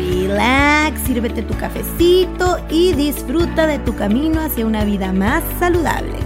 relax, 0.00 1.00
sírvete 1.02 1.42
tu 1.42 1.56
cafecito 1.56 2.58
y 2.70 2.92
disfruta 2.94 3.66
de 3.66 3.78
tu 3.78 3.94
camino 3.94 4.40
hacia 4.40 4.66
una 4.66 4.84
vida 4.84 5.12
más 5.12 5.42
saludable. 5.58 6.16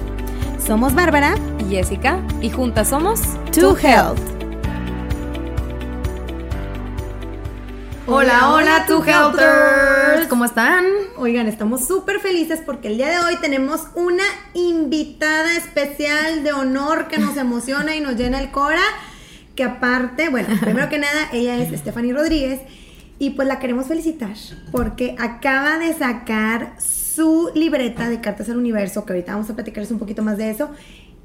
Somos 0.64 0.94
Bárbara 0.94 1.34
y 1.58 1.74
Jessica 1.74 2.20
y 2.40 2.50
juntas 2.50 2.88
somos 2.88 3.20
To 3.52 3.76
Health. 3.76 4.20
Hola, 8.06 8.52
hola, 8.52 8.84
To 8.86 9.02
Healthers. 9.02 10.28
¿Cómo 10.28 10.44
están? 10.44 10.84
Oigan, 11.16 11.46
estamos 11.46 11.86
súper 11.86 12.20
felices 12.20 12.60
porque 12.64 12.88
el 12.88 12.98
día 12.98 13.08
de 13.08 13.18
hoy 13.18 13.36
tenemos 13.40 13.88
una 13.94 14.24
invitada 14.52 15.56
especial 15.56 16.44
de 16.44 16.52
honor 16.52 17.08
que 17.08 17.18
nos 17.18 17.36
emociona 17.36 17.96
y 17.96 18.00
nos 18.00 18.16
llena 18.16 18.40
el 18.40 18.50
cora. 18.50 18.82
Que 19.56 19.64
aparte, 19.64 20.28
bueno, 20.28 20.48
primero 20.60 20.88
que 20.88 20.98
nada, 20.98 21.28
ella 21.32 21.56
es 21.56 21.78
Stephanie 21.78 22.12
Rodríguez 22.12 22.60
y 23.24 23.30
pues 23.30 23.48
la 23.48 23.58
queremos 23.58 23.86
felicitar 23.86 24.34
porque 24.70 25.16
acaba 25.18 25.78
de 25.78 25.94
sacar 25.94 26.74
su 26.78 27.50
libreta 27.54 28.10
de 28.10 28.20
cartas 28.20 28.50
al 28.50 28.58
universo, 28.58 29.06
que 29.06 29.14
ahorita 29.14 29.32
vamos 29.32 29.48
a 29.48 29.54
platicarles 29.54 29.90
un 29.90 29.98
poquito 29.98 30.22
más 30.22 30.36
de 30.36 30.50
eso. 30.50 30.70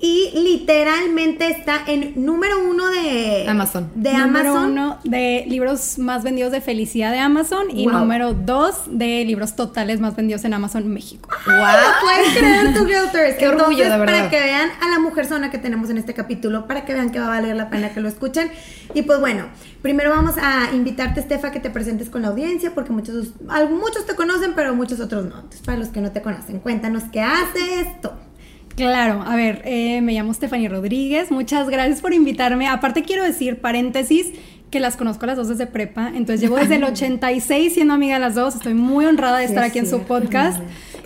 Y 0.02 0.32
literalmente 0.34 1.48
está 1.50 1.82
en 1.86 2.14
número 2.26 2.58
uno 2.70 2.88
de 2.88 3.46
Amazon. 3.50 3.92
De 3.96 4.14
número 4.14 4.52
Amazon. 4.52 4.72
uno 4.72 4.98
de 5.04 5.44
libros 5.48 5.98
más 6.00 6.24
vendidos 6.24 6.54
de 6.54 6.62
felicidad 6.62 7.12
de 7.12 7.20
Amazon 7.20 7.66
y 7.70 7.86
Wow. 7.86 8.00
número 8.00 8.34
dos 8.34 8.76
de 8.88 9.26
libros 9.26 9.58
totales 9.58 10.00
más 10.00 10.16
vendidos 10.16 10.46
en 10.46 10.54
Amazon 10.54 10.88
México. 10.88 11.28
¡Ay, 11.46 11.76
no 11.84 11.92
puedes 12.02 12.38
creer 12.38 12.74
tu 12.74 12.86
Guilters! 12.86 13.36
Qué 13.40 13.48
orgullo, 13.50 13.84
de 13.84 13.90
verdad. 13.90 14.06
para 14.06 14.30
que 14.30 14.40
vean 14.40 14.70
a 14.82 14.90
la 14.90 15.00
mujer 15.00 15.26
zona 15.26 15.52
que 15.52 15.58
tenemos 15.58 15.90
en 15.90 15.98
este 15.98 16.14
capítulo, 16.14 16.66
para 16.66 16.86
que 16.86 16.94
vean 16.94 17.12
que 17.12 17.20
va 17.20 17.26
a 17.26 17.30
valer 17.30 17.56
la 17.58 17.70
pena 17.70 17.90
que 17.94 18.00
lo 18.00 18.08
escuchen. 18.08 18.50
Y 18.94 19.02
pues 19.02 19.20
bueno, 19.20 19.48
primero 19.82 20.12
vamos 20.12 20.36
a 20.42 20.74
invitarte, 20.74 21.20
Estefa, 21.20 21.52
que 21.52 21.60
te 21.60 21.70
presentes 21.72 22.10
con 22.10 22.22
la 22.22 22.30
audiencia, 22.30 22.74
porque 22.74 22.92
muchos, 22.94 23.34
muchos 23.70 24.06
te 24.06 24.16
conocen, 24.16 24.54
pero 24.56 24.74
muchos 24.76 25.02
otros 25.02 25.26
no. 25.26 25.36
Entonces, 25.36 25.62
para 25.62 25.78
los 25.78 25.90
que 25.90 26.00
no 26.00 26.12
te 26.12 26.22
conocen, 26.22 26.60
cuéntanos 26.60 27.04
qué 27.12 27.22
haces 27.22 27.86
esto. 27.86 28.14
Claro, 28.80 29.24
a 29.28 29.36
ver, 29.36 29.62
eh, 29.66 30.00
me 30.00 30.14
llamo 30.14 30.34
Stephanie 30.34 30.70
Rodríguez, 30.70 31.32
muchas 31.32 31.68
gracias 31.70 32.00
por 32.00 32.14
invitarme. 32.14 32.66
Aparte 32.66 33.04
quiero 33.04 33.26
decir, 33.26 33.60
paréntesis, 33.60 34.28
que 34.72 34.80
las 34.80 34.96
conozco 34.96 35.26
a 35.26 35.28
las 35.28 35.36
dos 35.36 35.50
desde 35.50 35.68
prepa, 35.68 36.08
entonces 36.16 36.40
llevo 36.40 36.56
desde 36.56 36.76
el 36.76 36.84
86 36.86 37.74
siendo 37.74 37.94
amiga 37.94 38.14
de 38.14 38.22
las 38.22 38.36
dos, 38.36 38.56
estoy 38.56 38.76
muy 38.76 39.06
honrada 39.06 39.40
de 39.40 39.44
estar 39.44 39.66
es 39.66 39.72
aquí 39.72 39.80
en 39.80 39.86
su 39.86 40.04
podcast 40.04 40.62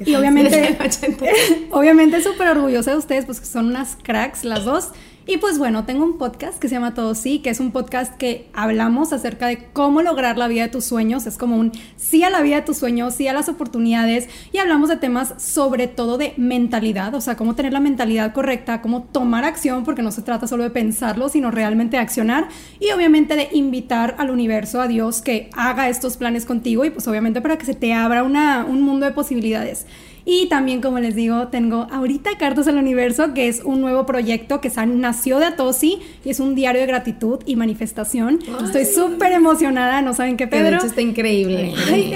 y 0.05 0.13
obviamente, 0.13 0.51
Desde 0.55 0.67
el 0.67 0.81
86. 0.81 1.51
obviamente 1.71 2.21
súper 2.21 2.49
orgullosa 2.49 2.91
de 2.91 2.97
ustedes, 2.97 3.25
pues 3.25 3.39
que 3.39 3.47
son 3.47 3.65
unas 3.65 3.97
cracks 4.03 4.43
las 4.43 4.65
dos. 4.65 4.89
Y 5.25 5.37
pues 5.37 5.57
bueno, 5.57 5.85
tengo 5.85 6.03
un 6.03 6.17
podcast 6.17 6.59
que 6.59 6.67
se 6.67 6.75
llama 6.75 6.93
Todo 6.93 7.15
Sí, 7.15 7.39
que 7.39 7.49
es 7.49 7.61
un 7.61 7.71
podcast 7.71 8.13
que 8.15 8.49
hablamos 8.51 9.13
acerca 9.13 9.47
de 9.47 9.69
cómo 9.71 10.01
lograr 10.01 10.37
la 10.37 10.49
vida 10.49 10.63
de 10.63 10.67
tus 10.67 10.83
sueños. 10.83 11.25
Es 11.25 11.37
como 11.37 11.55
un 11.55 11.71
sí 11.95 12.23
a 12.23 12.29
la 12.29 12.41
vida 12.41 12.57
de 12.57 12.61
tus 12.63 12.77
sueños, 12.77 13.15
sí 13.15 13.29
a 13.29 13.33
las 13.33 13.47
oportunidades. 13.47 14.27
Y 14.51 14.57
hablamos 14.57 14.89
de 14.89 14.97
temas 14.97 15.33
sobre 15.37 15.87
todo 15.87 16.17
de 16.17 16.33
mentalidad, 16.35 17.15
o 17.15 17.21
sea, 17.21 17.37
cómo 17.37 17.55
tener 17.55 17.71
la 17.71 17.79
mentalidad 17.79 18.33
correcta, 18.33 18.81
cómo 18.81 19.03
tomar 19.03 19.45
acción, 19.45 19.85
porque 19.85 20.01
no 20.01 20.11
se 20.11 20.23
trata 20.23 20.45
solo 20.45 20.63
de 20.63 20.71
pensarlo, 20.71 21.29
sino 21.29 21.51
realmente 21.51 21.95
de 21.95 22.03
accionar. 22.03 22.49
Y 22.81 22.91
obviamente 22.91 23.37
de 23.37 23.47
invitar 23.53 24.15
al 24.17 24.29
universo, 24.29 24.81
a 24.81 24.89
Dios, 24.89 25.21
que 25.21 25.49
haga 25.53 25.87
estos 25.87 26.17
planes 26.17 26.43
contigo 26.45 26.83
y 26.83 26.89
pues 26.89 27.07
obviamente 27.07 27.39
para 27.39 27.57
que 27.57 27.65
se 27.65 27.75
te 27.75 27.93
abra 27.93 28.23
una, 28.23 28.65
un 28.65 28.81
mundo 28.81 29.05
de 29.05 29.13
posibilidades. 29.13 29.85
Y 30.25 30.47
también, 30.47 30.81
como 30.81 30.99
les 30.99 31.15
digo, 31.15 31.49
tengo 31.49 31.87
ahorita 31.91 32.31
Cartas 32.37 32.67
al 32.67 32.77
Universo, 32.77 33.33
que 33.33 33.47
es 33.47 33.61
un 33.63 33.81
nuevo 33.81 34.05
proyecto 34.05 34.61
que 34.61 34.71
nació 34.87 35.39
de 35.39 35.45
Atosi 35.47 35.99
y 36.23 36.29
es 36.29 36.39
un 36.39 36.55
diario 36.55 36.81
de 36.81 36.87
gratitud 36.87 37.39
y 37.45 37.55
manifestación. 37.57 38.39
Estoy 38.63 38.85
súper 38.85 39.33
emocionada, 39.33 40.01
no 40.01 40.13
saben 40.13 40.37
qué, 40.37 40.47
Pedro. 40.47 40.77
hecho 40.77 40.85
está 40.87 41.01
increíble. 41.01 41.73
Ay. 41.91 42.13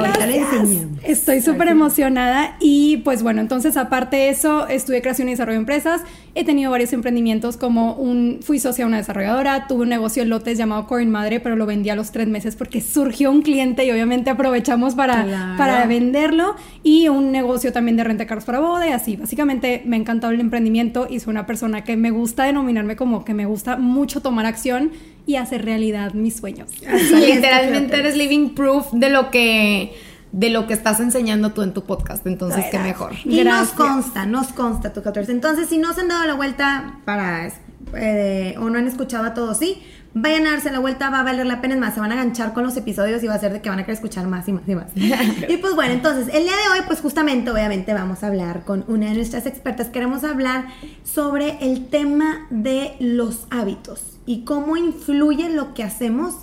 Estoy 1.04 1.42
súper 1.42 1.68
emocionada 1.68 2.56
y 2.60 2.98
pues 2.98 3.24
bueno, 3.24 3.42
entonces 3.42 3.76
aparte 3.78 4.18
de 4.18 4.30
eso, 4.30 4.68
estudié 4.68 5.02
creación 5.02 5.28
y 5.28 5.32
desarrollo 5.32 5.58
de 5.58 5.62
empresas, 5.62 6.02
he 6.36 6.44
tenido 6.46 6.72
varios 6.72 6.94
emprendimientos 6.94 7.58
como 7.58 7.94
un, 7.96 8.40
fui 8.42 8.60
socia 8.60 8.86
de 8.86 8.88
una 8.90 8.98
desarrolladora, 8.98 9.68
tuve 9.68 9.84
un 9.84 9.90
negocio 9.90 10.24
en 10.24 10.30
lotes 10.30 10.58
llamado 10.58 10.88
Corin 10.88 11.10
Madre, 11.10 11.40
pero 11.40 11.56
lo 11.56 11.66
vendí 11.66 11.90
a 11.90 11.96
los 11.96 12.12
tres 12.12 12.28
meses 12.28 12.56
porque 12.56 12.80
surgió 12.82 13.32
un 13.32 13.42
cliente 13.42 13.86
y 13.86 13.92
obviamente 13.92 14.30
aprovechamos 14.30 14.96
para, 14.96 15.24
Claro. 15.24 15.58
para 15.58 15.86
venderlo 15.88 16.56
y 16.84 17.08
un 17.10 17.32
negocio 17.32 17.74
también 17.74 17.97
de 17.98 18.04
renta 18.04 18.24
de 18.24 18.28
carros 18.28 18.46
para 18.46 18.60
boda 18.60 18.88
y 18.88 18.92
así. 18.92 19.16
Básicamente 19.16 19.82
me 19.86 19.96
ha 19.96 20.00
encantado 20.00 20.32
el 20.32 20.40
emprendimiento 20.40 21.08
y 21.10 21.20
soy 21.20 21.32
una 21.32 21.46
persona 21.46 21.84
que 21.84 21.98
me 21.98 22.12
gusta 22.12 22.46
denominarme 22.46 22.96
como 22.96 23.26
que 23.26 23.34
me 23.34 23.46
gusta 23.46 23.78
mucho 23.78 24.22
tomar 24.22 24.46
acción 24.46 24.92
y 25.26 25.36
hacer 25.36 25.66
realidad 25.66 26.14
mis 26.14 26.38
sueños. 26.38 26.72
Así 26.88 27.14
Literalmente 27.14 28.00
eres 28.00 28.16
living 28.16 28.50
proof 28.50 28.92
de 28.94 29.10
lo 29.10 29.30
que 29.32 29.94
de 30.32 30.50
lo 30.50 30.68
que 30.68 30.74
estás 30.74 31.00
enseñando 31.00 31.54
tú 31.54 31.62
en 31.62 31.74
tu 31.74 31.86
podcast, 31.86 32.28
entonces 32.28 32.66
qué 32.70 32.80
mejor. 32.80 33.14
Y 33.24 33.44
nos 33.44 33.70
consta, 33.70 34.26
nos 34.26 34.48
consta 34.48 34.94
tu 34.94 35.02
14. 35.02 35.32
Entonces, 35.32 35.70
si 35.70 35.78
no 35.78 35.94
se 35.94 36.02
han 36.02 36.10
dado 36.10 36.26
la 36.26 36.34
vuelta 36.34 37.00
para 37.06 37.50
eh, 37.96 38.56
o 38.60 38.70
no 38.70 38.78
han 38.78 38.88
escuchado 38.88 39.26
a 39.26 39.34
todos, 39.34 39.58
sí, 39.58 39.82
vayan 40.14 40.48
a 40.48 40.52
darse 40.52 40.72
la 40.72 40.80
vuelta, 40.80 41.10
va 41.10 41.20
a 41.20 41.24
valer 41.24 41.46
la 41.46 41.62
pena, 41.62 41.76
es 41.76 41.80
más, 41.80 41.94
se 41.94 42.00
van 42.00 42.12
a 42.12 42.16
ganchar 42.16 42.54
con 42.54 42.64
los 42.64 42.76
episodios 42.76 43.22
y 43.24 43.28
va 43.28 43.36
a 43.36 43.40
ser 43.40 43.54
de 43.54 43.62
que 43.62 43.70
van 43.70 43.80
a 43.80 43.84
querer 43.84 43.96
escuchar 43.96 44.26
más 44.28 44.48
y 44.48 44.54
más 44.54 44.64
y 44.68 44.76
más. 44.76 44.92
y 45.48 45.58
pues 45.58 45.76
bueno, 45.76 45.94
entonces, 45.94 46.28
el 46.34 46.44
día 46.44 46.54
de 46.54 46.70
hoy, 46.80 46.86
pues 46.88 47.02
justamente, 47.02 47.52
obviamente, 47.52 47.94
vamos 47.94 48.24
a 48.24 48.28
hablar 48.28 48.64
con 48.66 48.84
una 48.88 49.08
de 49.10 49.16
nuestras 49.16 49.46
expertas. 49.46 49.88
Queremos 49.90 50.24
hablar 50.24 50.66
sobre 51.04 51.58
el 51.62 51.88
tema 51.88 52.48
de 52.50 52.96
los 53.00 53.46
hábitos 53.52 54.18
y 54.26 54.44
cómo 54.44 54.76
influye 54.78 55.50
lo 55.50 55.74
que 55.74 55.84
hacemos 55.84 56.34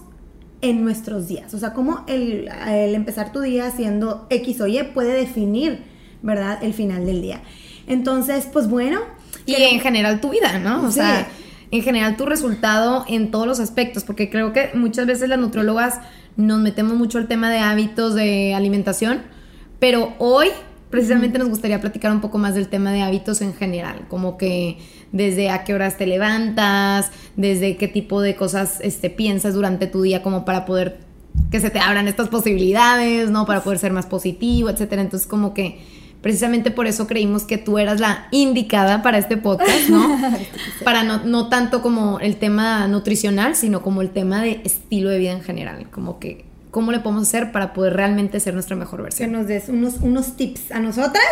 en 0.60 0.84
nuestros 0.84 1.26
días. 1.28 1.52
O 1.52 1.58
sea, 1.58 1.72
cómo 1.74 2.04
el, 2.06 2.48
el 2.68 2.94
empezar 2.94 3.32
tu 3.32 3.40
día 3.40 3.66
haciendo 3.66 4.26
X 4.30 4.60
o 4.60 4.66
Y 4.66 4.82
puede 4.94 5.12
definir, 5.12 5.82
¿verdad?, 6.22 6.58
el 6.62 6.72
final 6.74 7.04
del 7.06 7.20
día. 7.22 7.42
Entonces, 7.86 8.48
pues 8.52 8.68
bueno. 8.68 9.00
Y 9.46 9.54
en 9.54 9.80
general 9.80 10.20
tu 10.20 10.30
vida, 10.30 10.58
¿no? 10.58 10.84
O 10.84 10.90
Sí. 10.90 10.94
sea, 11.00 11.26
en 11.70 11.82
general 11.82 12.16
tu 12.16 12.26
resultado 12.26 13.04
en 13.08 13.30
todos 13.30 13.46
los 13.46 13.60
aspectos, 13.60 14.04
porque 14.04 14.30
creo 14.30 14.52
que 14.52 14.70
muchas 14.74 15.06
veces 15.06 15.28
las 15.28 15.38
nutriólogas 15.38 16.00
nos 16.36 16.60
metemos 16.60 16.96
mucho 16.96 17.18
al 17.18 17.28
tema 17.28 17.50
de 17.50 17.58
hábitos 17.58 18.14
de 18.14 18.54
alimentación, 18.54 19.22
pero 19.78 20.14
hoy 20.18 20.48
precisamente 20.90 21.38
nos 21.38 21.48
gustaría 21.48 21.80
platicar 21.80 22.12
un 22.12 22.20
poco 22.20 22.38
más 22.38 22.54
del 22.54 22.68
tema 22.68 22.92
de 22.92 23.02
hábitos 23.02 23.42
en 23.42 23.54
general, 23.54 24.06
como 24.08 24.36
que 24.38 24.78
desde 25.10 25.50
a 25.50 25.64
qué 25.64 25.74
horas 25.74 25.96
te 25.96 26.06
levantas, 26.06 27.10
desde 27.36 27.76
qué 27.76 27.88
tipo 27.88 28.20
de 28.20 28.36
cosas 28.36 28.78
este, 28.80 29.10
piensas 29.10 29.54
durante 29.54 29.86
tu 29.86 30.02
día 30.02 30.22
como 30.22 30.44
para 30.44 30.64
poder 30.64 30.98
que 31.50 31.60
se 31.60 31.70
te 31.70 31.80
abran 31.80 32.06
estas 32.08 32.28
posibilidades, 32.28 33.30
¿no? 33.30 33.44
Para 33.46 33.62
poder 33.62 33.78
ser 33.78 33.92
más 33.92 34.06
positivo, 34.06 34.70
etcétera. 34.70 35.02
Entonces, 35.02 35.26
como 35.26 35.52
que 35.52 35.80
precisamente 36.24 36.70
por 36.70 36.86
eso 36.86 37.06
creímos 37.06 37.44
que 37.44 37.58
tú 37.58 37.76
eras 37.76 38.00
la 38.00 38.28
indicada 38.30 39.02
para 39.02 39.18
este 39.18 39.36
podcast, 39.36 39.90
¿no? 39.90 40.18
para 40.82 41.04
no, 41.04 41.22
no 41.22 41.50
tanto 41.50 41.82
como 41.82 42.18
el 42.18 42.36
tema 42.36 42.88
nutricional, 42.88 43.54
sino 43.56 43.82
como 43.82 44.00
el 44.00 44.08
tema 44.08 44.40
de 44.40 44.62
estilo 44.64 45.10
de 45.10 45.18
vida 45.18 45.32
en 45.32 45.42
general, 45.42 45.90
como 45.90 46.18
que 46.18 46.46
cómo 46.74 46.90
le 46.90 46.98
podemos 46.98 47.28
hacer 47.28 47.52
para 47.52 47.72
poder 47.72 47.94
realmente 47.94 48.40
ser 48.40 48.52
nuestra 48.52 48.74
mejor 48.74 48.98
Que 48.98 49.02
versión. 49.04 49.30
nos 49.30 49.46
des 49.46 49.68
unos, 49.68 49.98
unos 49.98 50.36
tips 50.36 50.72
a 50.72 50.80
nosotras 50.80 51.22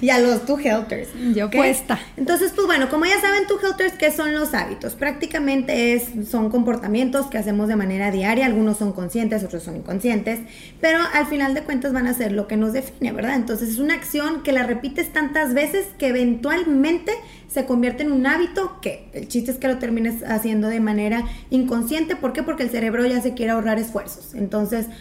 y 0.00 0.10
a 0.10 0.20
los 0.20 0.46
two 0.46 0.60
helpers. 0.60 1.08
Yo 1.34 1.46
¿ok? 1.46 1.56
puesta. 1.56 1.98
Entonces, 2.16 2.52
pues 2.54 2.68
bueno, 2.68 2.88
como 2.88 3.04
ya 3.04 3.20
saben, 3.20 3.48
two 3.48 3.58
helpers, 3.60 3.94
¿qué 3.94 4.12
son 4.12 4.32
los 4.32 4.54
hábitos? 4.54 4.94
Prácticamente 4.94 5.94
es, 5.94 6.28
son 6.30 6.50
comportamientos 6.50 7.26
que 7.26 7.36
hacemos 7.36 7.66
de 7.66 7.74
manera 7.74 8.12
diaria. 8.12 8.46
Algunos 8.46 8.76
son 8.76 8.92
conscientes, 8.92 9.42
otros 9.42 9.64
son 9.64 9.74
inconscientes. 9.74 10.38
Pero 10.80 11.00
al 11.14 11.26
final 11.26 11.52
de 11.54 11.64
cuentas 11.64 11.92
van 11.92 12.06
a 12.06 12.14
ser 12.14 12.30
lo 12.30 12.46
que 12.46 12.56
nos 12.56 12.72
define, 12.72 13.10
¿verdad? 13.10 13.34
Entonces 13.34 13.70
es 13.70 13.78
una 13.80 13.94
acción 13.94 14.44
que 14.44 14.52
la 14.52 14.62
repites 14.62 15.12
tantas 15.12 15.52
veces 15.52 15.88
que 15.98 16.06
eventualmente 16.06 17.10
se 17.48 17.66
convierte 17.66 18.04
en 18.04 18.12
un 18.12 18.24
hábito 18.28 18.78
que 18.80 19.08
el 19.12 19.26
chiste 19.26 19.50
es 19.50 19.56
que 19.58 19.66
lo 19.66 19.78
termines 19.78 20.22
haciendo 20.22 20.68
de 20.68 20.78
manera 20.78 21.24
inconsciente. 21.50 22.14
¿Por 22.14 22.32
qué? 22.32 22.44
Porque 22.44 22.62
el 22.62 22.70
cerebro 22.70 23.04
ya 23.04 23.20
se 23.20 23.34
quiere 23.34 23.50
ahorrar 23.50 23.80
esfuerzos. 23.80 24.34
Entonces, 24.34 24.59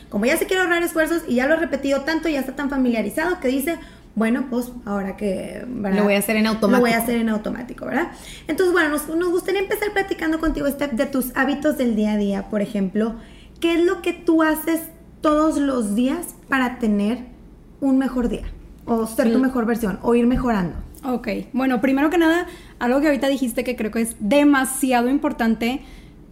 como 0.09 0.25
ya 0.25 0.37
se 0.37 0.45
quiere 0.45 0.61
ahorrar 0.61 0.83
esfuerzos 0.83 1.23
y 1.27 1.35
ya 1.35 1.47
lo 1.47 1.55
he 1.55 1.57
repetido 1.57 2.01
tanto, 2.01 2.29
ya 2.29 2.39
está 2.39 2.55
tan 2.55 2.69
familiarizado 2.69 3.39
que 3.39 3.47
dice, 3.47 3.77
bueno, 4.15 4.45
pues 4.49 4.71
ahora 4.85 5.15
que... 5.17 5.63
¿verdad? 5.67 5.99
Lo 5.99 6.03
voy 6.05 6.15
a 6.15 6.19
hacer 6.19 6.35
en 6.35 6.43
Lo 6.43 6.51
automático. 6.51 6.81
voy 6.81 6.91
a 6.91 6.97
hacer 6.97 7.15
en 7.15 7.29
automático, 7.29 7.85
¿verdad? 7.85 8.11
Entonces, 8.47 8.73
bueno, 8.73 8.89
nos, 8.89 9.07
nos 9.07 9.29
gustaría 9.29 9.61
empezar 9.61 9.91
platicando 9.93 10.39
contigo, 10.39 10.67
Steph, 10.67 10.91
de 10.91 11.05
tus 11.05 11.35
hábitos 11.35 11.77
del 11.77 11.95
día 11.95 12.13
a 12.13 12.17
día, 12.17 12.49
por 12.49 12.61
ejemplo. 12.61 13.15
¿Qué 13.59 13.75
es 13.75 13.85
lo 13.85 14.01
que 14.01 14.13
tú 14.13 14.43
haces 14.43 14.81
todos 15.21 15.57
los 15.57 15.95
días 15.95 16.35
para 16.47 16.79
tener 16.79 17.19
un 17.81 17.97
mejor 17.97 18.29
día? 18.29 18.45
O 18.85 19.05
ser 19.05 19.31
tu 19.31 19.39
mejor 19.39 19.65
versión, 19.65 19.99
o 20.01 20.15
ir 20.15 20.25
mejorando. 20.25 20.75
Ok, 21.03 21.27
bueno, 21.53 21.79
primero 21.79 22.09
que 22.09 22.17
nada, 22.17 22.47
algo 22.79 22.99
que 22.99 23.07
ahorita 23.07 23.27
dijiste 23.27 23.63
que 23.63 23.75
creo 23.75 23.91
que 23.91 24.01
es 24.01 24.15
demasiado 24.19 25.09
importante 25.09 25.81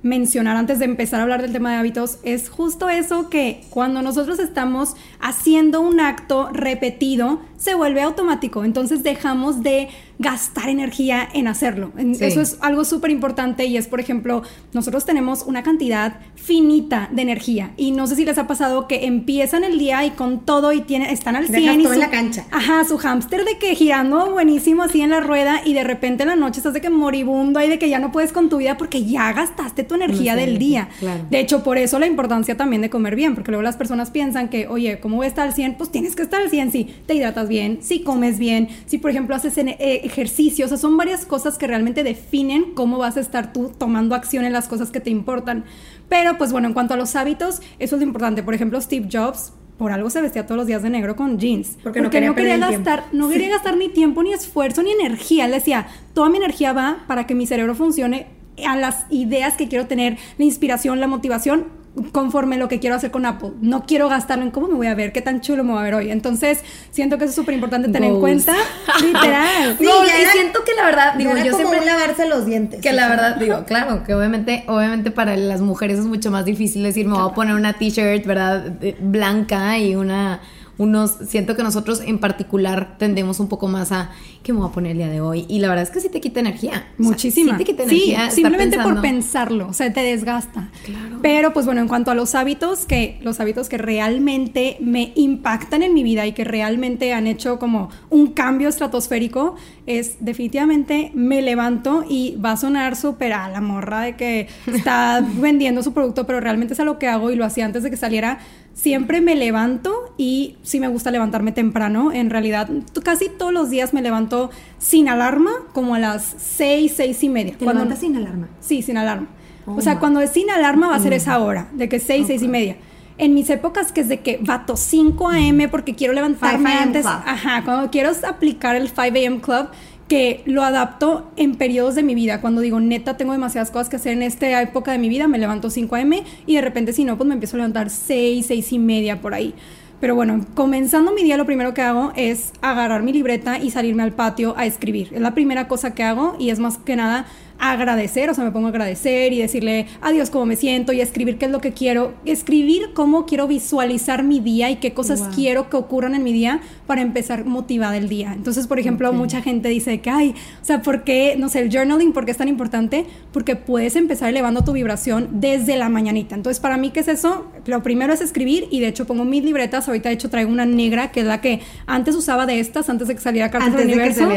mencionar 0.07 0.55
antes 0.57 0.79
de 0.79 0.85
empezar 0.85 1.19
a 1.19 1.23
hablar 1.23 1.41
del 1.41 1.51
tema 1.51 1.71
de 1.71 1.77
hábitos 1.77 2.19
es 2.23 2.49
justo 2.49 2.89
eso 2.89 3.29
que 3.29 3.63
cuando 3.69 4.01
nosotros 4.01 4.39
estamos 4.39 4.95
haciendo 5.19 5.81
un 5.81 5.99
acto 5.99 6.49
repetido 6.51 7.41
se 7.57 7.75
vuelve 7.75 8.01
automático, 8.01 8.63
entonces 8.63 9.03
dejamos 9.03 9.63
de 9.63 9.89
gastar 10.19 10.69
energía 10.69 11.27
en 11.33 11.47
hacerlo. 11.47 11.91
Eso 12.19 12.41
es 12.41 12.57
algo 12.61 12.85
súper 12.85 13.11
importante 13.11 13.65
y 13.65 13.77
es, 13.77 13.87
por 13.87 13.99
ejemplo, 13.99 14.41
nosotros 14.73 15.05
tenemos 15.05 15.43
una 15.43 15.63
cantidad 15.63 16.19
finita 16.35 17.09
de 17.11 17.21
energía 17.21 17.73
y 17.77 17.91
no 17.91 18.07
sé 18.07 18.15
si 18.15 18.25
les 18.25 18.37
ha 18.37 18.47
pasado 18.47 18.87
que 18.87 19.05
empiezan 19.05 19.63
el 19.63 19.77
día 19.77 20.05
y 20.05 20.11
con 20.11 20.45
todo 20.45 20.71
y 20.73 20.81
tienen, 20.81 21.09
están 21.09 21.35
al 21.35 21.47
100 21.47 21.81
y 21.81 21.85
en 21.85 21.99
la 21.99 22.09
cancha. 22.09 22.45
Ajá, 22.51 22.83
su 22.85 22.97
hámster 22.97 23.45
de 23.45 23.57
que 23.57 23.75
girando 23.75 24.31
buenísimo 24.31 24.83
así 24.83 25.01
en 25.01 25.11
la 25.11 25.19
rueda 25.19 25.61
y 25.65 25.73
de 25.73 25.83
repente 25.83 26.23
en 26.23 26.29
la 26.29 26.35
noche 26.35 26.59
estás 26.59 26.73
de 26.73 26.81
que 26.81 26.89
moribundo 26.89 27.61
y 27.61 27.67
de 27.67 27.77
que 27.77 27.89
ya 27.89 27.99
no 27.99 28.11
puedes 28.11 28.31
con 28.31 28.49
tu 28.49 28.57
vida 28.57 28.77
porque 28.77 29.03
ya 29.05 29.33
gastaste 29.33 29.83
tu 29.83 29.95
energía 29.95 30.35
del 30.35 30.57
día. 30.57 30.89
De 31.29 31.39
hecho, 31.39 31.63
por 31.63 31.77
eso 31.77 31.99
la 31.99 32.07
importancia 32.07 32.57
también 32.57 32.81
de 32.81 32.89
comer 32.89 33.15
bien, 33.15 33.35
porque 33.35 33.51
luego 33.51 33.61
las 33.61 33.77
personas 33.77 34.11
piensan 34.11 34.49
que, 34.49 34.67
oye, 34.67 34.99
¿cómo 34.99 35.17
voy 35.17 35.25
a 35.25 35.29
estar 35.29 35.47
al 35.47 35.53
100? 35.53 35.75
Pues 35.75 35.91
tienes 35.91 36.15
que 36.15 36.23
estar 36.23 36.41
al 36.41 36.49
100 36.49 36.71
si 36.71 36.85
te 37.05 37.13
hidratas 37.13 37.46
bien, 37.47 37.79
si 37.81 38.01
comes 38.01 38.39
bien, 38.39 38.69
si 38.85 38.97
por 38.97 39.11
ejemplo 39.11 39.35
haces 39.35 39.57
eh, 39.57 39.75
ejercicio, 40.03 40.65
o 40.65 40.67
sea, 40.67 40.77
son 40.77 40.97
varias 40.97 41.25
cosas 41.25 41.57
que 41.57 41.67
realmente 41.67 42.03
definen 42.03 42.73
cómo 42.73 42.97
vas 42.97 43.17
a 43.17 43.19
estar 43.19 43.53
tú 43.53 43.71
tomando 43.77 44.15
acción 44.15 44.45
en 44.45 44.53
las 44.53 44.67
cosas 44.67 44.91
que 44.91 44.99
te 44.99 45.09
importan. 45.09 45.65
Pero 46.09 46.37
pues 46.37 46.51
bueno, 46.51 46.67
en 46.67 46.73
cuanto 46.73 46.93
a 46.93 46.97
los 46.97 47.15
hábitos, 47.15 47.61
eso 47.79 47.95
es 47.95 48.01
lo 48.01 48.07
importante. 48.07 48.43
Por 48.43 48.53
ejemplo, 48.53 48.79
Steve 48.79 49.07
Jobs 49.11 49.53
por 49.77 49.91
algo 49.91 50.09
se 50.09 50.21
vestía 50.21 50.45
todos 50.45 50.57
los 50.57 50.67
días 50.67 50.81
de 50.81 50.89
negro 50.89 51.15
con 51.15 51.37
jeans. 51.37 51.77
Porque, 51.83 52.01
no 52.01 52.09
quería, 52.09 52.57
gastar, 52.57 53.05
no 53.11 53.29
quería 53.29 53.49
gastar 53.49 53.77
ni 53.77 53.89
tiempo, 53.89 54.23
ni 54.23 54.33
esfuerzo, 54.33 54.81
ni 54.81 54.91
energía. 54.91 55.45
Él 55.45 55.51
decía, 55.51 55.87
toda 56.13 56.29
mi 56.29 56.37
energía 56.37 56.73
va 56.73 57.03
para 57.07 57.27
que 57.27 57.35
mi 57.35 57.45
cerebro 57.45 57.75
funcione 57.75 58.27
a 58.65 58.75
las 58.75 59.05
ideas 59.11 59.55
que 59.55 59.67
quiero 59.67 59.85
tener, 59.85 60.17
la 60.37 60.45
inspiración, 60.45 60.99
la 60.99 61.07
motivación, 61.07 61.67
conforme 62.11 62.57
lo 62.57 62.67
que 62.67 62.79
quiero 62.79 62.95
hacer 62.95 63.11
con 63.11 63.25
Apple. 63.25 63.51
No 63.61 63.85
quiero 63.85 64.09
gastarlo 64.09 64.43
en 64.43 64.51
cómo 64.51 64.67
me 64.67 64.75
voy 64.75 64.87
a 64.87 64.95
ver, 64.95 65.11
qué 65.11 65.21
tan 65.21 65.41
chulo 65.41 65.63
me 65.63 65.71
voy 65.71 65.79
a 65.79 65.83
ver 65.83 65.95
hoy. 65.95 66.11
Entonces, 66.11 66.63
siento 66.91 67.17
que 67.17 67.25
eso 67.25 67.31
es 67.31 67.35
súper 67.35 67.53
importante 67.53 67.89
tener 67.89 68.11
en 68.11 68.19
cuenta. 68.19 68.53
Literal. 69.01 69.77
Sí, 69.77 69.85
y 69.85 70.25
siento 70.31 70.63
que 70.63 70.73
la 70.73 70.85
verdad, 70.85 71.13
digo, 71.15 71.31
yo 71.37 71.55
siempre 71.55 71.85
lavarse 71.85 72.27
los 72.27 72.45
dientes. 72.45 72.81
Que 72.81 72.93
la 72.93 73.09
verdad, 73.09 73.35
digo, 73.37 73.63
claro, 73.67 74.03
que 74.03 74.13
obviamente, 74.13 74.63
obviamente 74.67 75.11
para 75.11 75.35
las 75.37 75.61
mujeres 75.61 75.99
es 75.99 76.05
mucho 76.05 76.31
más 76.31 76.45
difícil 76.45 76.83
decir, 76.83 77.07
me 77.07 77.13
voy 77.13 77.29
a 77.29 77.33
poner 77.33 77.55
una 77.55 77.73
t-shirt, 77.73 78.25
¿verdad? 78.25 78.73
Blanca 78.99 79.77
y 79.77 79.95
una 79.95 80.41
unos, 80.77 81.17
siento 81.27 81.55
que 81.55 81.63
nosotros 81.63 82.01
en 82.05 82.19
particular 82.19 82.97
tendemos 82.97 83.39
un 83.39 83.47
poco 83.47 83.67
más 83.67 83.91
a 83.91 84.11
qué 84.43 84.53
me 84.53 84.59
voy 84.59 84.69
a 84.69 84.71
poner 84.71 84.91
el 84.91 84.97
día 84.97 85.09
de 85.09 85.21
hoy. 85.21 85.45
Y 85.49 85.59
la 85.59 85.69
verdad 85.69 85.83
es 85.83 85.89
que 85.89 85.99
sí 85.99 86.09
te 86.09 86.21
quita 86.21 86.39
energía. 86.39 86.87
Muchísima. 86.97 87.53
sí 87.53 87.57
te 87.57 87.63
quita 87.63 87.83
energía. 87.83 88.31
simplemente 88.31 88.79
por 88.79 89.01
pensarlo, 89.01 89.67
o 89.67 89.73
sea, 89.73 89.91
te 89.91 90.01
desgasta. 90.01 90.69
Claro. 90.85 91.19
Pero 91.21 91.53
pues 91.53 91.65
bueno, 91.65 91.81
en 91.81 91.87
cuanto 91.87 92.11
a 92.11 92.15
los 92.15 92.35
hábitos, 92.35 92.85
que 92.85 93.19
los 93.21 93.39
hábitos 93.39 93.69
que 93.69 93.77
realmente 93.77 94.77
me 94.79 95.11
impactan 95.15 95.83
en 95.83 95.93
mi 95.93 96.03
vida 96.03 96.25
y 96.27 96.33
que 96.33 96.43
realmente 96.43 97.13
han 97.13 97.27
hecho 97.27 97.59
como 97.59 97.89
un 98.09 98.27
cambio 98.33 98.69
estratosférico, 98.69 99.55
es 99.85 100.17
definitivamente 100.19 101.11
me 101.13 101.41
levanto 101.41 102.05
y 102.07 102.35
va 102.35 102.51
a 102.51 102.57
sonar 102.57 102.95
súper 102.95 103.33
a 103.33 103.49
la 103.49 103.61
morra 103.61 104.01
de 104.01 104.15
que 104.15 104.47
está 104.67 105.25
vendiendo 105.35 105.81
su 105.81 105.93
producto, 105.93 106.25
pero 106.25 106.39
realmente 106.39 106.73
es 106.73 106.79
a 106.79 106.85
lo 106.85 106.99
que 106.99 107.07
hago 107.07 107.31
y 107.31 107.35
lo 107.35 107.45
hacía 107.45 107.65
antes 107.65 107.83
de 107.83 107.89
que 107.89 107.97
saliera 107.97 108.39
siempre 108.77 109.21
me 109.21 109.35
levanto 109.35 110.13
y 110.17 110.55
sí 110.61 110.79
me 110.79 110.87
gusta 110.87 111.09
levantarme 111.09 111.51
temprano. 111.51 112.11
En 112.11 112.29
realidad, 112.29 112.69
casi 113.03 113.27
todos 113.27 113.51
los 113.51 113.71
días 113.71 113.91
me 113.91 114.03
levanto 114.03 114.51
sin 114.77 115.09
alarma, 115.09 115.51
como 115.73 115.95
a 115.95 115.99
las 115.99 116.35
seis, 116.37 116.93
seis 116.95 117.23
y 117.23 117.29
media. 117.29 117.57
¿Te 117.57 117.65
levantas 117.65 117.99
sin 117.99 118.15
alarma? 118.15 118.49
Sí, 118.59 118.83
sin 118.83 118.97
alarma. 118.97 119.27
o 119.65 119.81
sea, 119.81 119.93
oh. 119.93 119.99
cuando 119.99 120.21
es 120.21 120.29
sin 120.29 120.51
alarma 120.51 120.89
va 120.89 120.95
a 120.95 120.99
ser 120.99 121.13
esa 121.13 121.39
hora, 121.39 121.69
de 121.73 121.89
que 121.89 121.99
seis, 121.99 122.27
seis 122.27 122.43
y 122.43 122.47
media. 122.47 122.77
En 123.17 123.33
mis 123.33 123.49
épocas 123.49 123.91
que 123.91 124.01
es 124.01 124.09
de 124.09 124.19
que 124.19 124.37
vato 124.43 124.77
5 124.77 125.27
a.m. 125.27 125.69
porque 125.69 125.95
quiero 125.95 126.13
levantarme 126.13 126.71
antes. 126.71 127.03
Ajá, 127.03 127.63
cuando 127.65 127.89
quiero 127.89 128.11
aplicar 128.27 128.75
el 128.75 128.89
5 128.89 129.01
a.m. 129.01 129.41
club, 129.41 129.69
que 130.07 130.41
lo 130.45 130.63
adapto 130.63 131.29
en 131.35 131.55
periodos 131.55 131.95
de 131.95 132.03
mi 132.03 132.15
vida. 132.15 132.41
Cuando 132.41 132.61
digo, 132.61 132.79
neta, 132.79 133.17
tengo 133.17 133.33
demasiadas 133.33 133.71
cosas 133.71 133.89
que 133.89 133.97
hacer 133.97 134.13
en 134.13 134.21
esta 134.21 134.61
época 134.61 134.91
de 134.91 134.97
mi 134.97 135.09
vida, 135.09 135.27
me 135.27 135.37
levanto 135.37 135.69
5 135.69 135.95
a.m. 135.95 136.23
y 136.45 136.55
de 136.55 136.61
repente, 136.61 136.93
si 136.93 137.03
no, 137.03 137.17
pues 137.17 137.27
me 137.27 137.33
empiezo 137.33 137.55
a 137.55 137.59
levantar 137.59 137.89
6, 137.89 138.45
6 138.45 138.73
y 138.73 138.79
media 138.79 139.21
por 139.21 139.33
ahí. 139.33 139.53
Pero 139.99 140.13
bueno, 140.13 140.45
comenzando 140.53 141.11
mi 141.11 141.23
día, 141.23 141.37
lo 141.37 141.45
primero 141.45 141.73
que 141.73 141.81
hago 141.81 142.13
es 142.15 142.53
agarrar 142.61 143.01
mi 143.01 143.13
libreta 143.13 143.57
y 143.57 143.71
salirme 143.71 144.03
al 144.03 144.13
patio 144.13 144.53
a 144.55 144.67
escribir. 144.67 145.09
Es 145.11 145.21
la 145.21 145.33
primera 145.33 145.67
cosa 145.67 145.95
que 145.95 146.03
hago 146.03 146.35
y 146.39 146.51
es 146.51 146.59
más 146.59 146.77
que 146.77 146.95
nada 146.95 147.25
agradecer, 147.59 148.29
o 148.29 148.33
sea, 148.33 148.43
me 148.43 148.51
pongo 148.51 148.67
a 148.67 148.69
agradecer 148.69 149.33
y 149.33 149.39
decirle 149.39 149.87
adiós 150.01 150.29
cómo 150.29 150.45
me 150.45 150.55
siento 150.55 150.93
y 150.93 151.01
escribir 151.01 151.37
qué 151.37 151.45
es 151.45 151.51
lo 151.51 151.61
que 151.61 151.73
quiero, 151.73 152.13
escribir 152.25 152.93
cómo 152.93 153.25
quiero 153.25 153.47
visualizar 153.47 154.23
mi 154.23 154.39
día 154.39 154.69
y 154.69 154.77
qué 154.77 154.93
cosas 154.93 155.23
quiero 155.35 155.69
que 155.69 155.77
ocurran 155.77 156.15
en 156.15 156.23
mi 156.23 156.33
día 156.33 156.61
para 156.85 157.01
empezar 157.01 157.45
motivada 157.45 157.97
el 157.97 158.09
día. 158.09 158.33
Entonces, 158.33 158.67
por 158.67 158.79
ejemplo, 158.79 159.11
mucha 159.13 159.41
gente 159.41 159.69
dice 159.69 159.99
que, 159.99 160.09
ay, 160.09 160.35
o 160.61 160.65
sea, 160.65 160.81
¿por 160.81 161.03
qué, 161.03 161.35
no 161.37 161.49
sé, 161.49 161.59
el 161.61 161.71
journaling, 161.71 162.13
por 162.13 162.25
qué 162.25 162.31
es 162.31 162.37
tan 162.37 162.47
importante? 162.47 163.05
Porque 163.31 163.55
puedes 163.55 163.95
empezar 163.95 164.29
elevando 164.29 164.63
tu 164.63 164.71
vibración 164.71 165.29
desde 165.33 165.77
la 165.77 165.89
mañanita. 165.89 166.35
Entonces, 166.35 166.59
para 166.59 166.77
mí, 166.77 166.91
¿qué 166.91 167.01
es 167.01 167.07
eso? 167.07 167.45
Lo 167.65 167.83
primero 167.83 168.13
es 168.13 168.21
escribir 168.21 168.67
y 168.71 168.79
de 168.79 168.87
hecho 168.87 169.05
pongo 169.05 169.25
mis 169.25 169.43
libretas, 169.43 169.87
ahorita 169.87 170.09
de 170.09 170.15
hecho 170.15 170.29
traigo 170.29 170.51
una 170.51 170.65
negra 170.65 171.11
que 171.11 171.21
es 171.21 171.25
la 171.25 171.41
que 171.41 171.61
antes 171.85 172.15
usaba 172.15 172.45
de 172.45 172.59
estas, 172.59 172.89
antes 172.89 173.07
de 173.07 173.15
que 173.15 173.21
saliera 173.21 173.49
Cartas 173.49 173.75
al 173.75 173.85
Universo. 173.85 174.29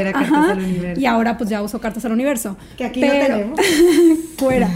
Y 0.96 1.06
ahora 1.06 1.36
pues 1.36 1.50
ya 1.50 1.62
uso 1.62 1.80
Cartas 1.80 2.04
al 2.04 2.12
Universo. 2.12 2.56
Que 2.76 2.84
aquí 2.84 3.00
fuera. 4.36 4.68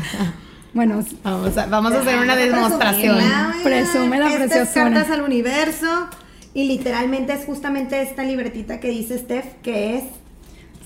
Bueno, 0.73 1.05
vamos 1.23 1.57
a, 1.57 1.67
vamos 1.67 1.93
a 1.93 2.01
hacer 2.01 2.19
una 2.19 2.37
demostración. 2.37 3.19
Presume 3.63 4.19
la 4.19 4.35
Estas 4.35 4.71
cartas 4.71 5.11
al 5.11 5.23
universo. 5.23 6.09
Y 6.53 6.69
literalmente 6.69 7.33
es 7.33 7.45
justamente 7.45 8.01
esta 8.01 8.23
libretita 8.23 8.79
que 8.79 8.89
dice 8.89 9.19
Steph, 9.19 9.61
que 9.63 9.97
es. 9.97 10.05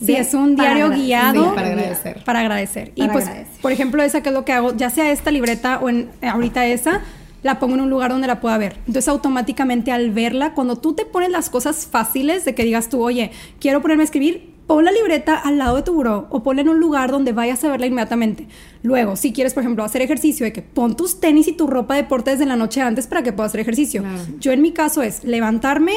Sí, 0.02 0.14
es 0.14 0.32
un 0.32 0.56
diario 0.56 0.90
guiado. 0.90 1.54
para 1.54 1.68
agradecer. 1.68 2.24
Para 2.24 2.40
agradecer. 2.40 2.92
y 2.94 3.08
pues, 3.08 3.28
por 3.60 3.72
ejemplo, 3.72 4.02
esa 4.02 4.22
que 4.22 4.28
es 4.28 4.34
lo 4.34 4.44
que 4.44 4.52
hago, 4.52 4.74
ya 4.76 4.90
sea 4.90 5.10
esta 5.10 5.30
libreta 5.30 5.78
o 5.80 5.88
en, 5.88 6.08
ahorita 6.22 6.66
esa, 6.66 7.02
la 7.42 7.58
pongo 7.58 7.74
en 7.74 7.82
un 7.82 7.90
lugar 7.90 8.10
donde 8.10 8.26
la 8.26 8.40
pueda 8.40 8.56
ver. 8.58 8.76
Entonces 8.86 9.08
automáticamente 9.08 9.92
al 9.92 10.10
verla, 10.10 10.54
cuando 10.54 10.76
tú 10.76 10.94
te 10.94 11.04
pones 11.04 11.30
las 11.30 11.50
cosas 11.50 11.86
fáciles 11.90 12.44
de 12.44 12.54
que 12.54 12.64
digas 12.64 12.88
tú, 12.88 13.02
oye, 13.02 13.32
quiero 13.60 13.82
ponerme 13.82 14.02
a 14.02 14.04
escribir, 14.04 14.54
pon 14.68 14.84
la 14.84 14.92
libreta 14.92 15.34
al 15.34 15.56
lado 15.56 15.76
de 15.76 15.82
tu 15.82 15.94
buró 15.94 16.28
o 16.28 16.42
ponla 16.42 16.60
en 16.60 16.68
un 16.68 16.78
lugar 16.78 17.10
donde 17.10 17.32
vayas 17.32 17.64
a 17.64 17.70
verla 17.70 17.86
inmediatamente. 17.86 18.46
Luego, 18.82 19.16
si 19.16 19.32
quieres, 19.32 19.54
por 19.54 19.62
ejemplo, 19.62 19.82
hacer 19.82 20.02
ejercicio, 20.02 20.44
de 20.44 20.52
que 20.52 20.60
pon 20.62 20.94
tus 20.94 21.20
tenis 21.20 21.48
y 21.48 21.52
tu 21.52 21.66
ropa 21.66 21.94
de 21.94 22.02
deporte 22.02 22.30
desde 22.30 22.44
la 22.44 22.54
noche 22.54 22.82
antes 22.82 23.06
para 23.06 23.22
que 23.22 23.32
puedas 23.32 23.50
hacer 23.50 23.60
ejercicio. 23.60 24.04
Yo 24.38 24.52
en 24.52 24.60
mi 24.60 24.72
caso 24.72 25.02
es 25.02 25.24
levantarme, 25.24 25.94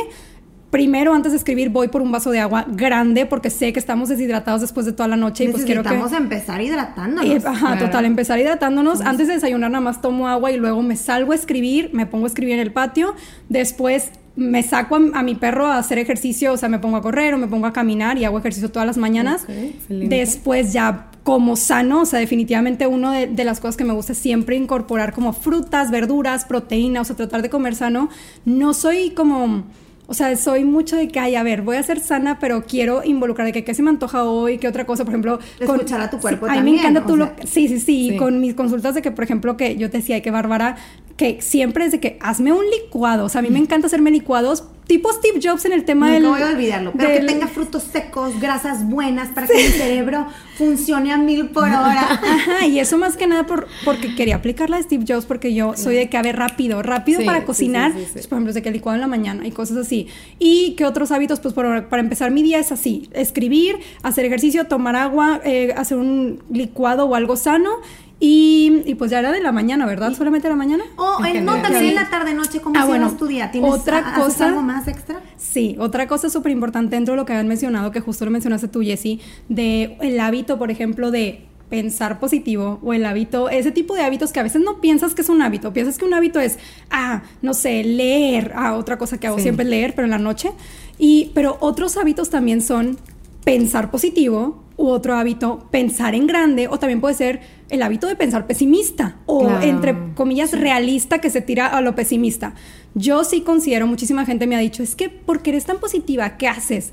primero 0.70 1.13
antes 1.13 1.34
de 1.34 1.38
escribir 1.38 1.70
voy 1.70 1.90
por 1.90 2.01
un 2.01 2.13
vaso 2.13 2.32
de 2.32 2.40
agua 2.40 2.66
grande 2.66 3.25
porque 3.25 3.50
sé 3.50 3.74
que 3.74 3.80
estamos 3.80 4.08
deshidratados 4.08 4.62
después 4.62 4.86
de 4.86 4.94
toda 4.94 5.10
la 5.10 5.18
noche 5.18 5.44
y 5.44 5.48
pues 5.50 5.66
quiero 5.66 5.84
que 5.84 5.90
empezar 5.90 6.62
hidratándonos. 6.62 7.46
ajá, 7.46 7.78
total, 7.78 8.06
empezar 8.06 8.40
hidratándonos. 8.40 9.01
Antes 9.01 9.28
de 9.28 9.34
desayunar 9.34 9.70
nada 9.70 9.84
más 9.84 10.01
tomo 10.01 10.30
agua 10.30 10.50
y 10.50 10.58
luego 10.58 10.82
me 10.82 10.96
salgo 10.96 11.34
a 11.34 11.36
escribir, 11.36 11.90
me 11.92 12.06
pongo 12.06 12.24
a 12.24 12.28
escribir 12.30 12.54
en 12.54 12.62
el 12.62 12.72
patio, 12.72 13.16
después 13.50 14.12
me 14.36 14.64
saco 14.64 14.98
a, 15.14 15.24
mi 15.24 15.36
perro 15.36 15.68
a 15.68 15.78
hacer 15.78 15.98
ejercicio, 15.98 16.54
o 16.54 16.58
sea, 16.58 16.70
me 16.70 16.80
pongo 16.80 16.98
a 16.98 17.02
correr 17.02 17.34
o 17.34 17.38
me 17.38 17.48
pongo 17.48 17.68
a 17.68 17.74
caminar 17.74 18.18
y 18.18 18.26
hago 18.26 18.40
ejercicio 18.40 18.72
todas 18.72 18.88
las 18.88 18.98
mañanas. 18.98 19.46
Después 19.90 20.74
ya 20.74 21.10
como 21.24 21.56
sano, 21.56 22.02
o 22.02 22.06
sea, 22.06 22.20
definitivamente 22.20 22.88
uno 22.88 23.12
de, 23.12 23.28
de, 23.28 23.44
las 23.44 23.60
cosas 23.60 23.78
que 23.78 23.84
me 23.84 23.94
gusta 23.94 24.14
es 24.14 24.18
siempre 24.18 24.56
incorporar 24.56 25.14
como 25.14 25.34
frutas, 25.34 25.92
verduras, 25.92 26.46
proteínas, 26.46 27.02
o 27.02 27.06
sea, 27.08 27.16
tratar 27.16 27.42
de 27.42 27.50
comer 27.50 27.76
sano. 27.76 28.10
No 28.46 28.74
soy 28.74 29.12
como 29.12 29.66
o 30.12 30.14
sea, 30.14 30.36
soy 30.36 30.66
mucho 30.66 30.98
de 30.98 31.08
que, 31.08 31.22
ay, 31.22 31.36
a 31.36 31.44
ver, 31.44 31.62
voy 31.62 31.78
a 31.78 31.84
ser 31.84 32.02
sana, 32.02 32.38
pero 32.38 32.66
quiero 32.66 33.02
involucrar 33.02 33.46
de 33.46 33.54
que 33.54 33.64
qué 33.64 33.74
se 33.74 33.82
me 33.82 33.92
antoja 33.92 34.26
hoy, 34.26 34.58
qué 34.58 34.68
otra 34.68 34.86
cosa, 34.86 35.06
por 35.06 35.14
ejemplo. 35.14 35.40
Escuchar 35.58 36.02
a 36.02 36.10
tu 36.10 36.20
cuerpo 36.20 36.48
sí, 36.48 36.54
también. 36.54 36.60
A 36.60 36.66
mí 36.66 36.72
me 36.72 36.80
encanta 36.80 37.06
tú 37.06 37.16
lo... 37.16 37.32
Sí, 37.46 37.70
sí, 37.70 37.80
sí, 37.80 38.18
Con 38.18 38.42
mis 38.42 38.54
consultas 38.54 38.94
de 38.94 39.02
que, 39.02 39.12
por 39.12 39.24
ejemplo, 39.24 39.56
que 39.56 39.78
yo 39.78 39.90
te 39.90 40.00
decía, 40.00 40.22
que 40.22 40.30
Bárbara, 40.30 40.76
que 41.18 41.41
siempre 41.41 41.86
es 41.86 41.91
de 41.91 42.00
que 42.00 42.18
hazme 42.22 42.51
un 42.51 42.65
licuado. 42.70 43.25
O 43.25 43.30
sea, 43.30 43.39
a 43.39 43.41
mí 43.41 43.50
me 43.50 43.60
encanta 43.60 43.88
hacerme 43.88 44.12
licuados 44.12 44.63
tipo 44.91 45.10
Steve 45.13 45.39
Jobs 45.41 45.63
en 45.63 45.72
el 45.72 45.86
tema 45.86 46.12
del... 46.12 46.24
No 46.24 46.32
voy 46.32 46.41
a 46.41 46.50
olvidarlo, 46.50 46.91
pero 46.91 47.13
que 47.13 47.22
tenga 47.22 47.48
frutos 47.48 47.84
secos, 47.84 48.38
grasas 48.41 48.89
buenas 48.89 49.30
para 49.30 49.48
que 49.48 49.53
mi 49.53 49.70
cerebro 49.70 50.27
funcione 50.58 51.13
a 51.13 51.18
mil 51.18 51.48
por 51.48 51.63
hora. 51.70 52.20
Ajá, 52.22 52.65
y 52.68 52.77
eso 52.77 52.98
más 52.98 53.15
que 53.15 53.25
nada 53.25 53.46
por, 53.46 53.68
porque 53.86 54.13
quería 54.15 54.36
aplicarla 54.36 54.75
a 54.75 54.84
Steve 54.84 55.06
Jobs 55.08 55.25
porque 55.25 55.53
yo 55.53 55.77
soy 55.77 55.96
de 55.96 56.10
que, 56.10 56.18
a 56.18 56.22
ver, 56.22 56.36
rápido, 56.36 56.82
rápido 56.84 57.24
para 57.24 57.46
cocinar. 57.46 57.94
pues, 57.94 58.27
por 58.27 58.38
ejemplo, 58.38 58.51
de 58.51 58.62
que 58.62 58.70
licuado 58.70 58.96
en 58.96 59.01
la 59.01 59.08
mañana 59.08 59.48
y 59.48 59.51
cosas 59.51 59.77
así. 59.77 60.08
Y 60.39 60.72
que 60.75 60.84
otros 60.84 61.12
hábitos, 61.12 61.39
pues 61.39 61.53
para 61.53 62.01
empezar 62.01 62.32
mi 62.32 62.44
día 62.44 62.60
es 62.60 62.74
así, 62.74 63.10
escribir, 63.13 63.80
hacer 64.03 64.25
ejercicio, 64.25 64.68
tomar 64.68 64.98
agua, 64.98 65.39
eh, 65.46 65.74
hacer 65.77 65.98
un 66.00 66.44
licuado 66.50 67.06
o 67.06 67.15
algo 67.15 67.38
sano 67.38 67.80
Y, 68.24 68.84
y 68.86 68.94
pues 68.94 69.10
ya 69.10 69.18
era 69.18 69.32
de 69.32 69.42
la 69.42 69.51
mañana, 69.51 69.88
¿verdad? 69.88 70.13
¿Solamente 70.13 70.48
de 70.48 70.54
la 70.54 70.56
mañana? 70.56 70.84
O 70.96 71.25
en, 71.25 71.44
no, 71.44 71.60
también 71.60 71.86
en 71.86 71.96
la 71.96 72.08
tarde 72.12 72.36
noche, 72.36 72.62
¿cómo 72.62 72.75
Ah, 72.78 72.84
cierras 72.86 73.00
bueno, 73.01 73.18
tu 73.18 73.25
día? 73.25 73.50
¿Tienes 73.51 73.74
otra 73.74 74.13
cosa- 74.13 74.46
algo 74.50 74.62
más 74.62 74.88
extra? 74.88 75.20
Sí, 75.38 75.75
otra 75.80 76.08
cosa 76.08 76.30
súper 76.30 76.51
importante 76.51 76.96
dentro 76.96 77.13
de 77.13 77.18
lo 77.18 77.25
que 77.25 77.34
habían 77.34 77.48
mencionado, 77.48 77.90
que 77.92 78.00
justo 78.00 78.24
lo 78.25 78.30
mencionaste 78.30 78.68
tú, 78.68 78.82
Jessy, 78.84 79.20
de 79.50 79.98
el 80.01 80.20
hábito, 80.20 80.60
por 80.60 80.70
ejemplo, 80.70 81.10
de 81.10 81.46
pensar 81.72 82.20
positivo 82.20 82.80
o 82.84 82.94
el 82.94 83.06
hábito, 83.06 83.50
ese 83.50 83.72
tipo 83.72 83.96
de 83.96 84.04
hábitos 84.04 84.32
que 84.32 84.40
a 84.40 84.44
veces 84.44 84.62
no 84.62 84.82
piensas 84.82 85.16
que 85.16 85.24
es 85.24 85.30
un 85.30 85.42
hábito, 85.42 85.74
piensas 85.74 85.98
que 85.98 86.06
un 86.06 86.13
hábito 86.13 86.40
es, 86.40 86.60
ah, 86.92 87.24
no 87.42 87.56
sé, 87.56 87.84
leer, 87.84 88.51
ah, 88.56 88.75
otra 88.75 89.00
cosa 89.00 89.18
que 89.20 89.25
hago 89.25 89.38
Sí. 89.38 89.44
siempre 89.44 89.63
es 89.63 89.70
leer, 89.72 89.96
pero 89.96 90.06
en 90.06 90.12
la 90.12 90.20
noche, 90.20 90.51
y, 91.00 91.32
pero 91.34 91.58
otros 91.60 91.98
hábitos 91.98 92.30
también 92.30 92.62
son 92.62 92.98
pensar 93.46 93.90
positivo 93.90 94.61
u 94.78 94.88
otro 94.88 95.16
hábito, 95.16 95.68
pensar 95.72 96.16
en 96.16 96.28
grande, 96.28 96.68
o 96.68 96.80
también 96.80 97.01
puede 97.01 97.16
ser 97.16 97.42
el 97.70 97.82
hábito 97.84 98.08
de 98.08 98.16
pensar 98.16 98.48
pesimista, 98.48 99.18
o 99.25 99.42
Claro. 99.46 99.62
entre 99.62 99.96
comillas, 100.16 100.51
realista 100.58 101.20
que 101.20 101.30
se 101.30 101.42
tira 101.42 101.68
a 101.68 101.82
lo 101.82 101.96
pesimista. 101.96 102.54
Yo 102.96 103.24
sí 103.24 103.42
considero, 103.42 103.88
muchísima 103.88 104.25
gente 104.25 104.48
me 104.48 104.56
ha 104.56 104.60
dicho, 104.60 104.84
es 104.84 104.96
que 104.96 105.10
porque 105.10 105.51
eres 105.51 105.66
tan 105.66 105.80
positiva, 105.80 106.38
¿qué 106.38 106.48
haces? 106.48 106.92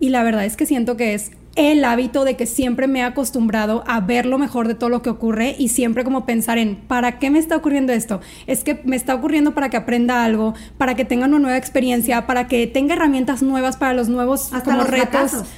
Y 0.00 0.10
la 0.10 0.22
verdad 0.22 0.44
es 0.44 0.56
que 0.56 0.66
siento 0.66 0.96
que 0.96 1.14
es 1.14 1.30
el 1.56 1.84
hábito 1.84 2.24
de 2.24 2.36
que 2.36 2.46
siempre 2.46 2.86
me 2.86 3.00
he 3.00 3.02
acostumbrado 3.02 3.82
a 3.88 4.00
ver 4.00 4.26
lo 4.26 4.38
mejor 4.38 4.68
de 4.68 4.74
todo 4.76 4.90
lo 4.90 5.02
que 5.02 5.10
ocurre 5.10 5.56
y 5.58 5.68
siempre 5.68 6.04
como 6.04 6.24
pensar 6.24 6.56
en, 6.56 6.76
¿para 6.76 7.18
qué 7.18 7.30
me 7.30 7.40
está 7.40 7.56
ocurriendo 7.56 7.92
esto? 7.92 8.20
Es 8.46 8.62
que 8.62 8.80
me 8.84 8.94
está 8.94 9.14
ocurriendo 9.16 9.54
para 9.54 9.68
que 9.68 9.76
aprenda 9.76 10.22
algo, 10.24 10.54
para 10.76 10.94
que 10.94 11.04
tenga 11.04 11.26
una 11.26 11.40
nueva 11.40 11.56
experiencia, 11.56 12.26
para 12.28 12.46
que 12.46 12.68
tenga 12.68 12.94
herramientas 12.94 13.42
nuevas 13.42 13.76
para 13.76 13.92
los 13.92 14.08
nuevos 14.08 14.52
Hasta 14.52 14.62
como 14.62 14.76
los 14.78 14.88
retos. 14.88 15.08
fracasos. 15.08 15.48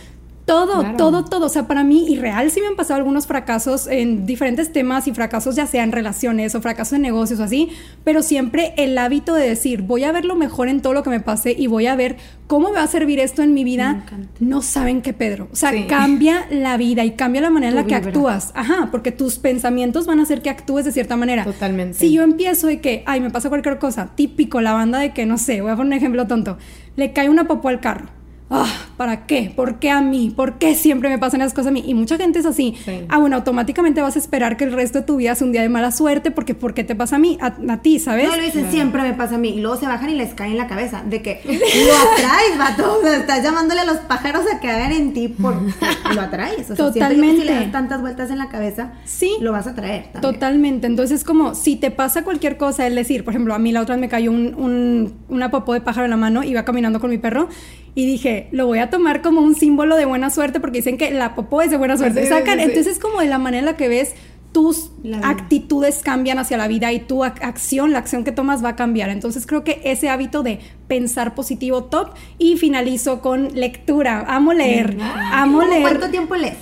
Todo, 0.50 0.80
Claro. 0.80 0.96
todo, 0.96 1.24
todo. 1.24 1.46
O 1.46 1.48
sea, 1.48 1.66
para 1.66 1.84
mí, 1.84 2.06
y 2.08 2.16
real, 2.16 2.50
sí 2.50 2.60
me 2.60 2.66
han 2.66 2.76
pasado 2.76 2.98
algunos 2.98 3.26
fracasos 3.26 3.86
en 3.86 4.26
diferentes 4.26 4.72
temas 4.72 5.06
y 5.06 5.12
fracasos 5.12 5.54
ya 5.56 5.66
sea 5.66 5.84
en 5.84 5.92
relaciones 5.92 6.54
o 6.54 6.60
fracasos 6.60 6.94
en 6.94 7.02
negocios 7.02 7.38
o 7.40 7.44
así, 7.44 7.68
pero 8.04 8.22
siempre 8.22 8.74
el 8.76 8.98
hábito 8.98 9.34
de 9.34 9.48
decir, 9.48 9.82
voy 9.82 10.04
a 10.04 10.12
ver 10.12 10.24
lo 10.24 10.34
mejor 10.36 10.68
en 10.68 10.80
todo 10.82 10.92
lo 10.92 11.02
que 11.02 11.10
me 11.10 11.20
pase 11.20 11.54
y 11.56 11.66
voy 11.68 11.86
a 11.86 11.94
ver 11.96 12.16
cómo 12.46 12.68
me 12.70 12.78
va 12.78 12.82
a 12.82 12.86
servir 12.88 13.20
esto 13.20 13.42
en 13.42 13.54
mi 13.54 13.62
vida. 13.64 14.04
No 14.40 14.60
saben 14.62 15.02
qué, 15.02 15.12
Pedro. 15.12 15.48
O 15.52 15.56
sea, 15.56 15.70
Sí. 15.70 15.84
cambia 15.88 16.46
la 16.50 16.76
vida 16.76 17.04
y 17.04 17.12
cambia 17.12 17.40
la 17.42 17.50
manera 17.50 17.70
en 17.70 17.76
la 17.76 17.84
que 17.84 17.94
vibra. 17.94 18.08
actúas. 18.08 18.50
Ajá, 18.54 18.88
porque 18.90 19.12
tus 19.12 19.38
pensamientos 19.38 20.06
van 20.06 20.18
a 20.18 20.24
hacer 20.24 20.42
que 20.42 20.50
actúes 20.50 20.84
de 20.84 20.90
cierta 20.92 21.16
manera. 21.16 21.44
Totalmente. 21.44 21.96
Si 21.98 22.12
yo 22.12 22.22
empiezo 22.22 22.66
de 22.66 22.80
que, 22.80 23.04
ay, 23.06 23.20
me 23.20 23.30
pasa 23.30 23.48
cualquier 23.50 23.78
cosa, 23.78 24.10
típico, 24.16 24.60
la 24.60 24.72
banda 24.72 24.98
de 24.98 25.12
que, 25.12 25.26
no 25.26 25.38
sé, 25.38 25.60
voy 25.60 25.70
a 25.70 25.76
poner 25.76 25.86
un 25.92 25.92
ejemplo 25.98 26.26
tonto, 26.26 26.58
le 26.96 27.12
cae 27.12 27.28
una 27.28 27.44
popó 27.46 27.68
al 27.68 27.80
carro. 27.80 28.06
Ah, 28.52 28.66
¿para 28.96 29.26
qué? 29.26 29.52
¿Por 29.54 29.78
qué 29.78 29.90
a 29.90 30.00
mí? 30.00 30.32
¿Por 30.34 30.58
qué 30.58 30.74
siempre 30.74 31.08
me 31.08 31.18
pasan 31.18 31.40
esas 31.40 31.54
cosas 31.54 31.68
a 31.68 31.70
mí? 31.70 31.84
Y 31.86 31.94
mucha 31.94 32.16
gente 32.16 32.40
es 32.40 32.46
así. 32.46 32.74
Sí. 32.84 33.02
Ah, 33.08 33.18
bueno, 33.18 33.36
automáticamente 33.36 34.00
vas 34.02 34.16
a 34.16 34.18
esperar 34.18 34.56
que 34.56 34.64
el 34.64 34.72
resto 34.72 34.98
de 35.00 35.04
tu 35.04 35.16
vida 35.16 35.34
sea 35.36 35.46
un 35.46 35.52
día 35.52 35.62
de 35.62 35.68
mala 35.68 35.92
suerte 35.92 36.32
porque 36.32 36.54
¿por 36.56 36.74
qué 36.74 36.82
te 36.82 36.96
pasa 36.96 37.16
a 37.16 37.18
mí? 37.20 37.38
A, 37.40 37.54
a 37.72 37.76
ti, 37.80 38.00
¿sabes? 38.00 38.26
No, 38.28 38.34
lo 38.36 38.42
dicen, 38.42 38.68
siempre 38.72 39.02
me 39.02 39.14
pasa 39.14 39.36
a 39.36 39.38
mí. 39.38 39.50
Y 39.50 39.60
luego 39.60 39.76
se 39.76 39.86
bajan 39.86 40.10
y 40.10 40.14
les 40.14 40.34
cae 40.34 40.50
en 40.50 40.58
la 40.58 40.66
cabeza. 40.66 41.02
De 41.08 41.22
que 41.22 41.40
lo 41.44 41.94
atraes, 42.12 42.58
vato. 42.58 42.98
O 42.98 43.02
sea, 43.02 43.16
estás 43.18 43.42
llamándole 43.44 43.82
a 43.82 43.84
los 43.84 43.98
pájaros 43.98 44.42
a 44.52 44.58
que 44.58 44.68
hagan 44.68 44.90
en 44.92 45.12
ti 45.12 45.28
porque 45.28 45.72
lo 46.14 46.20
atraes. 46.20 46.70
O 46.70 46.74
sea, 46.74 46.86
que 46.86 46.92
si 46.92 46.98
Totalmente. 46.98 47.44
le 47.44 47.54
das 47.54 47.70
tantas 47.70 48.00
vueltas 48.00 48.30
en 48.32 48.38
la 48.38 48.48
cabeza, 48.48 48.94
Sí. 49.04 49.30
lo 49.40 49.52
vas 49.52 49.68
a 49.68 49.76
traer 49.76 50.10
también. 50.12 50.20
Totalmente. 50.34 50.86
Entonces, 50.88 51.22
como 51.22 51.54
si 51.54 51.76
te 51.76 51.92
pasa 51.92 52.24
cualquier 52.24 52.56
cosa, 52.56 52.84
es 52.86 52.94
decir, 52.96 53.22
por 53.24 53.32
ejemplo, 53.32 53.54
a 53.54 53.60
mí 53.60 53.70
la 53.70 53.80
otra 53.82 53.94
vez 53.94 54.00
me 54.00 54.08
cayó 54.08 54.32
un, 54.32 54.54
un- 54.56 55.14
una 55.28 55.52
popó 55.52 55.72
de 55.72 55.80
pájaro 55.80 56.06
en 56.06 56.10
la 56.10 56.16
mano, 56.16 56.42
iba 56.42 56.64
caminando 56.64 56.98
con 57.00 57.10
mi 57.10 57.18
perro 57.18 57.48
y 57.94 58.06
dije, 58.06 58.48
lo 58.52 58.66
voy 58.66 58.78
a 58.78 58.88
tomar 58.90 59.20
como 59.22 59.40
un 59.40 59.54
símbolo 59.54 59.96
de 59.96 60.04
buena 60.06 60.30
suerte 60.30 60.60
porque 60.60 60.78
dicen 60.78 60.96
que 60.98 61.10
la 61.10 61.34
popó 61.34 61.62
es 61.62 61.70
de 61.70 61.76
buena 61.76 61.96
suerte. 61.96 62.22
Sí, 62.22 62.28
Sacan, 62.28 62.58
sí, 62.58 62.64
sí. 62.64 62.68
entonces 62.70 62.92
es 62.94 62.98
como 62.98 63.20
de 63.20 63.26
la 63.26 63.38
manera 63.38 63.58
en 63.60 63.64
la 63.66 63.76
que 63.76 63.88
ves 63.88 64.14
tus 64.52 64.90
actitudes 65.22 66.00
cambian 66.02 66.38
hacia 66.40 66.56
la 66.56 66.66
vida 66.66 66.92
y 66.92 66.98
tu 67.00 67.20
ac- 67.22 67.40
acción, 67.42 67.92
la 67.92 67.98
acción 68.00 68.24
que 68.24 68.32
tomas 68.32 68.64
va 68.64 68.70
a 68.70 68.76
cambiar. 68.76 69.08
Entonces 69.10 69.46
creo 69.46 69.62
que 69.64 69.80
ese 69.84 70.08
hábito 70.08 70.42
de 70.42 70.58
pensar 70.88 71.34
positivo 71.36 71.84
top 71.84 72.10
y 72.38 72.56
finalizo 72.56 73.20
con 73.20 73.54
lectura. 73.54 74.24
Amo 74.28 74.52
leer, 74.52 74.96
amo 75.32 75.58
¿Cómo 75.60 75.70
leer. 75.70 75.82
¿Cuánto 75.82 76.10
tiempo 76.10 76.34
lees? 76.34 76.56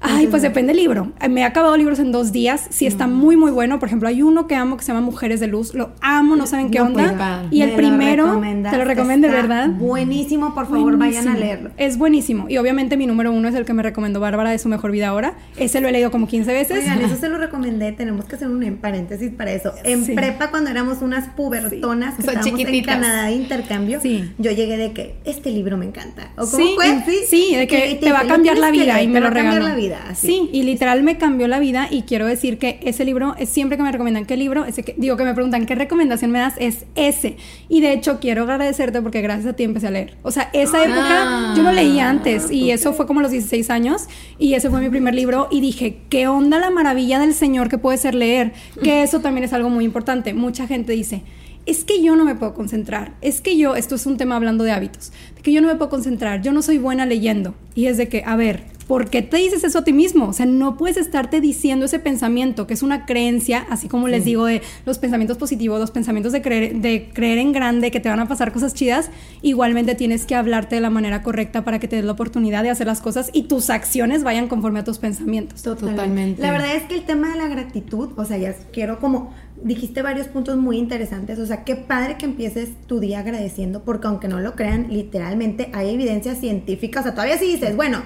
Ay, 0.00 0.28
pues 0.28 0.42
depende 0.42 0.72
del 0.72 0.80
libro. 0.82 1.12
Me 1.28 1.40
he 1.40 1.44
acabado 1.44 1.76
libros 1.76 1.98
en 1.98 2.12
dos 2.12 2.30
días. 2.32 2.66
Si 2.70 2.86
está 2.86 3.06
muy, 3.06 3.36
muy 3.36 3.50
bueno. 3.50 3.78
Por 3.80 3.88
ejemplo, 3.88 4.08
hay 4.08 4.22
uno 4.22 4.46
que 4.46 4.54
amo 4.54 4.76
que 4.76 4.84
se 4.84 4.92
llama 4.92 5.04
Mujeres 5.04 5.40
de 5.40 5.48
Luz. 5.48 5.74
Lo 5.74 5.90
amo, 6.00 6.36
no 6.36 6.46
saben 6.46 6.70
qué 6.70 6.78
No, 6.78 6.86
onda. 6.86 7.14
pues, 7.42 7.52
y 7.52 7.62
el 7.62 7.72
primero, 7.72 8.40
te 8.70 8.76
lo 8.78 8.84
recomiendo, 8.84 9.28
¿verdad? 9.28 9.68
Buenísimo, 9.70 10.54
por 10.54 10.66
favor, 10.68 10.96
vayan 10.96 11.26
a 11.28 11.30
Buenísimo. 11.32 11.38
leerlo. 11.38 11.70
Es 11.76 11.98
buenísimo. 11.98 12.46
Y 12.48 12.58
obviamente 12.58 12.96
mi 12.96 13.06
número 13.06 13.32
uno 13.32 13.48
es 13.48 13.54
el 13.54 13.64
que 13.64 13.72
me 13.72 13.82
recomendó 13.82 14.20
Bárbara 14.20 14.50
de 14.50 14.58
su 14.58 14.68
mejor 14.68 14.92
vida 14.92 15.08
ahora. 15.08 15.34
Ese 15.56 15.80
lo 15.80 15.88
he 15.88 15.92
leído 15.92 16.10
como 16.10 16.26
15 16.28 16.52
veces. 16.52 16.78
Oigan, 16.78 17.00
eso 17.02 17.16
se 17.20 17.28
lo 17.28 17.38
recomendé, 17.38 17.92
tenemos 17.92 18.24
que 18.26 18.36
hacer 18.36 18.48
un 18.48 18.78
paréntesis 18.80 19.30
para 19.32 19.52
eso. 19.52 19.72
En 19.84 20.04
Sí. 20.04 20.14
prepa, 20.14 20.50
cuando 20.50 20.70
éramos 20.70 21.02
unas 21.02 21.28
pubertonas 21.30 22.14
que 22.14 22.22
Son 22.22 22.36
estábamos 22.36 22.58
chiquititas. 22.60 22.94
en 22.96 23.00
Canadá 23.02 23.24
de 23.26 23.32
intercambio, 23.32 24.00
Sí. 24.00 24.30
yo 24.38 24.50
llegué 24.52 24.76
de 24.76 24.92
que 24.92 25.16
este 25.24 25.50
libro 25.50 25.76
me 25.76 25.86
encanta. 25.86 26.30
¿O 26.36 26.46
cómo 26.48 26.56
Sí, 26.64 26.72
fue? 26.76 27.04
sí, 27.28 27.54
de 27.56 27.66
que 27.66 27.98
te 28.00 28.12
va 28.12 28.20
a 28.20 28.26
cambiar 28.26 28.58
la 28.58 28.66
que 28.70 28.78
vida 28.78 29.02
y 29.02 29.06
te 29.06 29.12
me 29.12 29.20
va 29.20 29.26
lo 29.26 29.26
a 29.26 29.34
cambiar 29.34 29.54
regaló. 29.62 29.74
La 29.88 29.96
vida, 29.96 30.10
así. 30.10 30.26
Sí, 30.26 30.50
y 30.52 30.62
literal 30.62 31.02
me 31.02 31.18
cambió 31.18 31.48
la 31.48 31.58
vida 31.58 31.88
y 31.90 32.02
quiero 32.02 32.26
decir 32.26 32.58
que 32.58 32.80
ese 32.82 33.04
libro 33.04 33.34
es 33.38 33.48
siempre 33.48 33.76
que 33.76 33.82
me 33.82 33.92
recomiendan 33.92 34.24
qué 34.24 34.36
libro, 34.36 34.64
ese 34.64 34.82
que, 34.82 34.94
digo 34.96 35.16
que 35.16 35.24
me 35.24 35.34
preguntan 35.34 35.66
qué 35.66 35.74
recomendación 35.74 36.30
me 36.30 36.38
das, 36.38 36.54
es 36.58 36.86
ese. 36.94 37.36
Y 37.68 37.80
de 37.80 37.92
hecho 37.92 38.20
quiero 38.20 38.42
agradecerte 38.42 39.02
porque 39.02 39.20
gracias 39.20 39.46
a 39.46 39.56
ti 39.56 39.64
empecé 39.64 39.88
a 39.88 39.90
leer. 39.90 40.16
O 40.22 40.30
sea, 40.30 40.50
esa 40.52 40.84
época 40.84 41.08
Ah, 41.10 41.54
yo 41.56 41.62
no 41.62 41.72
leía 41.72 42.08
antes 42.08 42.50
y 42.50 42.70
eso 42.70 42.92
fue 42.92 43.06
como 43.06 43.20
a 43.20 43.22
los 43.22 43.32
16 43.32 43.70
años 43.70 44.06
y 44.38 44.54
ese 44.54 44.70
fue 44.70 44.80
mi 44.80 44.90
primer 44.90 45.14
libro 45.14 45.48
y 45.50 45.60
dije, 45.60 46.00
¿qué 46.08 46.28
onda 46.28 46.58
la 46.58 46.70
maravilla 46.70 47.18
del 47.18 47.34
Señor 47.34 47.68
que 47.68 47.78
puede 47.78 47.98
ser 47.98 48.14
leer? 48.14 48.52
Que 48.82 49.02
eso 49.02 49.20
también 49.20 49.44
es 49.44 49.52
algo 49.52 49.70
muy 49.70 49.84
importante. 49.84 50.34
Mucha 50.34 50.66
gente 50.66 50.92
dice, 50.92 51.22
es 51.66 51.84
que 51.84 52.02
yo 52.02 52.16
no 52.16 52.24
me 52.24 52.34
puedo 52.34 52.54
concentrar, 52.54 53.14
es 53.20 53.40
que 53.40 53.56
yo, 53.56 53.76
esto 53.76 53.94
es 53.94 54.06
un 54.06 54.16
tema 54.16 54.36
hablando 54.36 54.64
de 54.64 54.72
hábitos, 54.72 55.12
de 55.36 55.42
que 55.42 55.52
yo 55.52 55.60
no 55.60 55.68
me 55.68 55.74
puedo 55.74 55.90
concentrar, 55.90 56.40
yo 56.42 56.52
no 56.52 56.62
soy 56.62 56.78
buena 56.78 57.06
leyendo. 57.06 57.54
Y 57.74 57.86
es 57.86 57.96
de 57.96 58.08
que, 58.08 58.22
a 58.24 58.36
ver, 58.36 58.64
¿por 58.88 59.10
qué 59.10 59.22
te 59.22 59.36
dices 59.36 59.62
eso 59.62 59.80
a 59.80 59.84
ti 59.84 59.92
mismo? 59.92 60.28
O 60.28 60.32
sea, 60.32 60.46
no 60.46 60.76
puedes 60.76 60.96
estarte 60.96 61.40
diciendo 61.40 61.84
ese 61.84 61.98
pensamiento, 61.98 62.66
que 62.66 62.74
es 62.74 62.82
una 62.82 63.04
creencia, 63.06 63.66
así 63.70 63.86
como 63.86 64.08
les 64.08 64.24
digo 64.24 64.46
de 64.46 64.62
los 64.86 64.98
pensamientos 64.98 65.36
positivos, 65.36 65.78
los 65.78 65.90
pensamientos 65.90 66.32
de 66.32 66.42
creer, 66.42 66.76
de 66.76 67.10
creer 67.12 67.38
en 67.38 67.52
grande, 67.52 67.90
que 67.90 68.00
te 68.00 68.08
van 68.08 68.18
a 68.18 68.26
pasar 68.26 68.50
cosas 68.50 68.72
chidas, 68.72 69.10
igualmente 69.42 69.94
tienes 69.94 70.24
que 70.24 70.34
hablarte 70.34 70.76
de 70.76 70.80
la 70.80 70.90
manera 70.90 71.22
correcta 71.22 71.64
para 71.64 71.78
que 71.78 71.86
te 71.86 71.96
des 71.96 72.04
la 72.04 72.12
oportunidad 72.12 72.62
de 72.62 72.70
hacer 72.70 72.86
las 72.86 73.00
cosas 73.00 73.30
y 73.32 73.42
tus 73.42 73.68
acciones 73.68 74.24
vayan 74.24 74.48
conforme 74.48 74.80
a 74.80 74.84
tus 74.84 74.98
pensamientos. 74.98 75.62
Totalmente. 75.62 76.40
La 76.40 76.50
verdad 76.50 76.74
es 76.74 76.84
que 76.84 76.94
el 76.94 77.02
tema 77.02 77.28
de 77.28 77.36
la 77.36 77.48
gratitud, 77.48 78.10
o 78.16 78.24
sea, 78.24 78.38
ya 78.38 78.54
quiero 78.72 78.98
como 78.98 79.34
dijiste 79.62 80.00
varios 80.02 80.28
puntos 80.28 80.56
muy 80.56 80.78
interesantes, 80.78 81.38
o 81.38 81.44
sea, 81.44 81.64
qué 81.64 81.76
padre 81.76 82.16
que 82.16 82.24
empieces 82.24 82.70
tu 82.86 83.00
día 83.00 83.18
agradeciendo, 83.18 83.82
porque 83.82 84.06
aunque 84.06 84.28
no 84.28 84.40
lo 84.40 84.54
crean, 84.54 84.86
literalmente 84.88 85.68
hay 85.74 85.90
evidencia 85.90 86.34
científica, 86.36 87.00
o 87.00 87.02
sea, 87.02 87.12
todavía 87.12 87.36
si 87.36 87.46
dices, 87.46 87.76
bueno, 87.76 88.02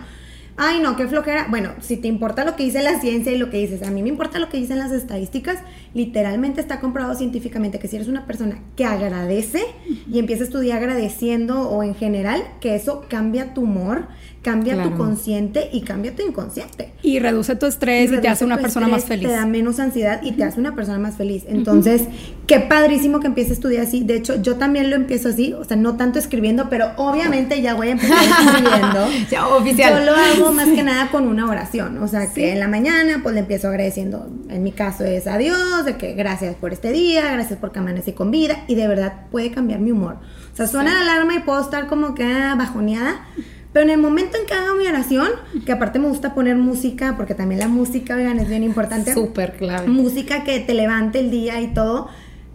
ay 0.56 0.80
no, 0.80 0.96
qué 0.96 1.06
flojera, 1.06 1.46
bueno, 1.50 1.70
si 1.80 1.96
te 1.96 2.08
importa 2.08 2.44
lo 2.44 2.56
que 2.56 2.64
dice 2.64 2.82
la 2.82 3.00
ciencia 3.00 3.32
y 3.32 3.38
lo 3.38 3.50
que 3.50 3.58
dices, 3.58 3.82
a 3.82 3.90
mí 3.90 4.02
me 4.02 4.08
importa 4.08 4.38
lo 4.38 4.48
que 4.48 4.58
dicen 4.58 4.78
las 4.78 4.92
estadísticas, 4.92 5.58
literalmente 5.94 6.60
está 6.60 6.80
comprobado 6.80 7.14
científicamente 7.14 7.78
que 7.78 7.88
si 7.88 7.96
eres 7.96 8.08
una 8.08 8.26
persona 8.26 8.58
que 8.76 8.84
agradece 8.84 9.64
y 10.10 10.18
empiezas 10.18 10.50
tu 10.50 10.58
día 10.58 10.76
agradeciendo 10.76 11.68
o 11.68 11.82
en 11.82 11.94
general, 11.94 12.42
que 12.60 12.74
eso 12.74 13.06
cambia 13.08 13.54
tu 13.54 13.62
humor, 13.62 14.06
cambia 14.42 14.82
tu 14.82 14.96
consciente 14.96 15.70
y 15.72 15.82
cambia 15.82 16.14
tu 16.14 16.22
inconsciente 16.26 16.92
Y 17.02 17.20
reduce 17.20 17.54
tu 17.54 17.66
estrés 17.66 18.10
y, 18.10 18.18
te 18.18 18.28
hace 18.28 18.44
una 18.44 18.58
persona 18.58 18.88
más 18.88 19.04
feliz. 19.04 19.28
Te 19.28 19.32
da 19.34 19.46
menos 19.46 19.78
ansiedad 19.78 20.20
y 20.22 20.32
te 20.32 20.42
hace 20.42 20.58
una 20.58 20.74
persona 20.74 20.98
más 20.98 21.16
feliz. 21.16 21.44
Entonces, 21.46 22.02
qué 22.46 22.58
padrísimo 22.58 23.20
que 23.20 23.28
empieces 23.28 23.60
tu 23.60 23.68
día 23.68 23.82
así. 23.82 24.02
De 24.02 24.16
hecho, 24.16 24.42
yo 24.42 24.56
también 24.56 24.90
lo 24.90 24.96
empiezo 24.96 25.28
así, 25.28 25.52
o 25.52 25.64
sea, 25.64 25.76
no 25.76 25.96
tanto 25.96 26.18
escribiendo, 26.18 26.68
pero 26.68 26.90
obviamente 26.96 27.62
ya 27.62 27.74
voy 27.74 27.88
a 27.88 27.90
empezar 27.92 28.18
escribiendo. 28.46 29.08
Ya, 29.30 29.46
oficial. 29.46 30.00
Yo 30.00 30.12
lo 30.12 30.16
hago 30.16 30.52
más 30.52 30.68
que 30.68 30.82
nada 30.82 31.10
con 31.10 31.28
una 31.28 31.48
oración. 31.48 31.98
O 31.98 32.08
sea, 32.08 32.32
que 32.32 32.52
en 32.52 32.58
la 32.58 32.68
mañana, 32.68 33.20
pues 33.22 33.34
le 33.34 33.40
empiezo 33.40 33.68
agradeciendo. 33.68 34.28
En 34.48 34.62
mi 34.64 34.72
caso 34.72 35.04
es 35.04 35.28
a 35.28 35.38
Dios, 35.38 35.84
de 35.84 35.96
que 35.96 36.14
gracias 36.14 36.56
por 36.56 36.72
este 36.72 36.90
día, 36.90 37.32
gracias 37.32 37.58
por 37.60 37.70
que 37.70 37.78
amanecí 37.78 38.12
con 38.12 38.32
vida. 38.32 38.64
Y 38.66 38.74
de 38.74 38.88
verdad 38.88 39.26
puede 39.30 39.52
cambiar 39.52 39.78
mi 39.78 39.92
humor. 39.92 40.16
O 40.52 40.56
sea, 40.56 40.66
suena 40.66 40.92
la 40.92 41.00
alarma 41.02 41.34
y 41.34 41.38
puedo 41.40 41.60
estar 41.60 41.86
como 41.86 42.14
que 42.14 42.24
ah, 42.24 42.56
bajoneada. 42.58 43.26
Pero 43.72 43.84
en 43.84 43.90
el 43.90 43.98
momento 43.98 44.36
en 44.38 44.46
que 44.46 44.52
hago 44.54 44.74
mi 44.76 44.86
oración, 44.86 45.28
que 45.64 45.72
aparte 45.72 45.98
me 45.98 46.08
gusta 46.08 46.34
poner 46.34 46.56
música, 46.56 47.14
porque 47.16 47.34
también 47.34 47.60
la 47.60 47.68
música, 47.68 48.16
oigan, 48.16 48.38
es 48.38 48.48
bien 48.48 48.62
importante. 48.64 49.14
Súper 49.14 49.56
clave. 49.56 49.86
Música 49.88 50.44
que 50.44 50.60
te 50.60 50.74
levante 50.74 51.20
el 51.20 51.30
día 51.30 51.60
y 51.60 51.68
todo. 51.72 52.08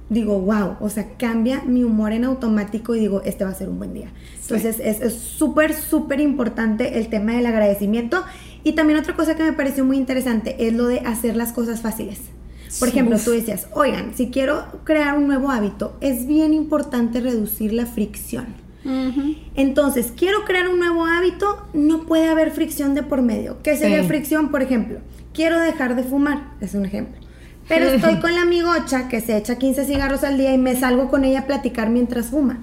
Digo, 0.10 0.40
wow, 0.40 0.76
o 0.80 0.90
sea, 0.90 1.06
cambia 1.18 1.64
mi 1.66 1.84
humor 1.84 2.14
en 2.14 2.24
automático 2.24 2.96
y 2.96 3.00
digo, 3.00 3.22
este 3.26 3.44
va 3.44 3.50
a 3.50 3.56
ser 3.56 3.68
un 3.68 3.78
buen 3.78 3.94
día. 3.94 4.10
Entonces, 4.42 4.80
es 4.80 5.02
es 5.02 5.16
súper, 5.16 5.74
súper 5.74 6.22
importante 6.22 6.98
el 7.00 7.08
tema 7.10 7.34
del 7.34 7.46
agradecimiento. 7.48 8.24
Y 8.64 8.74
también 8.74 9.00
otra 9.00 9.16
cosa 9.16 9.36
que 9.36 9.44
me 9.44 9.54
pareció 9.54 9.84
muy 9.86 9.98
interesante 9.98 10.68
es 10.68 10.74
lo 10.74 10.88
de 10.88 11.00
hacer 11.00 11.36
las 11.36 11.52
cosas 11.52 11.82
fáciles. 11.82 12.20
Por 12.80 12.90
Sí. 12.90 12.94
ejemplo, 12.96 13.18
tú 13.18 13.32
decías, 13.32 13.68
oigan, 13.74 14.12
si 14.16 14.30
quiero 14.30 14.64
crear 14.84 15.18
un 15.18 15.26
nuevo 15.28 15.50
hábito, 15.50 15.98
es 16.00 16.28
bien 16.28 16.54
importante 16.54 17.20
reducir 17.22 17.74
la 17.74 17.86
fricción. 17.86 18.46
Entonces, 19.56 20.14
quiero 20.16 20.46
crear 20.46 20.68
un 20.70 20.80
nuevo 20.80 21.06
hábito, 21.06 21.68
no 21.74 22.04
puede 22.06 22.28
haber 22.30 22.52
fricción 22.52 22.94
de 22.96 23.04
por 23.04 23.22
medio. 23.22 23.58
¿Qué 23.64 23.76
sería 23.78 24.02
Sí. 24.02 24.08
fricción? 24.08 24.50
Por 24.50 24.62
ejemplo, 24.62 25.00
quiero 25.34 25.60
dejar 25.60 25.96
de 25.96 26.04
fumar, 26.04 26.52
es 26.62 26.74
un 26.74 26.86
ejemplo. 26.86 27.16
Pero 27.68 27.86
estoy 27.90 28.20
con 28.20 28.34
la 28.34 28.42
amigocha 28.44 29.10
que 29.10 29.20
se 29.20 29.36
echa 29.36 29.58
15 29.58 29.86
cigarros 29.86 30.24
al 30.24 30.38
día 30.38 30.54
y 30.54 30.58
me 30.58 30.76
salgo 30.76 31.10
con 31.10 31.26
ella 31.26 31.40
a 31.42 31.46
platicar 31.48 31.90
mientras 31.90 32.28
fuma. 32.28 32.60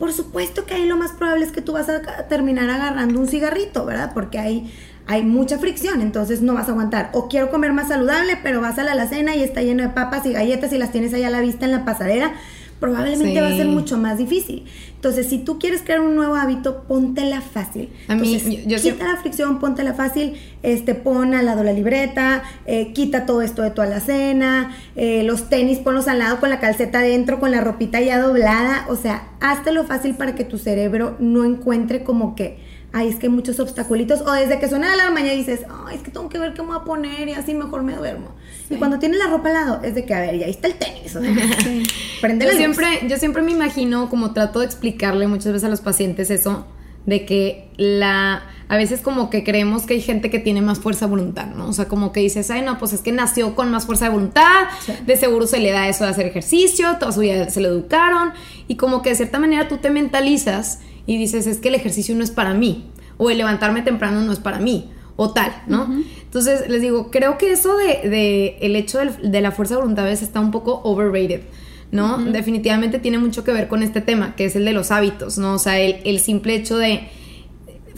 Por 0.00 0.12
supuesto 0.12 0.64
que 0.64 0.74
ahí 0.74 0.86
lo 0.86 0.96
más 0.96 1.12
probable 1.12 1.44
es 1.44 1.52
que 1.52 1.60
tú 1.60 1.72
vas 1.72 1.88
a 1.88 2.00
terminar 2.28 2.68
agarrando 2.70 3.20
un 3.20 3.26
cigarrito, 3.28 3.84
¿verdad? 3.84 4.12
Porque 4.14 4.38
hay, 4.38 4.72
hay 5.06 5.22
mucha 5.24 5.58
fricción, 5.58 6.00
entonces 6.00 6.40
no 6.40 6.54
vas 6.54 6.68
a 6.68 6.72
aguantar. 6.72 7.10
O 7.12 7.28
quiero 7.28 7.50
comer 7.50 7.72
más 7.72 7.88
saludable, 7.88 8.36
pero 8.42 8.60
vas 8.60 8.78
a 8.78 8.84
la 8.84 8.92
alacena 8.92 9.34
y 9.36 9.42
está 9.42 9.62
lleno 9.62 9.82
de 9.82 9.88
papas 9.90 10.24
y 10.26 10.32
galletas 10.32 10.72
y 10.72 10.78
las 10.78 10.92
tienes 10.92 11.14
ahí 11.14 11.24
a 11.24 11.30
la 11.30 11.40
vista 11.40 11.64
en 11.66 11.72
la 11.72 11.84
pasadera 11.84 12.32
probablemente 12.80 13.40
va 13.40 13.48
a 13.48 13.56
ser 13.56 13.66
mucho 13.66 13.98
más 13.98 14.18
difícil. 14.18 14.64
Entonces, 14.94 15.28
si 15.28 15.38
tú 15.38 15.58
quieres 15.58 15.82
crear 15.82 16.00
un 16.00 16.16
nuevo 16.16 16.34
hábito, 16.34 16.82
póntela 16.82 17.40
fácil. 17.40 17.88
A 18.08 18.16
mí, 18.16 18.64
yo, 18.66 18.80
quita 18.80 19.06
la 19.06 19.16
fricción, 19.16 19.60
póntela 19.60 19.94
fácil, 19.94 20.34
este, 20.62 20.94
pon 20.94 21.34
al 21.34 21.46
lado 21.46 21.62
la 21.62 21.72
libreta, 21.72 22.42
eh, 22.66 22.92
quita 22.92 23.24
todo 23.24 23.42
esto 23.42 23.62
de 23.62 23.70
tu 23.70 23.80
alacena, 23.80 24.76
eh, 24.96 25.22
los 25.22 25.48
tenis 25.48 25.78
ponlos 25.78 26.08
al 26.08 26.18
lado 26.18 26.40
con 26.40 26.50
la 26.50 26.58
calceta 26.58 26.98
adentro, 26.98 27.38
con 27.38 27.50
la 27.50 27.60
ropita 27.60 28.00
ya 28.00 28.20
doblada, 28.20 28.86
o 28.88 28.96
sea, 28.96 29.28
lo 29.72 29.84
fácil 29.84 30.14
para 30.14 30.34
que 30.34 30.44
tu 30.44 30.58
cerebro 30.58 31.16
no 31.18 31.44
encuentre 31.44 32.02
como 32.02 32.34
que 32.34 32.58
ay, 32.92 33.08
es 33.08 33.16
que 33.16 33.26
hay 33.26 33.32
muchos 33.32 33.60
obstaculitos, 33.60 34.22
o 34.22 34.32
desde 34.32 34.58
que 34.58 34.68
suena 34.68 34.88
la 34.88 34.94
alarma 34.94 35.20
ya 35.20 35.32
dices, 35.32 35.60
ay, 35.86 35.96
es 35.96 36.02
que 36.02 36.10
tengo 36.10 36.28
que 36.28 36.38
ver 36.38 36.54
qué 36.54 36.62
me 36.62 36.68
voy 36.68 36.78
a 36.78 36.84
poner 36.84 37.28
y 37.28 37.32
así 37.32 37.54
mejor 37.54 37.82
me 37.82 37.94
duermo. 37.94 38.28
Y 38.70 38.76
cuando 38.76 38.98
tienes 38.98 39.18
la 39.18 39.28
ropa 39.28 39.48
al 39.48 39.54
lado, 39.54 39.80
es 39.82 39.94
de 39.94 40.04
que, 40.04 40.14
a 40.14 40.20
ver, 40.20 40.38
ya 40.38 40.46
ahí 40.46 40.50
está 40.50 40.68
el 40.68 40.74
tenis. 40.74 41.16
O 41.16 41.20
prende 42.20 42.46
yo 42.46 42.52
siempre, 42.52 42.86
yo 43.08 43.16
siempre 43.16 43.42
me 43.42 43.52
imagino, 43.52 44.08
como 44.10 44.32
trato 44.32 44.60
de 44.60 44.66
explicarle 44.66 45.26
muchas 45.26 45.52
veces 45.52 45.64
a 45.64 45.68
los 45.68 45.80
pacientes 45.80 46.30
eso, 46.30 46.66
de 47.06 47.24
que 47.24 47.70
la 47.76 48.42
a 48.68 48.76
veces 48.76 49.00
como 49.00 49.30
que 49.30 49.44
creemos 49.44 49.86
que 49.86 49.94
hay 49.94 50.02
gente 50.02 50.30
que 50.30 50.38
tiene 50.38 50.60
más 50.60 50.78
fuerza 50.78 51.06
de 51.06 51.10
voluntad, 51.10 51.46
¿no? 51.46 51.68
O 51.68 51.72
sea, 51.72 51.86
como 51.86 52.12
que 52.12 52.20
dices, 52.20 52.50
ay, 52.50 52.62
no, 52.62 52.78
pues 52.78 52.92
es 52.92 53.00
que 53.00 53.12
nació 53.12 53.54
con 53.54 53.70
más 53.70 53.86
fuerza 53.86 54.04
de 54.04 54.10
voluntad, 54.10 54.66
de 55.06 55.16
seguro 55.16 55.46
se 55.46 55.58
le 55.58 55.72
da 55.72 55.88
eso 55.88 56.04
de 56.04 56.10
hacer 56.10 56.26
ejercicio, 56.26 56.96
toda 57.00 57.12
su 57.12 57.20
vida 57.20 57.48
se 57.48 57.60
le 57.60 57.68
educaron, 57.68 58.32
y 58.66 58.76
como 58.76 59.00
que 59.00 59.10
de 59.10 59.16
cierta 59.16 59.38
manera 59.38 59.68
tú 59.68 59.78
te 59.78 59.88
mentalizas 59.88 60.80
y 61.06 61.16
dices, 61.16 61.46
es 61.46 61.58
que 61.58 61.68
el 61.68 61.76
ejercicio 61.76 62.14
no 62.14 62.22
es 62.22 62.30
para 62.30 62.52
mí, 62.52 62.90
o 63.16 63.30
el 63.30 63.38
levantarme 63.38 63.80
temprano 63.80 64.20
no 64.20 64.32
es 64.32 64.38
para 64.38 64.58
mí, 64.58 64.90
o 65.20 65.32
tal, 65.32 65.52
¿no? 65.66 65.88
Entonces 66.22 66.68
les 66.68 66.80
digo, 66.80 67.10
creo 67.10 67.38
que 67.38 67.50
eso 67.50 67.76
de, 67.76 68.56
el 68.60 68.76
hecho 68.76 69.00
de 69.00 69.40
la 69.40 69.50
fuerza 69.50 69.74
de 69.74 69.80
voluntad 69.80 70.06
a 70.06 70.08
veces 70.08 70.28
está 70.28 70.38
un 70.38 70.52
poco 70.52 70.80
overrated. 70.84 71.42
¿no? 71.90 72.18
Definitivamente 72.18 72.98
tiene 72.98 73.18
mucho 73.18 73.44
que 73.44 73.52
ver 73.52 73.66
con 73.66 73.82
este 73.82 74.00
tema, 74.00 74.36
que 74.36 74.44
es 74.44 74.54
el 74.54 74.64
de 74.64 74.72
los 74.72 74.90
hábitos, 74.90 75.38
¿no? 75.38 75.54
O 75.54 75.58
sea, 75.58 75.80
el, 75.80 75.96
el 76.04 76.20
simple 76.20 76.54
hecho 76.54 76.76
de 76.76 77.08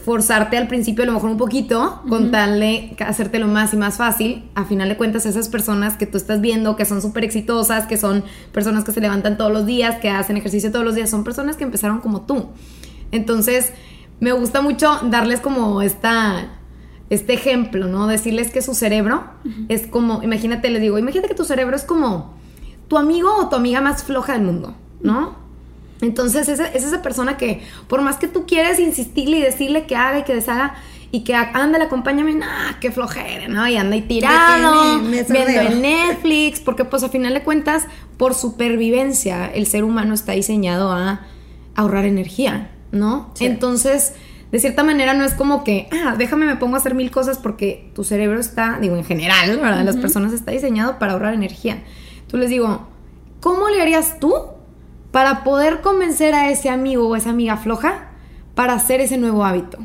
forzarte 0.03 0.57
al 0.57 0.67
principio 0.67 1.05
a 1.05 1.07
lo 1.07 1.13
mejor 1.13 1.29
un 1.31 1.37
poquito, 1.37 2.01
con 2.09 2.31
tal 2.31 2.59
de 2.59 2.97
hacértelo 3.01 3.49
más 3.49 3.75
y 3.75 3.77
más 3.77 3.97
fácil, 3.97 4.49
a 4.55 4.65
final 4.65 4.89
de 4.89 4.97
cuentas 4.97 5.27
esas 5.27 5.49
personas 5.49 5.97
que 5.97 6.07
tú 6.07 6.17
estás 6.17 6.41
viendo 6.41 6.75
que 6.77 6.87
son 6.87 7.03
súper 7.03 7.25
exitosas, 7.25 7.87
que 7.87 7.99
son 7.99 8.25
personas 8.53 8.85
que 8.85 8.93
se 8.93 9.01
levantan 9.01 9.37
todos 9.37 9.53
los 9.53 9.67
días, 9.67 9.97
que 9.97 10.09
hacen 10.09 10.39
ejercicio 10.39 10.73
todos 10.73 10.85
los 10.85 10.95
días, 10.95 11.11
son 11.11 11.23
personas 11.23 11.57
que 11.57 11.65
empezaron 11.65 12.01
como 12.01 12.23
tú. 12.23 12.47
Entonces, 13.13 13.73
me 14.21 14.33
gusta 14.33 14.63
mucho 14.63 15.01
darles 15.05 15.41
como 15.41 15.83
esta, 15.83 16.60
este 17.11 17.35
ejemplo, 17.35 17.89
¿no? 17.89 18.07
Decirles 18.07 18.51
que 18.51 18.63
su 18.63 18.75
cerebro 18.75 19.25
es 19.69 19.87
como, 19.87 20.23
imagínate, 20.23 20.71
les 20.71 20.81
digo, 20.81 20.99
imagínate 20.99 21.29
que 21.29 21.35
tu 21.35 21.45
cerebro 21.45 21.77
es 21.77 21.85
como 21.85 22.35
tu 22.89 22.97
amigo 22.97 23.35
o 23.37 23.49
tu 23.49 23.57
amiga 23.57 23.81
más 23.81 24.05
floja 24.05 24.33
del 24.35 24.43
mundo, 24.43 24.75
¿no? 25.03 25.37
Entonces, 26.01 26.49
es, 26.49 26.61
es 26.61 26.85
esa 26.85 27.03
persona 27.03 27.37
que, 27.37 27.63
por 27.89 28.01
más 28.01 28.17
que 28.17 28.29
tú 28.29 28.47
quieres 28.47 28.79
insistirle 28.79 29.39
y 29.39 29.43
decirle 29.43 29.87
que 29.87 29.97
haga 29.97 30.21
y 30.21 30.23
que 30.23 30.35
deshaga, 30.35 30.75
y 31.13 31.25
que 31.25 31.35
anda, 31.35 31.83
acompáñame, 31.83 32.35
nah, 32.35 32.79
qué 32.81 32.93
flojera, 32.93 33.49
¿no? 33.49 33.67
Y 33.67 33.77
anda 33.77 33.97
ahí 33.97 34.03
tirado, 34.03 35.01
viendo 35.01 35.61
en 35.61 35.83
Netflix, 35.83 36.61
porque 36.61 36.85
pues 36.85 37.03
a 37.03 37.09
final 37.09 37.35
de 37.35 37.43
cuentas, 37.43 37.87
por 38.17 38.35
supervivencia, 38.35 39.47
el 39.47 39.67
ser 39.67 39.83
humano 39.83 40.15
está 40.15 40.33
diseñado 40.33 40.93
a 40.93 41.27
ahorrar 41.75 42.05
energía. 42.05 42.71
¿no? 42.93 43.33
Entonces, 43.41 44.15
de 44.51 44.59
cierta 44.59 44.83
manera 44.83 45.15
no 45.15 45.25
es 45.25 45.35
como 45.35 45.63
que, 45.63 45.89
ah, 45.93 46.15
déjame 46.19 46.47
me 46.47 46.57
pongo 46.57 46.75
a 46.75 46.79
hacer 46.79 46.95
mil 46.95 47.11
cosas 47.11 47.39
porque 47.39 47.91
tu 47.95 48.03
cerebro 48.03 48.41
está, 48.41 48.79
digo, 48.81 48.97
en 48.97 49.05
general, 49.05 49.59
¿verdad? 49.59 49.85
Las 49.85 49.97
personas 49.97 50.33
está 50.33 50.51
diseñado 50.51 50.99
para 50.99 51.13
ahorrar 51.13 51.35
energía. 51.35 51.83
Tú 52.27 52.37
les 52.37 52.51
digo, 52.51 52.89
¿cómo 53.41 53.69
le 53.69 53.81
harías 53.81 54.19
tú 54.19 54.35
para 55.13 55.45
poder 55.45 55.81
convencer 55.81 56.35
a 56.35 56.51
ese 56.51 56.69
amigo 56.69 57.09
o 57.09 57.17
esa 57.17 57.31
amiga 57.31 57.57
floja 57.57 58.11
para 58.55 58.75
hacer 58.75 59.01
ese 59.01 59.19
nuevo 59.19 59.45
hábito? 59.45 59.79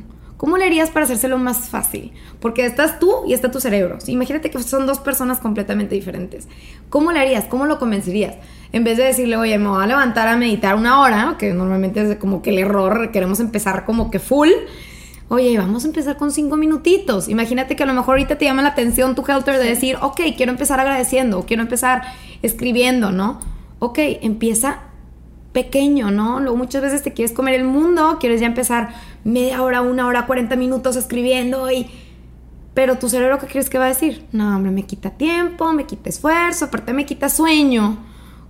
¿Cómo 0.46 0.58
le 0.58 0.66
harías 0.66 0.92
para 0.92 1.06
hacérselo 1.06 1.40
más 1.40 1.70
fácil? 1.70 2.12
Porque 2.40 2.68
estás 2.68 3.00
tú 3.00 3.24
y 3.26 3.34
está 3.34 3.50
tu 3.50 3.60
cerebro. 3.60 3.98
Imagínate 4.06 4.52
que 4.52 4.62
son 4.62 4.86
dos 4.86 5.00
personas 5.00 5.40
completamente 5.40 5.96
diferentes. 5.96 6.48
¿Cómo 6.92 7.12
le 7.12 7.20
harías? 7.20 7.46
¿Cómo 7.46 7.66
lo 7.66 7.80
convencerías? 7.80 8.36
En 8.72 8.84
vez 8.84 8.98
de 8.98 9.06
decirle, 9.06 9.38
oye, 9.38 9.58
me 9.58 9.70
voy 9.70 9.84
a 9.84 9.88
levantar 9.88 10.28
a 10.28 10.38
meditar 10.38 10.76
una 10.76 11.02
hora, 11.02 11.36
que 11.40 11.52
normalmente 11.52 12.12
es 12.12 12.18
como 12.18 12.44
que 12.44 12.52
el 12.52 12.60
error, 12.60 13.10
queremos 13.12 13.40
empezar 13.40 13.86
como 13.86 14.12
que 14.12 14.20
full. 14.20 14.50
Oye, 15.30 15.58
vamos 15.58 15.84
a 15.84 15.88
empezar 15.88 16.16
con 16.16 16.30
cinco 16.30 16.58
minutitos. 16.58 17.28
Imagínate 17.28 17.76
que 17.76 17.82
a 17.82 17.88
lo 17.88 17.96
mejor 17.96 18.14
ahorita 18.14 18.38
te 18.38 18.46
llama 18.46 18.62
la 18.62 18.70
atención 18.70 19.16
tu 19.16 19.24
helter 19.28 19.58
de 19.58 19.68
decir, 19.68 19.98
ok, 20.00 20.22
quiero 20.38 20.52
empezar 20.52 20.80
agradeciendo, 20.80 21.44
quiero 21.48 21.64
empezar 21.64 22.04
escribiendo, 22.44 23.12
¿no? 23.12 23.40
Ok, 23.80 23.98
empieza 23.98 24.82
pequeño, 25.54 26.12
¿no? 26.12 26.40
Luego 26.40 26.58
muchas 26.58 26.84
veces 26.84 27.02
te 27.02 27.14
quieres 27.14 27.32
comer 27.32 27.56
el 27.56 27.64
mundo, 27.64 28.18
quieres 28.20 28.42
ya 28.42 28.46
empezar 28.46 28.90
media 29.26 29.62
hora, 29.62 29.82
una 29.82 30.08
hora, 30.08 30.26
40 30.26 30.56
minutos 30.56 30.96
escribiendo 30.96 31.70
y... 31.70 31.88
Pero 32.74 32.98
tu 32.98 33.08
cerebro, 33.10 33.40
¿qué 33.40 33.48
crees 33.48 33.70
que 33.70 33.78
va 33.78 33.86
a 33.86 33.88
decir? 33.88 34.26
No, 34.34 34.56
hombre, 34.56 34.70
me 34.70 34.84
quita 34.84 35.10
tiempo, 35.10 35.72
me 35.72 35.86
quita 35.86 36.10
esfuerzo, 36.10 36.66
aparte 36.66 36.92
me 36.92 37.06
quita 37.06 37.30
sueño. 37.30 37.98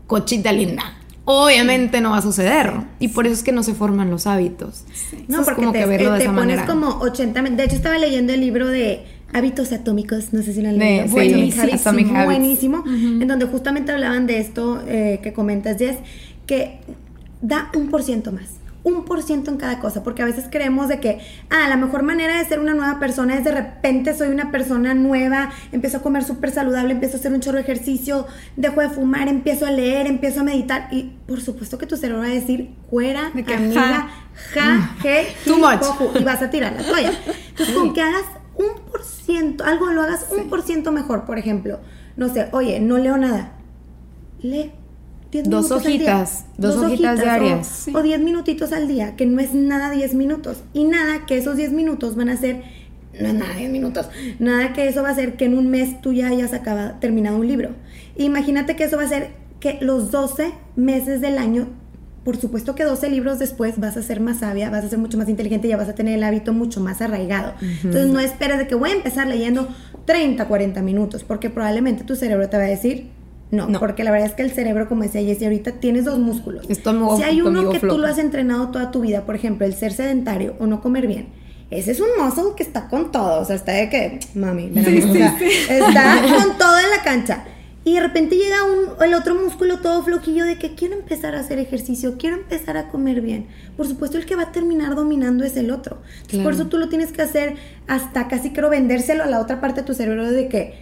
Cochita 0.07 0.51
linda. 0.51 0.83
Obviamente 1.25 2.01
no 2.01 2.11
va 2.11 2.17
a 2.17 2.21
suceder. 2.23 2.73
Y 2.99 3.09
por 3.09 3.27
eso 3.27 3.35
es 3.35 3.43
que 3.43 3.51
no 3.51 3.61
se 3.61 3.75
forman 3.75 4.09
los 4.09 4.25
hábitos. 4.25 4.83
No, 5.27 5.43
porque 5.43 5.61
como 5.61 5.71
te, 5.71 5.79
que 5.79 5.85
verlo 5.85 6.11
de 6.13 6.23
esa 6.23 6.33
pones 6.33 6.61
como 6.63 6.99
80... 7.01 7.41
De 7.43 7.63
hecho, 7.65 7.75
estaba 7.75 7.99
leyendo 7.99 8.33
el 8.33 8.41
libro 8.41 8.67
de 8.67 9.05
Hábitos 9.31 9.71
Atómicos, 9.71 10.33
no 10.33 10.41
sé 10.41 10.53
si 10.53 10.61
lo 10.63 10.69
han 10.69 10.79
leído. 10.79 11.07
buenísimo, 11.07 12.25
buenísimo. 12.25 12.83
En 12.87 13.27
donde 13.27 13.45
justamente 13.45 13.91
hablaban 13.91 14.25
de 14.25 14.39
esto 14.39 14.81
eh, 14.87 15.19
que 15.21 15.33
comentas, 15.33 15.77
Jess, 15.77 15.97
que 16.47 16.79
da 17.41 17.69
un 17.75 17.89
por 17.89 18.01
ciento 18.01 18.31
más 18.31 18.64
un 18.85 19.03
por 19.03 19.23
ciento 19.23 19.49
en 19.49 19.57
cada 19.57 19.79
cosa, 19.79 20.03
porque 20.03 20.21
a 20.21 20.25
veces 20.25 20.45
creemos 20.49 20.87
de 20.87 20.99
que, 20.99 21.19
ah, 21.49 21.67
la 21.67 21.75
mejor 21.75 22.03
manera 22.03 22.37
de 22.37 22.45
ser 22.45 22.59
una 22.59 22.75
nueva 22.75 22.99
persona 22.99 23.35
es 23.35 23.43
de 23.43 23.51
repente 23.51 24.13
soy 24.13 24.29
una 24.29 24.51
persona 24.51 24.93
nueva, 24.93 25.51
empiezo 25.71 25.97
a 25.97 26.01
comer 26.03 26.23
súper 26.23 26.51
saludable, 26.51 26.93
empiezo 26.93 27.17
a 27.17 27.19
hacer 27.19 27.33
un 27.33 27.41
chorro 27.41 27.57
de 27.57 27.63
ejercicio, 27.63 28.27
dejo 28.55 28.81
de 28.81 28.89
fumar, 28.89 29.27
empiezo 29.27 29.65
a 29.65 29.71
leer, 29.71 30.05
empiezo 30.05 30.41
a 30.41 30.43
meditar 30.43 30.87
y 30.91 31.15
por 31.27 31.41
supuesto 31.41 31.79
que 31.79 31.87
tu 31.87 31.97
cerebro 31.97 32.21
va 32.21 32.27
a 32.27 32.29
decir, 32.29 32.75
fuera, 32.91 33.31
amiga, 33.33 34.07
ja, 34.53 34.95
je, 35.01 35.33
Too 35.45 35.57
much. 35.57 36.19
y 36.19 36.23
vas 36.23 36.43
a 36.43 36.51
tirar 36.51 36.73
la 36.73 36.83
toalla. 36.83 37.11
Entonces, 37.49 37.75
con 37.75 37.91
que 37.91 38.01
hagas 38.03 38.25
un 38.55 38.85
por 38.91 39.03
ciento, 39.03 39.63
algo 39.63 39.91
lo 39.91 40.03
hagas 40.03 40.27
un 40.29 40.47
por 40.47 40.61
ciento 40.61 40.91
mejor, 40.91 41.25
por 41.25 41.39
ejemplo, 41.39 41.79
no 42.17 42.29
sé, 42.29 42.49
oye, 42.51 42.79
no 42.79 42.99
leo 42.99 43.17
nada, 43.17 43.53
lee 44.43 44.71
dos 45.45 45.71
hojitas, 45.71 46.45
dos, 46.57 46.77
hojitas, 46.77 47.21
diarias. 47.21 47.87
O, 47.93 48.01
diez 48.01 48.19
minutitos 48.19 48.71
al 48.71 48.87
día, 48.87 49.15
que 49.15 49.25
no 49.25 49.39
es 49.39 49.53
nada 49.53 49.89
diez 49.91 50.13
minutos. 50.13 50.63
Y 50.73 50.85
nada 50.85 51.25
que 51.25 51.37
esos 51.37 51.57
diez 51.57 51.71
minutos 51.71 52.15
van 52.15 52.29
a 52.29 52.37
ser, 52.37 52.63
no 53.19 53.27
es 53.27 53.33
nada 53.33 53.53
diez 53.55 53.71
minutos, 53.71 54.07
nada 54.39 54.73
que 54.73 54.87
eso 54.87 55.03
va 55.03 55.09
a 55.09 55.15
ser 55.15 55.35
que 55.35 55.45
en 55.45 55.57
un 55.57 55.69
mes 55.69 56.01
tú 56.01 56.13
ya 56.13 56.27
hayas 56.27 56.53
acabado, 56.53 56.95
terminado 56.99 57.37
un 57.37 57.47
libro. 57.47 57.69
Imagínate 58.17 58.75
que 58.75 58.85
eso 58.85 58.97
va 58.97 59.03
a 59.03 59.09
ser 59.09 59.31
que 59.59 59.77
los 59.81 60.11
12 60.11 60.53
meses 60.75 61.21
del 61.21 61.37
año 61.37 61.67
por 62.25 62.37
supuesto 62.37 62.73
que 62.73 62.83
12 62.83 63.07
libros 63.11 63.37
después 63.37 63.79
vas 63.79 63.97
a 63.97 64.01
ser 64.01 64.19
más 64.19 64.39
sabia, 64.39 64.71
vas 64.71 64.83
a 64.83 64.89
ser 64.89 64.97
mucho 64.97 65.15
más 65.15 65.29
inteligente, 65.29 65.67
ya 65.67 65.77
vas 65.77 65.89
a 65.89 65.93
tener 65.93 66.15
el 66.15 66.23
hábito 66.23 66.53
mucho 66.53 66.81
más 66.81 66.99
arraigado. 67.03 67.53
Entonces 67.61 68.07
no 68.07 68.19
esperes 68.19 68.57
de 68.57 68.67
que 68.67 68.73
voy 68.73 68.89
a 68.89 68.93
empezar 68.93 69.27
leyendo 69.27 69.67
30, 70.05 70.47
40 70.47 70.81
minutos, 70.81 71.23
porque 71.23 71.51
probablemente 71.51 72.03
tu 72.03 72.15
cerebro 72.15 72.49
te 72.49 72.57
va 72.57 72.63
a 72.63 72.67
decir, 72.67 73.11
no, 73.51 73.79
porque 73.79 74.03
la 74.03 74.11
verdad 74.11 74.27
es 74.27 74.35
que 74.35 74.41
el 74.41 74.51
cerebro, 74.51 74.87
como 74.87 75.03
decía 75.03 75.21
Jessie 75.21 75.45
ahorita, 75.45 75.73
tienes 75.73 76.05
dos 76.05 76.19
músculos. 76.19 76.65
si 76.67 77.23
hay 77.23 77.41
uno 77.41 77.69
que 77.69 77.79
tú 77.79 77.97
lo 77.97 78.07
has 78.07 78.17
entrenado 78.17 78.69
toda 78.69 78.91
tu 78.91 79.01
vida, 79.01 79.25
por 79.25 79.35
ejemplo, 79.35 79.65
el 79.65 79.73
ser 79.73 79.93
sedentario 79.93 80.55
o 80.59 80.67
no 80.67 80.81
comer 80.81 81.07
bien, 81.07 81.27
ese 81.71 81.91
es 81.91 81.99
un 81.99 82.09
muscle 82.19 82.55
que 82.55 82.63
está 82.63 82.87
con 82.87 83.11
todo, 83.11 83.41
o 83.41 83.45
sea, 83.45 83.55
está 83.55 83.71
de 83.71 83.89
que, 83.89 84.19
mami, 84.35 84.71
está 84.75 86.21
con 86.37 86.57
todo 86.57 86.77
en 86.79 86.89
la 86.89 87.03
cancha. 87.03 87.45
Y 87.83 87.93
de 87.93 87.99
repente 87.99 88.35
llega 88.35 88.63
un, 88.63 89.03
el 89.03 89.13
otro 89.13 89.35
músculo 89.35 89.79
todo 89.79 90.01
flojillo 90.01 90.43
de 90.43 90.57
que 90.57 90.73
quiero 90.73 90.95
empezar 90.95 91.35
a 91.35 91.41
hacer 91.41 91.59
ejercicio, 91.59 92.15
quiero 92.17 92.35
empezar 92.37 92.77
a 92.77 92.87
comer 92.87 93.21
bien. 93.21 93.45
Por 93.77 93.87
supuesto, 93.87 94.17
el 94.17 94.25
que 94.25 94.35
va 94.35 94.43
a 94.43 94.51
terminar 94.51 94.95
dominando 94.95 95.43
es 95.43 95.55
el 95.55 95.69
otro. 95.69 96.01
Por 96.41 96.53
eso 96.53 96.65
tú 96.65 96.79
lo 96.79 96.89
tienes 96.89 97.11
que 97.11 97.21
hacer 97.21 97.57
hasta 97.85 98.27
casi 98.27 98.49
creo 98.49 98.71
vendérselo 98.71 99.23
a 99.23 99.27
la 99.27 99.39
otra 99.39 99.61
parte 99.61 99.81
de 99.81 99.87
tu 99.87 99.93
cerebro 99.93 100.31
de 100.31 100.47
que 100.47 100.73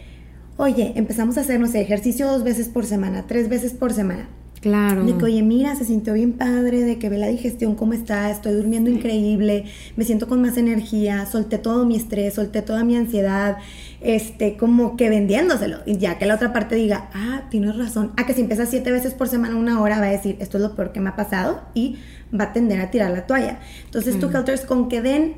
oye, 0.57 0.93
empezamos 0.95 1.37
a 1.37 1.41
hacer, 1.41 1.59
no 1.59 1.67
sé, 1.67 1.81
ejercicio 1.81 2.27
dos 2.27 2.43
veces 2.43 2.69
por 2.69 2.85
semana, 2.85 3.25
tres 3.27 3.49
veces 3.49 3.73
por 3.73 3.93
semana. 3.93 4.27
Claro. 4.63 5.03
De 5.03 5.17
que, 5.17 5.25
oye, 5.25 5.43
mira, 5.43 5.75
se 5.75 5.83
sintió 5.83 6.13
bien 6.13 6.31
padre, 6.31 6.85
de 6.85 6.97
que 6.97 7.09
ve 7.09 7.17
la 7.17 7.27
digestión 7.27 7.75
cómo 7.75 7.91
está, 7.91 8.31
estoy 8.31 8.53
durmiendo 8.53 8.89
increíble, 8.89 9.65
me 9.97 10.05
siento 10.05 10.29
con 10.29 10.41
más 10.41 10.55
energía, 10.55 11.25
solté 11.25 11.57
todo 11.57 11.85
mi 11.85 11.97
estrés, 11.97 12.35
solté 12.35 12.61
toda 12.61 12.85
mi 12.85 12.95
ansiedad, 12.95 13.57
este, 13.99 14.55
como 14.55 14.95
que 14.95 15.09
vendiéndoselo. 15.09 15.79
Y 15.85 15.97
ya 15.97 16.17
que 16.17 16.25
la 16.25 16.35
otra 16.35 16.53
parte 16.53 16.75
diga, 16.75 17.09
ah, 17.13 17.43
tienes 17.49 17.75
razón. 17.75 18.13
A 18.15 18.25
que 18.25 18.33
si 18.33 18.39
empieza 18.39 18.65
siete 18.65 18.89
veces 18.89 19.13
por 19.13 19.27
semana, 19.27 19.57
una 19.57 19.81
hora, 19.81 19.99
va 19.99 20.05
a 20.05 20.11
decir, 20.11 20.37
esto 20.39 20.57
es 20.57 20.63
lo 20.63 20.75
peor 20.77 20.93
que 20.93 21.01
me 21.01 21.09
ha 21.09 21.17
pasado 21.17 21.63
y 21.73 21.97
va 22.33 22.45
a 22.45 22.53
tender 22.53 22.79
a 22.79 22.89
tirar 22.89 23.11
la 23.11 23.27
toalla. 23.27 23.59
Entonces, 23.83 24.17
tú, 24.17 24.29
Helters, 24.33 24.61
con 24.61 24.87
que 24.87 25.01
den 25.01 25.33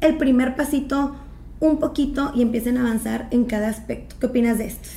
el 0.00 0.16
primer 0.16 0.56
pasito 0.56 1.16
un 1.60 1.78
poquito 1.78 2.32
y 2.34 2.42
empiecen 2.42 2.78
a 2.78 2.80
avanzar 2.80 3.28
en 3.30 3.44
cada 3.44 3.68
aspecto. 3.68 4.16
¿Qué 4.18 4.26
opinas 4.26 4.58
de 4.58 4.66
esto? 4.66 4.88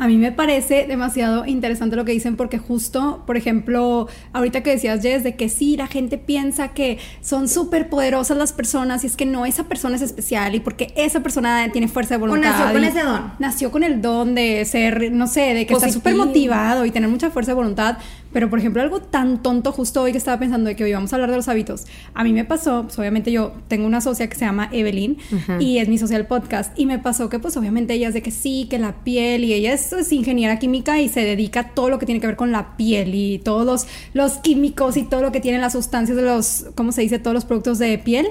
A 0.00 0.06
mí 0.06 0.16
me 0.16 0.30
parece 0.30 0.86
demasiado 0.86 1.44
interesante 1.44 1.96
lo 1.96 2.04
que 2.04 2.12
dicen 2.12 2.36
porque 2.36 2.58
justo, 2.58 3.24
por 3.26 3.36
ejemplo, 3.36 4.06
ahorita 4.32 4.62
que 4.62 4.70
decías, 4.70 5.02
Jess, 5.02 5.24
de 5.24 5.34
que 5.34 5.48
sí, 5.48 5.76
la 5.76 5.88
gente 5.88 6.18
piensa 6.18 6.68
que 6.68 6.98
son 7.20 7.48
súper 7.48 7.88
poderosas 7.88 8.36
las 8.36 8.52
personas 8.52 9.02
y 9.02 9.08
es 9.08 9.16
que 9.16 9.26
no, 9.26 9.44
esa 9.44 9.64
persona 9.64 9.96
es 9.96 10.02
especial 10.02 10.54
y 10.54 10.60
porque 10.60 10.92
esa 10.96 11.20
persona 11.20 11.68
tiene 11.72 11.88
fuerza 11.88 12.14
de 12.14 12.18
voluntad. 12.18 12.50
nació 12.50 12.72
con 12.72 12.84
ese 12.84 13.02
don. 13.02 13.32
Nació 13.40 13.70
con 13.72 13.82
el 13.82 14.00
don 14.00 14.34
de 14.36 14.64
ser, 14.66 15.10
no 15.10 15.26
sé, 15.26 15.52
de 15.52 15.66
que 15.66 15.74
está 15.74 15.90
súper 15.90 16.14
motivado 16.14 16.84
y 16.84 16.92
tener 16.92 17.10
mucha 17.10 17.30
fuerza 17.30 17.50
de 17.50 17.56
voluntad. 17.56 17.98
Pero, 18.32 18.50
por 18.50 18.58
ejemplo, 18.58 18.82
algo 18.82 19.00
tan 19.00 19.42
tonto 19.42 19.72
justo 19.72 20.02
hoy 20.02 20.12
que 20.12 20.18
estaba 20.18 20.38
pensando 20.38 20.68
de 20.68 20.76
que 20.76 20.84
hoy 20.84 20.92
vamos 20.92 21.12
a 21.12 21.16
hablar 21.16 21.30
de 21.30 21.36
los 21.36 21.48
hábitos. 21.48 21.86
A 22.14 22.24
mí 22.24 22.32
me 22.32 22.44
pasó, 22.44 22.82
pues 22.82 22.98
obviamente 22.98 23.32
yo 23.32 23.52
tengo 23.68 23.86
una 23.86 24.00
socia 24.00 24.28
que 24.28 24.36
se 24.36 24.44
llama 24.44 24.68
Evelyn 24.70 25.16
y 25.60 25.78
es 25.78 25.88
mi 25.88 25.96
social 25.98 26.26
podcast 26.26 26.78
y 26.78 26.86
me 26.86 26.98
pasó 26.98 27.28
que 27.28 27.38
pues 27.38 27.56
obviamente 27.56 27.94
ella 27.94 28.08
es 28.08 28.14
de 28.14 28.22
que 28.22 28.30
sí, 28.30 28.66
que 28.68 28.78
la 28.78 29.02
piel 29.02 29.44
y 29.44 29.54
ella 29.54 29.72
es, 29.72 29.92
es 29.92 30.12
ingeniera 30.12 30.58
química 30.58 31.00
y 31.00 31.08
se 31.08 31.20
dedica 31.20 31.60
a 31.60 31.68
todo 31.70 31.88
lo 31.88 31.98
que 31.98 32.06
tiene 32.06 32.20
que 32.20 32.26
ver 32.26 32.36
con 32.36 32.52
la 32.52 32.76
piel 32.76 33.14
y 33.14 33.38
todos 33.38 33.64
los, 33.64 33.86
los 34.12 34.38
químicos 34.38 34.96
y 34.96 35.04
todo 35.04 35.22
lo 35.22 35.32
que 35.32 35.40
tienen 35.40 35.60
las 35.60 35.72
sustancias 35.72 36.16
de 36.16 36.22
los, 36.22 36.66
¿cómo 36.74 36.92
se 36.92 37.02
dice? 37.02 37.18
Todos 37.18 37.34
los 37.34 37.44
productos 37.44 37.78
de 37.78 37.96
piel. 37.98 38.28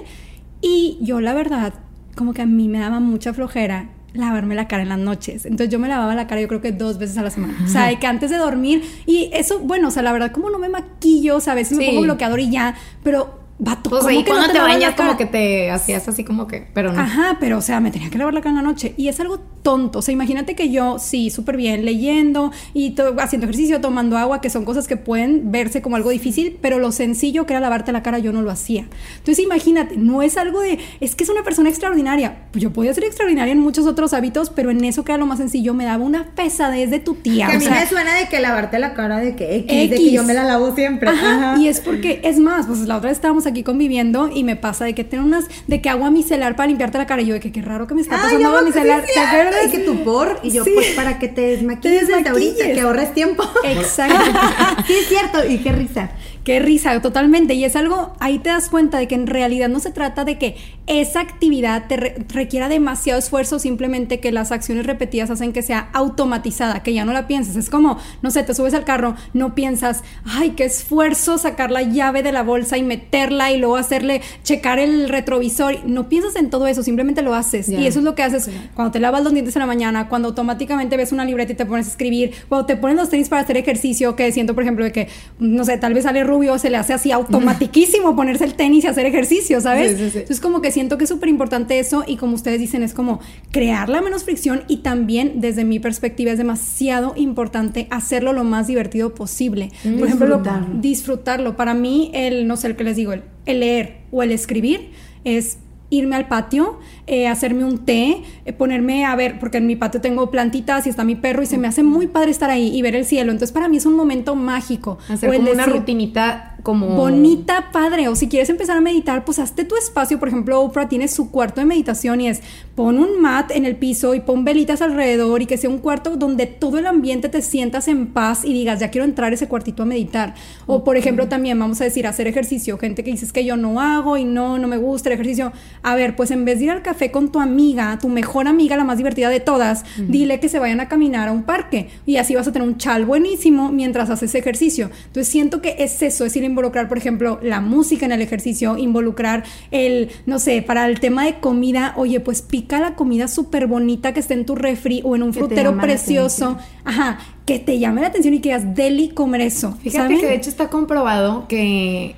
Y 0.62 0.98
yo 1.02 1.22
la 1.22 1.34
verdad, 1.34 1.74
como 2.16 2.34
que 2.34 2.44
a 2.44 2.46
mí 2.46 2.68
me 2.68 2.80
daba 2.80 3.00
mucha 3.00 3.34
flojera 3.34 3.90
lavarme 4.18 4.56
la 4.56 4.68
cara 4.68 4.84
en 4.84 4.90
las 4.90 5.00
noches. 5.00 5.46
Entonces 5.46 5.70
yo 5.70 5.80
me 5.80 5.88
lavaba 5.88 6.16
la 6.16 6.28
cara 6.28 6.42
yo 6.42 6.48
creo 6.48 6.62
que 6.62 6.72
dos 6.72 6.98
veces 6.98 7.18
a 7.18 7.24
la 7.24 7.30
semana. 7.30 7.58
O 7.64 7.68
sea, 7.68 7.94
que 7.98 8.08
antes 8.08 8.30
de 8.30 8.38
dormir. 8.38 8.84
Y 9.06 9.30
eso, 9.34 9.60
bueno, 9.60 9.90
o 9.90 9.92
sea, 9.92 10.04
la 10.04 10.12
verdad, 10.12 10.32
como 10.32 10.50
no 10.50 10.60
me 10.60 10.70
maquillo, 10.70 11.38
o 11.38 11.40
sea, 11.40 11.54
a 11.54 11.56
veces 11.56 11.78
me 11.78 11.88
pongo 11.88 12.02
bloqueador 12.02 12.40
y 12.40 12.50
ya, 12.50 12.76
pero 13.04 13.47
vato, 13.60 13.90
Pues 13.90 14.02
¿cómo 14.02 14.10
ahí 14.10 14.24
que 14.24 14.30
no 14.30 14.38
cuando 14.38 14.54
te 14.54 14.60
bañas 14.60 14.96
como 14.96 15.18
que 15.18 15.26
te 15.26 15.72
hacías 15.72 16.08
así 16.08 16.24
como 16.24 16.48
que, 16.48 16.68
pero 16.74 16.94
no. 16.94 17.02
Ajá, 17.02 17.38
pero 17.40 17.58
o 17.58 17.62
sea, 17.62 17.80
me 17.80 17.92
tenía 17.92 18.10
que 18.10 18.18
lavar 18.18 18.34
la 18.34 18.42
cara 18.42 18.52
en 18.52 18.56
la 18.58 18.62
noche. 18.62 18.94
Y 18.98 19.08
es 19.08 19.20
algo 19.20 19.40
tonto. 19.64 20.00
O 20.00 20.02
sea, 20.02 20.14
imagínate 20.14 20.56
que 20.56 20.70
yo, 20.70 21.00
sí, 21.00 21.30
súper 21.30 21.58
bien, 21.58 21.84
leyendo 21.84 22.52
y 22.74 22.96
haciendo 23.20 23.46
ejercicio, 23.46 23.82
tomando 23.82 24.18
agua, 24.18 24.42
que 24.42 24.50
son 24.50 24.64
cosas 24.64 24.88
que 24.88 24.96
pueden 24.96 25.52
verse 25.52 25.82
como 25.82 25.96
algo 25.96 26.10
difícil, 26.10 26.58
pero 26.62 26.80
lo 26.80 26.92
sencillo 26.92 27.46
que 27.46 27.54
era 27.54 27.60
lavarte 27.60 27.92
la 27.92 28.04
cara, 28.04 28.20
yo 28.20 28.32
no 28.32 28.42
lo 28.42 28.52
hacía. 28.52 28.88
Entonces, 29.18 29.44
imagínate, 29.44 29.98
no 29.98 30.22
es 30.22 30.38
algo 30.38 30.62
de, 30.62 30.80
es 31.00 31.16
que 31.16 31.24
es 31.24 31.30
una 31.30 31.44
persona 31.44 31.70
extraordinaria. 31.70 32.38
Pues 32.52 32.64
yo 32.64 32.72
podía 32.72 32.94
ser 32.94 33.06
extraordinaria 33.06 33.52
en 33.52 33.60
muchos 33.60 33.88
otros 33.88 34.14
hábitos, 34.14 34.50
pero 34.52 34.70
en 34.70 34.84
eso 34.84 35.04
que 35.04 35.12
era 35.12 35.18
lo 35.18 35.26
más 35.26 35.40
sencillo, 35.40 35.74
me 35.74 35.86
daba 35.86 36.04
una 36.04 36.28
pesadez 36.36 36.92
de 36.92 37.00
tu 37.00 37.16
tía. 37.16 37.48
Que 37.48 37.54
a 37.54 37.60
mí 37.60 37.66
sea, 37.66 37.76
me 37.76 37.88
suena 37.88 38.14
de 38.16 38.28
que 38.30 38.40
lavarte 38.40 38.78
la 38.80 38.94
cara 38.94 39.18
de 39.18 39.36
que 39.36 39.56
X, 39.58 39.90
de 39.90 39.96
que 39.96 40.12
yo 40.12 40.24
me 40.24 40.34
la 40.34 40.44
lavo 40.44 40.76
siempre. 40.76 41.10
Ajá, 41.10 41.54
Ajá. 41.54 41.62
y 41.62 41.68
es 41.68 41.80
porque, 41.80 42.22
es 42.24 42.40
más, 42.40 42.68
pues 42.68 42.80
la 42.82 42.98
otra 42.98 43.10
vez 43.10 43.18
estábamos 43.18 43.47
aquí 43.48 43.64
conviviendo 43.64 44.30
y 44.34 44.44
me 44.44 44.56
pasa 44.56 44.86
de 44.86 44.94
que 44.94 45.04
tengo 45.04 45.24
unas, 45.26 45.46
de 45.68 45.82
que 45.82 45.90
agua 45.90 46.12
micelar 46.12 46.56
para 46.56 46.68
limpiarte 46.68 46.98
la 46.98 47.06
cara. 47.08 47.22
Y 47.22 47.26
yo 47.28 47.34
de 47.34 47.40
que 47.40 47.52
qué 47.52 47.62
raro 47.62 47.88
que 47.88 47.94
me 47.96 48.02
está 48.02 48.16
Ay, 48.16 48.22
pasando 48.22 48.48
agua 48.48 48.60
amor, 48.60 48.72
sí 48.74 48.80
micelar. 48.80 49.04
¿Te 49.06 49.20
acuerdas? 49.20 49.56
Y 49.68 49.72
que 49.72 49.80
tu 49.80 50.04
por, 50.04 50.40
y 50.44 50.52
yo, 50.52 50.64
Sí. 50.64 50.72
pues 50.76 50.88
para 50.92 51.18
que 51.20 51.28
te 51.28 51.42
desmaquilles, 51.42 52.08
Te 52.08 52.16
desde 52.16 52.30
ahorita, 52.30 52.34
desmaquilles. 52.34 52.76
que 52.76 52.82
ahorres 52.82 53.14
tiempo. 53.14 53.44
Exacto. 53.64 54.16
sí, 54.88 54.94
es 54.94 55.08
cierto, 55.08 55.46
y 55.48 55.58
qué 55.60 55.72
risa. 55.72 56.12
Qué 56.48 56.62
risa, 56.62 57.02
totalmente. 57.02 57.56
Y 57.56 57.66
es 57.66 57.76
algo, 57.76 58.14
ahí 58.22 58.40
te 58.40 58.48
das 58.48 58.70
cuenta 58.70 58.98
de 59.00 59.10
que 59.10 59.16
en 59.16 59.28
realidad 59.28 59.68
no 59.68 59.82
se 59.82 59.92
trata 59.92 60.24
de 60.24 60.38
que 60.38 60.56
esa 60.88 61.20
actividad 61.20 61.88
te 61.90 61.98
re- 61.98 62.16
requiera 62.30 62.70
demasiado 62.70 63.20
esfuerzo, 63.20 63.60
simplemente 63.60 64.22
que 64.22 64.32
las 64.32 64.54
acciones 64.54 64.86
repetidas 64.86 65.30
hacen 65.30 65.52
que 65.52 65.62
sea 65.62 65.90
automatizada, 65.92 66.84
que 66.84 66.94
ya 66.94 67.04
no 67.04 67.12
la 67.12 67.28
pienses. 67.28 67.58
Es 67.58 67.70
como, 67.70 67.98
no 68.22 68.32
sé, 68.32 68.44
te 68.44 68.54
subes 68.54 68.74
al 68.74 68.86
carro, 68.86 69.16
no 69.34 69.56
piensas, 69.56 70.06
ay, 70.24 70.52
qué 70.52 70.64
esfuerzo 70.64 71.38
sacar 71.38 71.70
la 71.70 71.82
llave 71.82 72.24
de 72.24 72.32
la 72.32 72.44
bolsa 72.44 72.78
y 72.78 72.84
meterla 72.84 73.52
y 73.52 73.58
luego 73.58 73.76
hacerle 73.76 74.22
checar 74.46 74.80
el 74.80 75.10
retrovisor. 75.10 75.86
No 75.86 76.08
piensas 76.08 76.38
en 76.38 76.50
todo 76.50 76.66
eso, 76.68 76.82
simplemente 76.82 77.24
lo 77.24 77.36
haces. 77.36 77.68
Y 77.68 77.86
eso 77.88 78.00
es 78.00 78.06
lo 78.06 78.16
que 78.16 78.24
haces 78.24 78.50
cuando 78.74 78.94
te 78.94 79.02
lavas 79.02 79.22
los 79.22 79.34
dientes 79.34 79.54
en 79.58 79.60
la 79.60 79.66
mañana, 79.66 80.08
cuando 80.08 80.30
automáticamente 80.30 80.96
ves 80.96 81.12
una 81.12 81.26
libreta 81.26 81.52
y 81.52 81.56
te 81.56 81.66
pones 81.66 81.88
a 81.88 81.90
escribir, 81.90 82.32
cuando 82.48 82.66
te 82.66 82.78
pones 82.78 82.96
los 82.96 83.10
tenis 83.10 83.28
para 83.28 83.42
hacer 83.42 83.58
ejercicio, 83.58 84.16
que 84.16 84.32
siento, 84.32 84.56
por 84.56 84.64
ejemplo, 84.64 84.86
de 84.86 84.94
que, 84.94 85.10
no 85.40 85.66
sé, 85.66 85.78
tal 85.78 85.94
vez 85.94 86.06
sale 86.06 86.24
rubio, 86.38 86.58
se 86.60 86.70
le 86.70 86.78
hace 86.78 86.94
así 86.94 87.12
automatiquísimo 87.12 88.16
ponerse 88.16 88.46
el 88.46 88.54
tenis 88.56 88.84
y 88.84 88.88
hacer 88.88 89.06
ejercicio, 89.06 89.60
¿sabes? 89.62 89.92
Sí, 89.92 89.98
sí, 89.98 90.10
sí. 90.12 90.18
Entonces, 90.20 90.40
como 90.42 90.62
que 90.62 90.72
siento 90.72 90.98
que 90.98 91.04
es 91.06 91.10
súper 91.10 91.30
importante 91.30 91.80
eso 91.80 92.04
y 92.08 92.18
como 92.18 92.36
ustedes 92.36 92.60
dicen, 92.60 92.84
es 92.84 92.94
como 92.94 93.20
crear 93.52 93.90
la 93.90 94.02
menos 94.02 94.24
fricción 94.24 94.64
y 94.68 94.78
también, 94.78 95.42
desde 95.42 95.64
mi 95.64 95.80
perspectiva, 95.80 96.32
es 96.32 96.38
demasiado 96.38 97.14
importante 97.16 97.88
hacerlo 97.90 98.34
lo 98.34 98.44
más 98.44 98.68
divertido 98.68 99.14
posible. 99.16 99.72
Mm, 99.84 99.98
Por 100.00 100.08
ejemplo, 100.08 100.28
lo- 100.28 100.38
disfrutarlo. 100.38 100.82
disfrutarlo. 100.82 101.56
Para 101.58 101.74
mí, 101.74 102.12
el, 102.14 102.48
no 102.48 102.58
sé, 102.58 102.68
el 102.68 102.76
que 102.76 102.84
les 102.84 102.96
digo, 102.96 103.14
el, 103.14 103.24
el 103.46 103.60
leer 103.60 103.98
o 104.12 104.24
el 104.24 104.32
escribir 104.32 104.92
es 105.24 105.58
irme 105.90 106.16
al 106.16 106.28
patio, 106.28 106.80
eh, 107.06 107.28
hacerme 107.28 107.64
un 107.64 107.86
té, 107.86 108.24
eh, 108.46 108.54
ponerme 108.54 109.06
a 109.06 109.16
ver, 109.16 109.40
porque 109.40 109.58
en 109.58 109.68
mi 109.68 109.76
patio 109.76 110.02
tengo 110.02 110.30
plantitas 110.30 110.86
y 110.86 110.90
está 110.90 111.04
mi 111.04 111.16
perro 111.16 111.42
y 111.44 111.46
se 111.46 111.58
me 111.58 111.68
hace 111.68 111.84
muy 111.84 112.08
padre 112.08 112.32
estar 112.32 112.50
ahí 112.50 112.76
y 112.76 112.82
ver 112.82 112.96
el 112.96 113.06
cielo. 113.06 113.32
Entonces 113.32 113.54
para 113.54 113.70
mí 113.70 113.78
es 113.78 113.86
un 113.86 113.96
momento 113.96 114.36
mágico. 114.36 114.98
Hacer 115.10 115.30
O 115.30 115.34
como 115.34 115.52
una 115.52 115.66
rutinita 115.66 116.57
como... 116.64 116.88
Bonita, 116.96 117.72
padre. 117.72 118.08
O 118.08 118.16
si 118.16 118.28
quieres 118.28 118.50
empezar 118.50 118.78
a 118.78 118.82
meditar, 118.82 119.26
pues 119.26 119.40
hazte 119.40 119.64
tu 119.64 119.76
espacio. 119.76 120.20
Por 120.20 120.28
ejemplo, 120.28 120.62
Oprah 120.62 120.90
tiene 120.90 121.08
su 121.08 121.32
cuarto 121.32 121.62
de 121.62 121.66
meditación 121.66 122.22
y 122.22 122.30
es 122.30 122.42
pon 122.76 123.00
un 123.00 123.22
mat 123.22 123.52
en 123.52 123.66
el 123.66 123.76
piso 123.76 124.14
y 124.14 124.20
pon 124.20 124.46
velitas 124.46 124.82
alrededor 124.82 125.42
y 125.42 125.46
que 125.46 125.58
sea 125.58 125.70
un 125.70 125.80
cuarto 125.80 126.16
donde 126.16 126.46
todo 126.46 126.78
el 126.78 126.86
ambiente 126.86 127.30
te 127.30 127.42
sientas 127.42 127.88
en 127.88 128.08
paz 128.08 128.46
y 128.46 128.54
digas, 128.54 128.80
ya 128.80 128.92
quiero 128.92 129.06
entrar 129.06 129.32
a 129.32 129.36
ese 129.36 129.48
cuartito 129.48 129.84
a 129.84 129.86
meditar. 129.86 130.36
O 130.66 130.84
por 130.84 130.98
ejemplo, 130.98 131.28
también 131.28 131.58
vamos 131.60 131.82
a 131.82 131.84
decir, 131.84 132.08
hacer 132.08 132.28
ejercicio. 132.28 132.78
Gente 132.78 133.04
que 133.04 133.12
dices 133.12 133.32
que 133.34 133.46
yo 133.46 133.58
no 133.58 133.80
hago 133.80 134.18
y 134.18 134.26
no, 134.26 134.58
no 134.58 134.68
me 134.68 134.78
gusta 134.78 135.10
el 135.10 135.14
ejercicio. 135.14 135.52
A 135.84 135.96
ver, 135.96 136.16
pues 136.16 136.32
en 136.32 136.46
vez 136.46 136.60
de 136.60 136.66
ir 136.66 136.72
al 136.72 136.82
café 136.82 137.12
con 137.12 137.32
tu 137.32 137.40
amiga, 137.40 137.98
tu 138.00 138.10
mejor 138.10 138.48
amiga, 138.48 138.78
la 138.78 138.84
más 138.84 138.98
divertida 138.98 139.30
de 139.30 139.40
todas, 139.40 139.84
dile 139.98 140.40
que 140.40 140.50
se 140.50 140.60
vayan 140.60 140.80
a 140.80 140.88
caminar 140.88 141.30
a 141.30 141.32
un 141.32 141.44
parque 141.44 141.90
y 142.06 142.18
así 142.18 142.36
vas 142.36 142.48
a 142.48 142.52
tener 142.52 142.68
un 142.68 142.78
chal 142.78 143.06
buenísimo 143.06 143.72
mientras 143.72 144.10
haces 144.10 144.34
ejercicio. 144.36 144.90
Entonces 145.08 145.28
siento 145.28 145.62
que 145.62 145.76
es 145.80 146.02
eso, 146.02 146.26
es 146.26 146.36
ir 146.36 146.44
involucrar, 146.48 146.88
por 146.88 146.98
ejemplo, 146.98 147.40
la 147.42 147.62
música 147.62 148.06
en 148.06 148.12
el 148.12 148.22
ejercicio, 148.22 148.78
involucrar 148.78 149.44
el, 149.72 150.10
no 150.26 150.40
sé, 150.40 150.62
para 150.62 150.88
el 150.88 151.00
tema 151.00 151.26
de 151.26 151.40
comida, 151.40 151.94
oye, 151.98 152.20
pues 152.20 152.42
pica 152.42 152.80
la 152.80 152.96
comida 152.96 153.28
súper 153.28 153.68
bonita 153.68 154.14
que 154.14 154.20
esté 154.20 154.34
en 154.34 154.46
tu 154.46 154.56
refri 154.56 155.02
o 155.04 155.16
en 155.16 155.24
un 155.24 155.34
frutero 155.34 155.78
precioso, 155.78 156.58
ajá, 156.84 157.20
que 157.46 157.60
te 157.60 157.80
llame 157.80 158.02
la 158.02 158.08
atención 158.08 158.34
y 158.34 158.40
que 158.40 158.50
digas, 158.50 158.76
deli, 158.76 159.10
comer 159.10 159.42
eso. 159.42 159.74
Fíjate 159.82 160.04
¿saben? 160.04 160.20
que 160.20 160.26
de 160.26 160.36
hecho 160.36 160.50
está 160.50 160.70
comprobado 160.70 161.48
que 161.48 162.16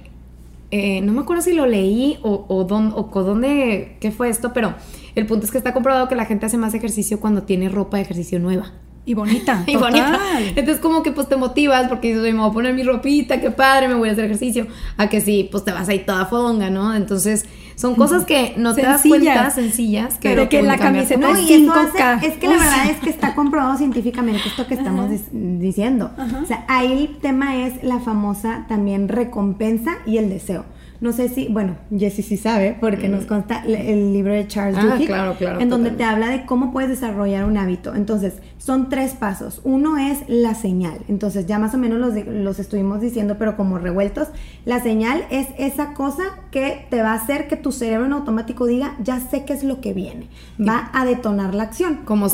eh, 0.72 1.02
no 1.02 1.14
me 1.14 1.22
acuerdo 1.22 1.42
si 1.42 1.54
lo 1.54 1.66
leí 1.66 2.20
o, 2.22 2.46
o, 2.48 2.58
o 2.58 3.24
dónde, 3.24 3.98
qué 4.00 4.12
fue 4.12 4.30
esto, 4.30 4.54
pero 4.54 4.76
el 5.16 5.26
punto 5.26 5.46
es 5.46 5.52
que 5.52 5.58
está 5.58 5.74
comprobado 5.74 6.08
que 6.08 6.16
la 6.16 6.26
gente 6.26 6.46
hace 6.46 6.58
más 6.58 6.74
ejercicio 6.74 7.20
cuando 7.20 7.44
tiene 7.44 7.70
ropa 7.70 7.98
de 7.98 8.04
ejercicio 8.04 8.40
nueva. 8.40 8.72
Y 9.10 9.16
bonita. 9.16 9.64
Y 9.68 9.74
total. 9.74 9.92
bonita. 9.92 10.20
Entonces 10.56 10.78
como 10.78 11.02
que 11.02 11.12
pues 11.12 11.28
te 11.28 11.36
motivas 11.36 11.88
porque 11.90 12.10
dices, 12.10 12.22
"Oye, 12.22 12.34
me 12.34 12.42
voy 12.42 12.50
a 12.50 12.54
poner 12.54 12.74
mi 12.76 12.84
ropita, 12.84 13.42
qué 13.42 13.50
padre, 13.50 13.88
me 13.88 13.96
voy 13.96 14.10
a 14.10 14.12
hacer 14.12 14.26
ejercicio. 14.26 14.68
A 14.98 15.08
que 15.10 15.20
sí, 15.20 15.48
pues 15.52 15.66
te 15.66 15.72
vas 15.72 15.90
ahí 15.90 16.00
toda 16.00 16.26
fodonga, 16.28 16.70
¿no? 16.70 16.94
Entonces 16.94 17.46
son 17.76 17.96
cosas 17.96 18.26
que 18.26 18.54
no 18.58 18.76
te 18.76 18.82
das 18.84 19.02
cuenta, 19.08 19.50
sencillas, 19.52 20.18
que, 20.20 20.30
Pero 20.30 20.48
que 20.50 20.62
la 20.62 20.78
camiseta 20.78 21.22
No, 21.22 21.36
eso 21.36 21.48
5K. 21.48 22.18
hace- 22.18 22.28
es 22.28 22.34
que 22.38 22.48
la 22.48 22.54
verdad 22.58 22.90
es 22.92 22.98
que 22.98 23.10
está 23.10 23.34
comprobado 23.34 23.78
científicamente 23.78 24.42
esto 24.46 24.68
que 24.68 24.74
estamos 24.76 25.10
diciendo. 25.32 26.12
O 26.44 26.46
sea, 26.46 26.66
ahí 26.68 26.92
el 26.92 27.18
tema 27.18 27.66
es 27.66 27.82
la 27.84 28.00
famosa 28.00 28.66
también 28.70 29.08
recompensa 29.08 29.92
y 30.06 30.18
el 30.18 30.30
deseo. 30.30 30.66
No 31.02 31.14
sé 31.14 31.30
si, 31.30 31.48
bueno, 31.48 31.78
Jessie 31.98 32.22
sí 32.26 32.36
sabe, 32.36 32.76
porque 32.78 33.08
nos 33.08 33.26
consta 33.26 33.64
le- 33.66 33.94
el 33.94 34.12
libro 34.12 34.34
de 34.34 34.46
Charles 34.48 34.76
Mm. 34.76 34.80
Ah, 34.80 34.96
Duhigg, 34.96 35.08
claro, 35.08 35.36
claro, 35.38 35.62
en 35.62 35.70
donde 35.70 35.92
te 35.92 36.04
habla 36.04 36.28
de 36.28 36.46
cómo 36.46 36.74
puedes 36.74 36.90
desarrollar 36.90 37.46
un 37.46 37.58
hábito. 37.58 37.96
Entonces, 37.96 38.34
son 38.60 38.90
tres 38.90 39.14
pasos. 39.14 39.62
Uno 39.64 39.98
es 39.98 40.20
la 40.28 40.54
señal. 40.54 41.00
Entonces, 41.08 41.48
ya 41.48 41.58
más 41.58 41.74
o 41.74 41.78
menos 41.78 41.98
los, 41.98 42.14
los 42.28 42.60
estuvimos 42.60 43.02
diciendo, 43.02 43.38
pero 43.40 43.58
como 43.58 43.80
revueltos. 43.80 44.28
La 44.66 44.80
señal 44.84 45.24
es 45.32 45.48
esa 45.58 45.94
cosa 45.94 46.24
que 46.52 46.86
te 46.92 47.02
va 47.02 47.14
a 47.14 47.16
hacer 47.16 47.48
que 47.48 47.56
tu 47.56 47.72
cerebro 47.72 48.06
en 48.06 48.14
automático 48.14 48.66
diga, 48.68 48.96
ya 49.02 49.20
sé 49.22 49.46
qué 49.46 49.54
es 49.54 49.64
lo 49.64 49.82
que 49.82 49.94
viene. 49.94 50.28
Va 50.60 50.92
a 50.94 51.06
detonar 51.06 51.56
la 51.56 51.64
acción. 51.64 52.02
Como 52.06 52.28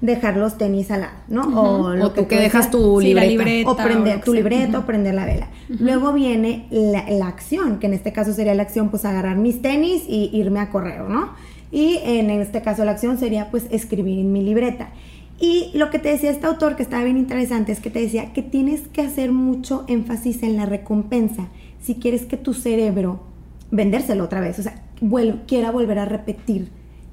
dejar 0.00 0.36
los 0.38 0.56
tenis 0.58 0.90
al 0.90 1.02
lado, 1.02 1.12
¿no? 1.28 1.42
O, 1.42 2.04
O 2.04 2.10
tú 2.10 2.26
que 2.26 2.36
dejas 2.40 2.70
tu 2.70 3.00
Sí, 3.00 3.14
libreta. 3.14 3.70
o 3.70 3.76
prender 3.76 4.14
o 4.14 4.18
lo 4.18 4.24
tu 4.24 4.34
libreta 4.34 4.78
o 4.78 4.86
prender 4.86 5.14
la 5.14 5.26
vela. 5.26 5.48
Luego 5.68 6.12
viene 6.12 6.66
la, 6.70 7.04
la 7.10 7.28
acción, 7.28 7.78
que 7.78 7.86
en 7.86 7.94
este 7.94 8.12
caso 8.12 8.32
sería 8.32 8.54
la 8.54 8.62
acción, 8.62 8.88
pues 8.88 9.04
agarrar 9.04 9.36
mis 9.36 9.62
tenis 9.62 10.02
y 10.08 10.30
irme 10.32 10.60
a 10.60 10.70
correr, 10.70 11.02
¿no? 11.02 11.30
Y 11.70 11.98
en 12.02 12.30
este 12.30 12.62
caso 12.62 12.84
la 12.84 12.92
acción 12.92 13.18
sería 13.18 13.50
pues 13.50 13.66
escribir 13.70 14.18
en 14.18 14.32
mi 14.32 14.42
libreta. 14.42 14.88
Y 15.40 15.70
lo 15.74 15.90
que 15.90 15.98
te 15.98 16.10
decía 16.10 16.30
este 16.30 16.46
autor, 16.46 16.76
que 16.76 16.82
estaba 16.82 17.02
bien 17.02 17.16
interesante, 17.16 17.72
es 17.72 17.80
que 17.80 17.90
te 17.90 18.00
decía 18.00 18.32
que 18.34 18.42
tienes 18.42 18.82
que 18.88 19.00
hacer 19.00 19.32
mucho 19.32 19.84
énfasis 19.88 20.42
en 20.42 20.56
la 20.56 20.66
recompensa 20.66 21.48
si 21.82 21.94
quieres 21.94 22.26
que 22.26 22.36
tu 22.36 22.52
cerebro 22.52 23.20
vendérselo 23.70 24.24
otra 24.24 24.40
vez, 24.40 24.58
o 24.58 24.62
sea, 24.62 24.82
quiera 25.46 25.70
volver 25.70 25.98
a 25.98 26.04
repetir 26.04 26.68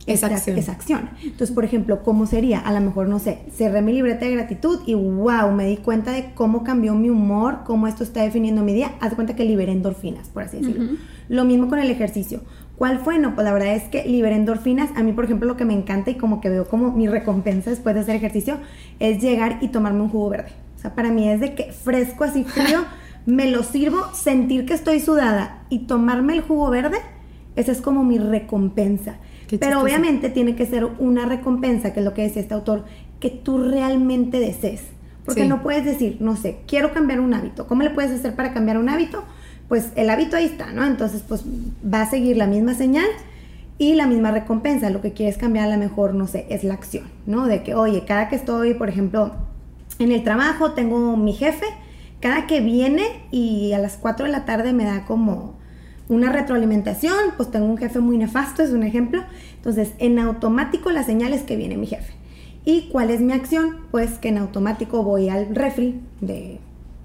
esa, 0.08 0.28
acción. 0.28 0.58
esa 0.58 0.72
acción. 0.72 1.10
Entonces, 1.22 1.52
por 1.52 1.66
ejemplo, 1.66 2.02
¿cómo 2.04 2.26
sería? 2.26 2.60
A 2.60 2.72
lo 2.74 2.80
mejor, 2.82 3.08
no 3.08 3.20
sé, 3.20 3.40
cerré 3.52 3.82
mi 3.82 3.94
libreta 3.94 4.26
de 4.26 4.32
gratitud 4.32 4.80
y 4.86 4.94
wow, 4.94 5.52
me 5.52 5.68
di 5.68 5.78
cuenta 5.78 6.12
de 6.12 6.34
cómo 6.34 6.64
cambió 6.64 6.96
mi 6.96 7.10
humor, 7.10 7.60
cómo 7.66 7.88
esto 7.88 8.04
está 8.04 8.24
definiendo 8.24 8.64
mi 8.64 8.74
día. 8.74 8.94
Haz 9.00 9.14
cuenta 9.16 9.36
que 9.36 9.44
liberé 9.44 9.74
endorfinas, 9.74 10.30
por 10.30 10.44
así 10.44 10.58
decirlo. 10.58 10.98
Lo 11.28 11.44
mismo 11.44 11.68
con 11.68 11.80
el 11.80 11.92
ejercicio. 11.92 12.42
¿Cuál 12.78 13.00
fue? 13.00 13.18
No, 13.18 13.34
pues 13.34 13.44
la 13.44 13.54
verdad 13.54 13.76
es 13.76 13.84
que 13.86 14.06
liberé 14.06 14.36
endorfinas. 14.36 14.92
A 14.96 15.02
mí, 15.02 15.12
por 15.12 15.26
ejemplo, 15.26 15.48
lo 15.48 15.58
que 15.58 15.66
me 15.66 15.74
encanta 15.74 16.12
y 16.12 16.16
como 16.16 16.42
que 16.42 16.50
veo 16.50 16.68
como 16.68 16.92
mi 16.92 17.08
recompensa 17.08 17.72
después 17.72 17.96
de 17.96 18.02
hacer 18.02 18.16
ejercicio 18.16 18.60
es 19.00 19.20
llegar 19.20 19.58
y 19.62 19.70
tomarme 19.70 20.02
un 20.02 20.10
jugo 20.10 20.30
verde. 20.30 20.52
O 20.76 20.80
sea, 20.80 20.94
para 20.94 21.12
mí 21.12 21.28
es 21.28 21.40
de 21.40 21.56
que 21.56 21.72
fresco 21.72 22.24
así 22.24 22.44
frío, 22.44 22.86
me 23.26 23.50
lo 23.50 23.64
sirvo, 23.64 23.98
sentir 24.14 24.66
que 24.68 24.76
estoy 24.76 25.00
sudada 25.00 25.64
y 25.70 25.80
tomarme 25.80 26.34
el 26.34 26.42
jugo 26.42 26.70
verde, 26.70 26.98
esa 27.56 27.72
es 27.72 27.82
como 27.82 28.04
mi 28.04 28.20
recompensa. 28.20 29.18
Pero 29.60 29.82
obviamente 29.82 30.30
tiene 30.30 30.56
que 30.56 30.66
ser 30.66 30.86
una 30.86 31.26
recompensa, 31.26 31.94
que 31.94 32.02
es 32.02 32.06
lo 32.06 32.14
que 32.14 32.22
decía 32.22 32.42
este 32.42 32.54
autor, 32.54 32.86
que 33.20 33.30
tú 33.30 33.58
realmente 33.58 34.40
desees. 34.40 34.84
Porque 35.26 35.46
no 35.46 35.62
puedes 35.62 35.84
decir, 35.84 36.18
no 36.20 36.38
sé, 36.38 36.60
quiero 36.68 36.94
cambiar 36.94 37.20
un 37.20 37.34
hábito. 37.34 37.68
¿Cómo 37.68 37.84
le 37.84 37.90
puedes 37.90 38.12
hacer 38.12 38.36
para 38.36 38.54
cambiar 38.54 38.78
un 38.78 38.88
hábito? 38.88 39.24
Pues 39.68 39.90
el 39.96 40.10
hábito 40.10 40.38
ahí 40.38 40.46
está, 40.46 40.72
¿no? 40.72 40.86
Entonces, 40.86 41.24
pues 41.28 41.44
va 41.84 42.02
a 42.02 42.10
seguir 42.10 42.38
la 42.38 42.48
misma 42.48 42.74
señal 42.74 43.08
y 43.78 43.96
la 43.96 44.08
misma 44.08 44.32
recompensa. 44.32 44.90
Lo 44.90 45.02
que 45.02 45.14
quieres 45.14 45.38
cambiar 45.38 45.68
a 45.68 45.72
lo 45.72 45.78
mejor, 45.78 46.14
no 46.14 46.28
sé, 46.28 46.46
es 46.50 46.64
la 46.64 46.74
acción, 46.74 47.06
¿no? 47.26 47.48
De 47.48 47.64
que, 47.64 47.76
oye, 47.76 48.06
cada 48.06 48.30
que 48.30 48.36
estoy, 48.36 48.74
por 48.74 48.90
ejemplo, 48.90 49.34
en 50.00 50.12
el 50.12 50.24
trabajo, 50.24 50.72
tengo 50.72 51.18
mi 51.18 51.34
jefe, 51.34 51.66
cada 52.20 52.48
que 52.48 52.62
viene 52.62 53.04
y 53.32 53.74
a 53.74 53.80
las 53.80 53.98
4 53.98 54.26
de 54.26 54.32
la 54.32 54.46
tarde 54.46 54.74
me 54.74 54.86
da 54.86 55.06
como 55.06 55.56
una 56.10 56.32
retroalimentación, 56.32 57.18
pues 57.36 57.52
tengo 57.52 57.66
un 57.66 57.78
jefe 57.78 58.00
muy 58.00 58.18
nefasto, 58.18 58.64
es 58.64 58.72
un 58.72 58.84
ejemplo. 58.84 59.24
Entonces, 59.58 59.92
en 60.00 60.20
automático 60.20 60.92
la 60.92 61.04
señal 61.04 61.34
es 61.34 61.44
que 61.44 61.58
viene 61.58 61.78
mi 61.78 61.88
jefe. 61.88 62.14
¿Y 62.64 62.90
cuál 62.90 63.10
es 63.12 63.22
mi 63.22 63.34
acción? 63.34 63.78
Pues 63.92 64.18
que 64.18 64.30
en 64.30 64.38
automático 64.38 65.04
voy 65.04 65.30
al 65.30 65.54
refri 65.54 66.02
de 66.22 66.60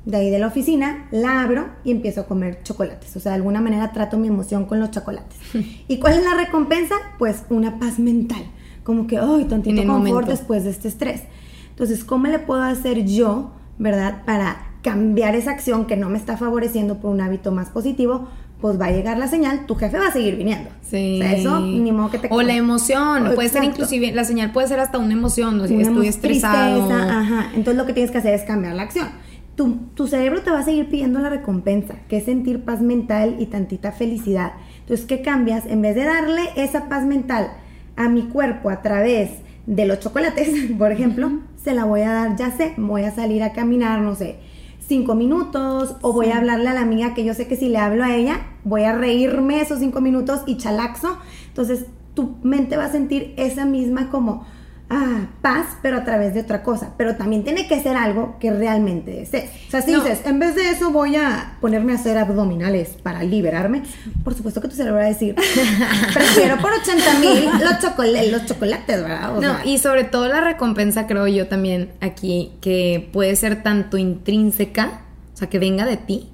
de 0.05 0.17
ahí 0.17 0.31
de 0.31 0.39
la 0.39 0.49
oficina, 0.49 1.07
la 1.13 1.43
abro 1.43 1.69
y 1.85 1.93
empiezo 1.93 2.23
a 2.23 2.27
comer 2.27 2.63
chocolates. 2.63 3.17
O 3.17 3.21
sea, 3.21 3.33
de 3.33 3.37
alguna 3.37 3.61
manera 3.61 3.93
trato 3.93 4.19
mi 4.19 4.29
emoción 4.29 4.65
con 4.65 4.81
los 4.81 4.91
chocolates. 4.91 5.39
¿Y 5.89 5.99
cuál 5.99 6.15
es 6.15 6.25
la 6.25 6.35
recompensa? 6.35 6.95
Pues 7.19 7.45
una 7.51 7.79
paz 7.79 7.99
mental. 7.99 8.45
Como 8.83 9.07
que, 9.07 9.19
ay, 9.19 9.45
tantito 9.45 9.87
confort 9.87 10.29
después 10.29 10.65
de 10.65 10.71
este 10.71 10.89
estrés. 10.89 11.23
Entonces, 11.71 12.05
¿cómo 12.05 12.27
le 12.27 12.41
puedo 12.41 12.63
hacer 12.63 13.05
yo, 13.05 13.53
verdad, 13.79 14.25
para 14.27 14.73
cambiar 14.83 15.37
esa 15.37 15.53
acción 15.53 15.87
que 15.87 15.97
no 15.97 16.09
me 16.09 16.19
está 16.19 16.37
favoreciendo 16.37 16.99
por 16.99 17.13
un 17.13 17.21
hábito 17.21 17.53
más 17.53 17.71
positivo? 17.71 18.29
Pues 18.61 18.81
va 18.81 18.87
a 18.87 18.91
llegar 18.91 19.19
la 19.19 19.29
señal, 19.29 19.67
tu 19.67 19.75
jefe 19.77 19.99
va 19.99 20.09
a 20.09 20.13
seguir 20.13 20.37
viniendo. 20.37 20.71
Sí. 20.83 21.21
O 21.21 21.23
sea, 21.23 21.33
eso 21.33 21.61
ni 21.61 21.91
modo 21.91 22.11
que 22.11 22.19
te... 22.19 22.29
O 22.31 22.43
la 22.43 22.55
emoción, 22.55 23.33
puede 23.35 23.49
ser 23.49 23.65
inclusive, 23.65 24.13
la 24.13 24.25
señal 24.25 24.53
puede 24.53 24.69
ser 24.69 24.79
hasta 24.79 24.99
una 24.99 25.13
emoción, 25.15 25.61
o 25.61 25.67
sea, 25.67 25.81
estoy 25.81 26.09
estresado. 26.09 26.93
ajá. 26.93 27.51
Entonces 27.55 27.77
lo 27.77 27.87
que 27.87 27.93
tienes 27.93 28.11
que 28.11 28.19
hacer 28.19 28.35
es 28.35 28.43
cambiar 28.43 28.75
la 28.75 28.83
acción 28.83 29.09
tu, 29.95 30.07
cerebro 30.07 30.43
te 30.43 30.51
va 30.51 30.61
a 30.61 30.65
seguir 30.65 30.89
pidiendo 30.89 31.19
la 31.21 31.29
recompensa, 31.29 31.95
que 32.09 32.19
es 32.19 32.25
sentir 32.25 32.65
paz 32.65 32.81
mental 32.81 33.37
y 33.39 33.47
tantita 33.47 33.93
felicidad. 33.93 34.53
Entonces, 34.81 35.07
¿qué 35.07 35.23
cambias? 35.23 35.67
En 35.67 35.83
vez 35.83 35.95
de 35.95 36.05
darle 36.05 36.43
esa 36.57 36.89
paz 36.89 37.05
mental 37.05 37.53
a 37.97 38.09
mi 38.09 38.23
cuerpo 38.23 38.71
a 38.71 38.83
través 38.83 39.31
de 39.67 39.87
los 39.87 40.01
chocolates, 40.01 40.73
por 40.79 40.93
ejemplo, 40.93 41.41
se 41.63 41.75
la 41.75 41.85
voy 41.85 42.03
a 42.03 42.13
dar, 42.13 42.37
ya 42.37 42.51
sé, 42.51 42.75
voy 42.77 43.03
a 43.03 43.15
salir 43.15 43.43
a 43.43 43.53
caminar, 43.53 44.01
no 44.01 44.15
sé, 44.15 44.37
cinco 44.87 45.15
minutos, 45.15 45.97
o 46.03 46.13
voy 46.13 46.29
a 46.29 46.39
hablarle 46.39 46.69
a 46.69 46.75
la 46.75 46.81
amiga 46.81 47.15
que 47.15 47.25
yo 47.25 47.35
sé 47.35 47.47
que 47.47 47.57
si 47.57 47.69
le 47.69 47.79
hablo 47.79 48.05
a 48.05 48.15
ella, 48.15 48.47
voy 48.65 48.83
a 48.85 48.97
reírme 48.97 49.61
esos 49.61 49.79
cinco 49.79 50.01
minutos 50.01 50.43
y 50.47 50.57
chalaxo. 50.57 51.19
Entonces, 51.49 51.87
tu 52.15 52.37
mente 52.43 52.77
va 52.77 52.87
a 52.87 52.93
sentir 52.93 53.35
esa 53.37 53.65
misma 53.65 54.11
como 54.11 54.45
ah, 54.93 55.27
paz, 55.41 55.67
pero 55.81 55.97
a 55.97 56.05
través 56.05 56.35
de 56.35 56.41
otra 56.41 56.63
cosa. 56.63 56.93
Pero 56.97 57.17
también 57.17 57.43
tiene 57.43 57.67
que 57.67 57.83
ser 57.83 57.97
algo 57.97 58.37
que 58.39 58.53
realmente 58.53 59.11
desees. 59.11 59.51
O 59.69 59.71
sea, 59.71 59.83
si 59.83 59.95
dices, 59.95 60.21
en 60.27 60.39
vez 60.39 60.55
de 60.55 60.69
eso 60.71 60.91
voy 60.91 61.17
a 61.17 61.57
ponerme 61.61 61.93
a 61.93 61.95
hacer 61.97 62.19
abdominales 62.19 62.91
para 63.03 63.23
liberarme, 63.23 63.83
por 64.23 64.35
supuesto 64.35 64.61
que 64.61 64.69
tu 64.69 64.77
cerebro 64.77 64.99
va 64.99 65.07
a 65.07 65.09
decir, 65.09 65.35
prefiero 66.15 66.59
por 66.59 66.73
80 66.73 67.19
mil 67.21 67.45
los, 67.45 68.31
los 68.31 68.47
chocolates, 68.47 69.03
¿verdad? 69.03 69.33
no, 69.41 69.57
y 69.65 69.79
sobre 69.79 70.05
todo 70.05 70.29
la 70.29 70.41
recompensa 70.41 71.07
creo 71.07 71.27
yo 71.27 71.49
también 71.49 71.91
aquí, 72.01 72.53
que 72.61 73.09
puede 73.13 73.35
ser 73.37 73.63
tanto 73.63 73.97
intrínseca, 73.97 75.03
o 75.33 75.37
sea, 75.37 75.49
que 75.49 75.59
venga 75.59 75.87
de 75.87 75.97
ti, 75.97 76.29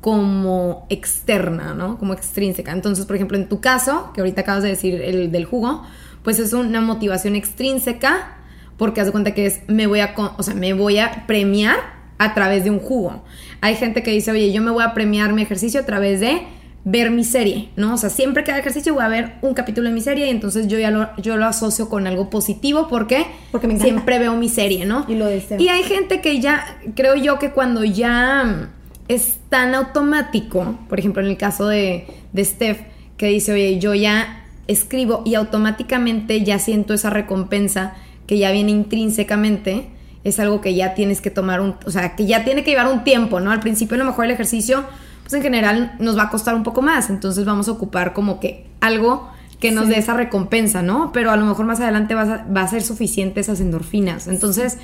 como 0.00 0.86
externa, 0.88 1.74
¿no? 1.74 1.98
Como 1.98 2.14
extrínseca. 2.14 2.72
Entonces, 2.72 3.04
por 3.04 3.16
ejemplo, 3.16 3.36
en 3.36 3.48
tu 3.48 3.60
caso, 3.60 4.12
que 4.14 4.20
ahorita 4.20 4.42
acabas 4.42 4.62
de 4.62 4.70
decir 4.70 5.02
el 5.02 5.32
del 5.32 5.44
jugo, 5.44 5.82
pues 6.28 6.40
es 6.40 6.52
una 6.52 6.82
motivación 6.82 7.36
extrínseca 7.36 8.36
porque 8.76 9.00
haz 9.00 9.06
de 9.06 9.12
cuenta 9.12 9.32
que 9.32 9.46
es 9.46 9.60
me 9.66 9.86
voy 9.86 10.00
a, 10.00 10.12
o 10.36 10.42
sea, 10.42 10.52
me 10.52 10.74
voy 10.74 10.98
a 10.98 11.24
premiar 11.26 11.78
a 12.18 12.34
través 12.34 12.64
de 12.64 12.70
un 12.70 12.80
jugo. 12.80 13.24
Hay 13.62 13.76
gente 13.76 14.02
que 14.02 14.10
dice, 14.10 14.30
oye, 14.30 14.52
yo 14.52 14.60
me 14.60 14.70
voy 14.70 14.84
a 14.84 14.92
premiar 14.92 15.32
mi 15.32 15.40
ejercicio 15.40 15.80
a 15.80 15.86
través 15.86 16.20
de 16.20 16.42
ver 16.84 17.10
mi 17.10 17.24
serie, 17.24 17.70
¿no? 17.76 17.94
O 17.94 17.96
sea, 17.96 18.10
siempre 18.10 18.44
que 18.44 18.50
haga 18.50 18.60
ejercicio 18.60 18.92
voy 18.92 19.04
a 19.04 19.08
ver 19.08 19.36
un 19.40 19.54
capítulo 19.54 19.88
de 19.88 19.94
mi 19.94 20.02
serie 20.02 20.26
y 20.26 20.28
entonces 20.28 20.68
yo 20.68 20.78
ya 20.78 20.90
lo, 20.90 21.08
yo 21.16 21.38
lo 21.38 21.46
asocio 21.46 21.88
con 21.88 22.06
algo 22.06 22.28
positivo. 22.28 22.88
¿Por 22.88 23.06
qué? 23.06 23.24
Porque 23.50 23.66
me 23.66 23.80
siempre 23.80 24.18
veo 24.18 24.36
mi 24.36 24.50
serie, 24.50 24.84
¿no? 24.84 25.06
Y 25.08 25.14
lo 25.14 25.24
deseo. 25.24 25.58
Y 25.58 25.70
hay 25.70 25.82
gente 25.82 26.20
que 26.20 26.40
ya, 26.40 26.78
creo 26.94 27.16
yo 27.16 27.38
que 27.38 27.52
cuando 27.52 27.84
ya 27.84 28.68
es 29.08 29.38
tan 29.48 29.74
automático, 29.74 30.78
por 30.90 30.98
ejemplo, 30.98 31.22
en 31.22 31.28
el 31.28 31.38
caso 31.38 31.68
de, 31.68 32.06
de 32.34 32.44
Steph, 32.44 32.80
que 33.16 33.28
dice, 33.28 33.54
oye, 33.54 33.78
yo 33.78 33.94
ya 33.94 34.37
escribo 34.68 35.22
y 35.24 35.34
automáticamente 35.34 36.44
ya 36.44 36.58
siento 36.58 36.94
esa 36.94 37.10
recompensa 37.10 37.94
que 38.26 38.38
ya 38.38 38.52
viene 38.52 38.70
intrínsecamente, 38.70 39.88
es 40.22 40.38
algo 40.38 40.60
que 40.60 40.74
ya 40.74 40.94
tienes 40.94 41.20
que 41.20 41.30
tomar 41.30 41.60
un, 41.60 41.74
o 41.86 41.90
sea, 41.90 42.14
que 42.14 42.26
ya 42.26 42.44
tiene 42.44 42.62
que 42.62 42.70
llevar 42.70 42.92
un 42.92 43.02
tiempo, 43.02 43.40
¿no? 43.40 43.50
Al 43.50 43.60
principio 43.60 43.94
a 43.94 43.98
lo 43.98 44.04
mejor 44.04 44.26
el 44.26 44.30
ejercicio, 44.30 44.84
pues 45.22 45.32
en 45.32 45.42
general 45.42 45.96
nos 45.98 46.16
va 46.16 46.24
a 46.24 46.30
costar 46.30 46.54
un 46.54 46.62
poco 46.62 46.82
más, 46.82 47.10
entonces 47.10 47.44
vamos 47.44 47.68
a 47.68 47.72
ocupar 47.72 48.12
como 48.12 48.38
que 48.38 48.66
algo 48.80 49.30
que 49.58 49.72
nos 49.72 49.88
dé 49.88 49.98
esa 49.98 50.14
recompensa, 50.14 50.82
¿no? 50.82 51.10
Pero 51.12 51.32
a 51.32 51.36
lo 51.36 51.46
mejor 51.46 51.66
más 51.66 51.80
adelante 51.80 52.14
va 52.14 52.22
a, 52.22 52.44
va 52.44 52.62
a 52.62 52.68
ser 52.68 52.82
suficiente 52.82 53.40
esas 53.40 53.60
endorfinas. 53.60 54.28
Entonces, 54.28 54.78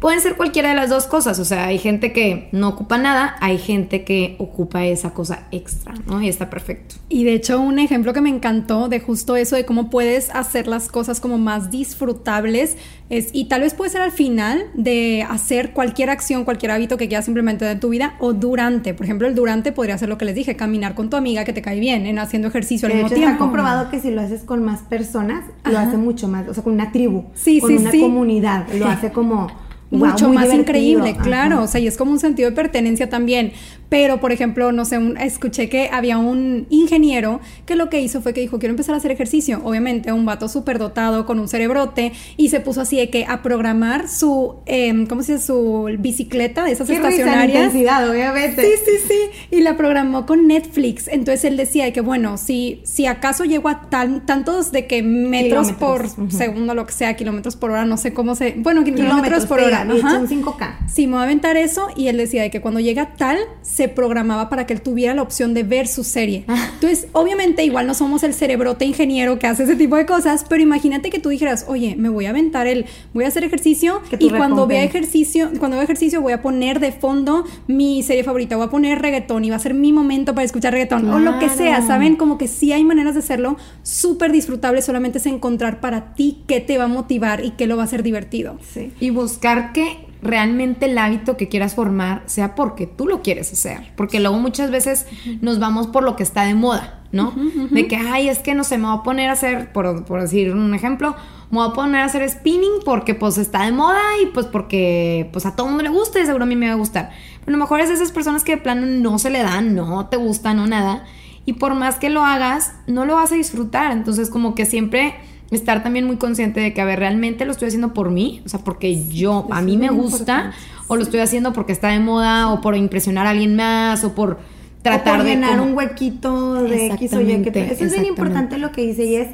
Pueden 0.00 0.20
ser 0.20 0.36
cualquiera 0.36 0.68
de 0.68 0.74
las 0.74 0.90
dos 0.90 1.06
cosas, 1.06 1.38
o 1.38 1.44
sea, 1.44 1.66
hay 1.66 1.78
gente 1.78 2.12
que 2.12 2.48
no 2.52 2.68
ocupa 2.68 2.98
nada, 2.98 3.36
hay 3.40 3.56
gente 3.58 4.04
que 4.04 4.36
ocupa 4.38 4.84
esa 4.84 5.14
cosa 5.14 5.44
extra, 5.52 5.94
¿no? 6.06 6.20
Y 6.20 6.28
está 6.28 6.50
perfecto. 6.50 6.96
Y 7.08 7.24
de 7.24 7.32
hecho, 7.32 7.58
un 7.60 7.78
ejemplo 7.78 8.12
que 8.12 8.20
me 8.20 8.28
encantó 8.28 8.88
de 8.88 9.00
justo 9.00 9.36
eso, 9.36 9.56
de 9.56 9.64
cómo 9.64 9.88
puedes 9.88 10.30
hacer 10.34 10.66
las 10.66 10.88
cosas 10.88 11.20
como 11.20 11.38
más 11.38 11.70
disfrutables, 11.70 12.76
es, 13.08 13.30
y 13.32 13.46
tal 13.46 13.62
vez 13.62 13.72
puede 13.74 13.90
ser 13.90 14.02
al 14.02 14.12
final 14.12 14.66
de 14.74 15.24
hacer 15.28 15.72
cualquier 15.72 16.10
acción, 16.10 16.44
cualquier 16.44 16.72
hábito 16.72 16.96
que 16.96 17.08
quieras 17.08 17.28
implementar 17.28 17.70
en 17.70 17.80
tu 17.80 17.88
vida, 17.88 18.16
o 18.18 18.34
durante. 18.34 18.92
Por 18.92 19.06
ejemplo, 19.06 19.26
el 19.26 19.34
durante 19.34 19.72
podría 19.72 19.96
ser 19.96 20.08
lo 20.08 20.18
que 20.18 20.26
les 20.26 20.34
dije, 20.34 20.56
caminar 20.56 20.94
con 20.94 21.08
tu 21.08 21.16
amiga 21.16 21.44
que 21.44 21.52
te 21.52 21.62
cae 21.62 21.80
bien, 21.80 22.04
en 22.04 22.18
haciendo 22.18 22.48
ejercicio 22.48 22.86
al 22.86 22.94
mismo 22.94 23.08
tiempo. 23.08 23.28
Está 23.28 23.38
comprobado 23.38 23.90
que 23.90 24.00
si 24.00 24.10
lo 24.10 24.20
haces 24.20 24.42
con 24.42 24.62
más 24.62 24.82
personas, 24.82 25.44
lo 25.64 25.78
hace 25.78 25.96
mucho 25.96 26.28
más, 26.28 26.48
o 26.48 26.54
sea, 26.54 26.62
con 26.62 26.74
una 26.74 26.92
tribu, 26.92 27.24
sí, 27.34 27.60
con 27.60 27.74
una 27.74 27.90
comunidad, 27.90 28.66
lo 28.74 28.86
hace 28.86 29.10
como 29.10 29.48
mucho 29.90 30.28
más 30.30 30.52
increíble, 30.52 31.16
claro, 31.22 31.62
o 31.62 31.66
sea, 31.66 31.80
y 31.80 31.86
es 31.86 31.96
como 31.96 32.10
un 32.12 32.18
sentido 32.18 32.50
de 32.50 32.56
pertenencia 32.56 33.08
también. 33.08 33.52
Pero, 33.88 34.18
por 34.18 34.32
ejemplo, 34.32 34.72
no 34.72 34.84
sé, 34.84 34.98
escuché 35.20 35.68
que 35.68 35.90
había 35.92 36.18
un 36.18 36.66
ingeniero 36.70 37.40
que 37.66 37.76
lo 37.76 37.88
que 37.88 38.00
hizo 38.00 38.20
fue 38.20 38.34
que 38.34 38.40
dijo, 38.40 38.58
quiero 38.58 38.72
empezar 38.72 38.94
a 38.94 38.98
hacer 38.98 39.12
ejercicio. 39.12 39.60
Obviamente, 39.62 40.12
un 40.12 40.26
vato 40.26 40.48
súper 40.48 40.80
dotado 40.80 41.24
con 41.24 41.38
un 41.38 41.46
cerebrote 41.46 42.12
y 42.36 42.48
se 42.48 42.58
puso 42.58 42.80
así 42.80 42.96
de 42.96 43.10
que 43.10 43.26
a 43.26 43.42
programar 43.42 44.08
su, 44.08 44.56
eh, 44.66 45.06
¿cómo 45.08 45.22
se 45.22 45.34
dice? 45.34 45.46
Su 45.46 45.88
bicicleta 46.00 46.64
de 46.64 46.72
esas 46.72 46.90
estacionarias. 46.90 47.72
obviamente. 47.72 48.62
Sí, 48.62 48.72
sí, 48.84 49.06
sí. 49.06 49.56
Y 49.56 49.60
la 49.60 49.76
programó 49.76 50.26
con 50.26 50.48
Netflix. 50.48 51.06
Entonces 51.06 51.44
él 51.44 51.56
decía 51.56 51.92
que, 51.92 52.00
bueno, 52.00 52.38
si, 52.38 52.80
si 52.82 53.06
acaso 53.06 53.44
llego 53.44 53.68
a 53.68 53.82
tan, 53.88 54.26
tantos 54.26 54.72
de 54.72 54.88
que 54.88 55.04
metros 55.04 55.70
por 55.70 56.08
segundo, 56.28 56.74
lo 56.74 56.86
que 56.86 56.92
sea, 56.92 57.14
kilómetros 57.14 57.54
por 57.54 57.70
hora, 57.70 57.84
no 57.84 57.96
sé 57.98 58.12
cómo 58.12 58.34
se. 58.34 58.54
Bueno, 58.58 58.82
kilómetros, 58.82 59.46
por 59.46 59.60
hora 59.60 59.75
llega. 59.84 59.94
Le 59.94 59.98
eché 59.98 60.06
ajá. 60.06 60.18
un 60.18 60.28
5K. 60.28 60.76
Sí, 60.88 61.06
me 61.06 61.14
voy 61.14 61.20
a 61.20 61.24
aventar 61.24 61.56
eso 61.56 61.88
y 61.96 62.08
él 62.08 62.16
decía 62.16 62.42
de 62.42 62.50
que 62.50 62.60
cuando 62.60 62.80
llega 62.80 63.14
tal, 63.16 63.38
se 63.62 63.88
programaba 63.88 64.48
para 64.48 64.66
que 64.66 64.74
él 64.74 64.80
tuviera 64.80 65.14
la 65.14 65.22
opción 65.22 65.54
de 65.54 65.62
ver 65.62 65.88
su 65.88 66.04
serie. 66.04 66.44
Ah. 66.48 66.70
Entonces, 66.74 67.08
obviamente, 67.12 67.64
igual 67.64 67.86
no 67.86 67.94
somos 67.94 68.22
el 68.22 68.34
cerebrote 68.34 68.84
ingeniero 68.84 69.38
que 69.38 69.46
hace 69.46 69.64
ese 69.64 69.76
tipo 69.76 69.96
de 69.96 70.06
cosas, 70.06 70.44
pero 70.48 70.62
imagínate 70.62 71.10
que 71.10 71.18
tú 71.18 71.28
dijeras, 71.28 71.66
oye, 71.68 71.96
me 71.96 72.08
voy 72.08 72.26
a 72.26 72.30
aventar 72.30 72.66
el, 72.66 72.86
voy 73.14 73.24
a 73.24 73.28
hacer 73.28 73.44
ejercicio 73.44 74.02
Que 74.10 74.16
y 74.20 74.30
cuando 74.30 74.66
vea 74.66 74.84
ejercicio, 74.84 75.50
cuando 75.58 75.76
vea 75.76 75.84
ejercicio 75.84 76.20
voy 76.20 76.32
a 76.32 76.42
poner 76.42 76.80
de 76.80 76.92
fondo 76.92 77.44
mi 77.66 78.02
serie 78.02 78.24
favorita, 78.24 78.56
voy 78.56 78.66
a 78.66 78.70
poner 78.70 79.00
reggaetón 79.00 79.44
y 79.44 79.50
va 79.50 79.56
a 79.56 79.60
ser 79.60 79.74
mi 79.74 79.92
momento 79.92 80.34
para 80.34 80.44
escuchar 80.44 80.72
reggaetón 80.72 81.08
o 81.10 81.18
lo 81.18 81.38
que 81.38 81.48
sea. 81.48 81.76
¿saben? 81.86 82.16
Como 82.16 82.38
que 82.38 82.48
sí 82.48 82.72
hay 82.72 82.84
maneras 82.84 83.14
de 83.14 83.20
hacerlo 83.20 83.56
súper 83.82 84.32
disfrutable, 84.32 84.82
solamente 84.82 85.18
es 85.18 85.26
encontrar 85.26 85.80
para 85.80 86.14
ti 86.14 86.42
qué 86.46 86.60
te 86.60 86.78
va 86.78 86.84
a 86.84 86.88
motivar 86.88 87.44
y 87.44 87.50
qué 87.52 87.66
lo 87.66 87.76
va 87.76 87.82
a 87.82 87.86
hacer 87.86 88.02
divertido. 88.02 88.58
Sí. 88.72 88.92
Y 89.00 89.10
buscar 89.10 89.65
que 89.72 90.06
realmente 90.22 90.86
el 90.86 90.98
hábito 90.98 91.36
que 91.36 91.48
quieras 91.48 91.74
formar 91.74 92.22
sea 92.26 92.54
porque 92.54 92.86
tú 92.86 93.06
lo 93.06 93.22
quieres 93.22 93.52
hacer. 93.52 93.92
Porque 93.96 94.20
luego 94.20 94.38
muchas 94.38 94.70
veces 94.70 95.06
nos 95.40 95.58
vamos 95.58 95.86
por 95.86 96.02
lo 96.02 96.16
que 96.16 96.22
está 96.22 96.42
de 96.44 96.54
moda, 96.54 97.04
¿no? 97.12 97.32
De 97.70 97.86
que, 97.86 97.96
ay, 97.96 98.28
es 98.28 98.40
que 98.40 98.54
no 98.54 98.64
sé, 98.64 98.78
me 98.78 98.86
voy 98.86 98.98
a 98.98 99.02
poner 99.02 99.30
a 99.30 99.32
hacer, 99.32 99.72
por, 99.72 100.04
por 100.04 100.20
decir 100.20 100.52
un 100.52 100.74
ejemplo, 100.74 101.14
me 101.50 101.58
voy 101.58 101.70
a 101.70 101.72
poner 101.72 102.00
a 102.00 102.04
hacer 102.04 102.28
spinning 102.28 102.82
porque 102.84 103.14
pues 103.14 103.38
está 103.38 103.64
de 103.64 103.72
moda 103.72 104.00
y 104.22 104.26
pues 104.26 104.46
porque 104.46 105.28
pues 105.32 105.46
a 105.46 105.54
todo 105.54 105.68
mundo 105.68 105.82
le 105.82 105.90
gusta 105.90 106.20
y 106.20 106.26
seguro 106.26 106.44
a 106.44 106.46
mí 106.46 106.56
me 106.56 106.66
va 106.66 106.72
a 106.72 106.76
gustar. 106.76 107.10
Pero 107.44 107.54
a 107.54 107.58
lo 107.58 107.64
mejor 107.64 107.80
es 107.80 107.88
de 107.88 107.94
esas 107.94 108.12
personas 108.12 108.42
que 108.42 108.56
de 108.56 108.62
plano 108.62 108.86
no 108.86 109.18
se 109.18 109.30
le 109.30 109.42
dan, 109.42 109.74
no 109.74 110.06
te 110.06 110.16
gusta, 110.16 110.54
no 110.54 110.66
nada. 110.66 111.04
Y 111.44 111.52
por 111.54 111.74
más 111.74 111.96
que 111.96 112.10
lo 112.10 112.24
hagas, 112.24 112.74
no 112.88 113.04
lo 113.04 113.14
vas 113.14 113.30
a 113.30 113.36
disfrutar. 113.36 113.92
Entonces 113.92 114.30
como 114.30 114.56
que 114.56 114.66
siempre 114.66 115.14
estar 115.50 115.82
también 115.82 116.06
muy 116.06 116.16
consciente 116.16 116.60
de 116.60 116.72
que, 116.74 116.80
a 116.80 116.84
ver, 116.84 116.98
realmente 116.98 117.44
lo 117.44 117.52
estoy 117.52 117.68
haciendo 117.68 117.94
por 117.94 118.10
mí, 118.10 118.42
o 118.44 118.48
sea, 118.48 118.60
porque 118.60 119.04
yo, 119.08 119.46
a 119.50 119.60
mí 119.62 119.76
me 119.76 119.90
gusta, 119.90 120.52
o 120.88 120.96
lo 120.96 121.02
estoy 121.02 121.20
haciendo 121.20 121.52
porque 121.52 121.72
está 121.72 121.88
de 121.88 122.00
moda, 122.00 122.52
o 122.52 122.60
por 122.60 122.76
impresionar 122.76 123.26
a 123.26 123.30
alguien 123.30 123.54
más, 123.56 124.02
o 124.04 124.14
por 124.14 124.38
tratar 124.82 125.14
o 125.14 125.16
por 125.18 125.24
de 125.26 125.30
llenar 125.34 125.50
como- 125.58 125.70
un 125.70 125.76
huequito 125.76 126.54
de 126.62 126.86
X 126.88 127.12
o 127.12 127.20
Y. 127.20 127.42
Que 127.42 127.60
Eso 127.72 127.84
es 127.84 127.92
bien 127.92 128.06
importante 128.06 128.58
lo 128.58 128.72
que 128.72 128.82
dice 128.86 129.04
y 129.04 129.16
es 129.16 129.28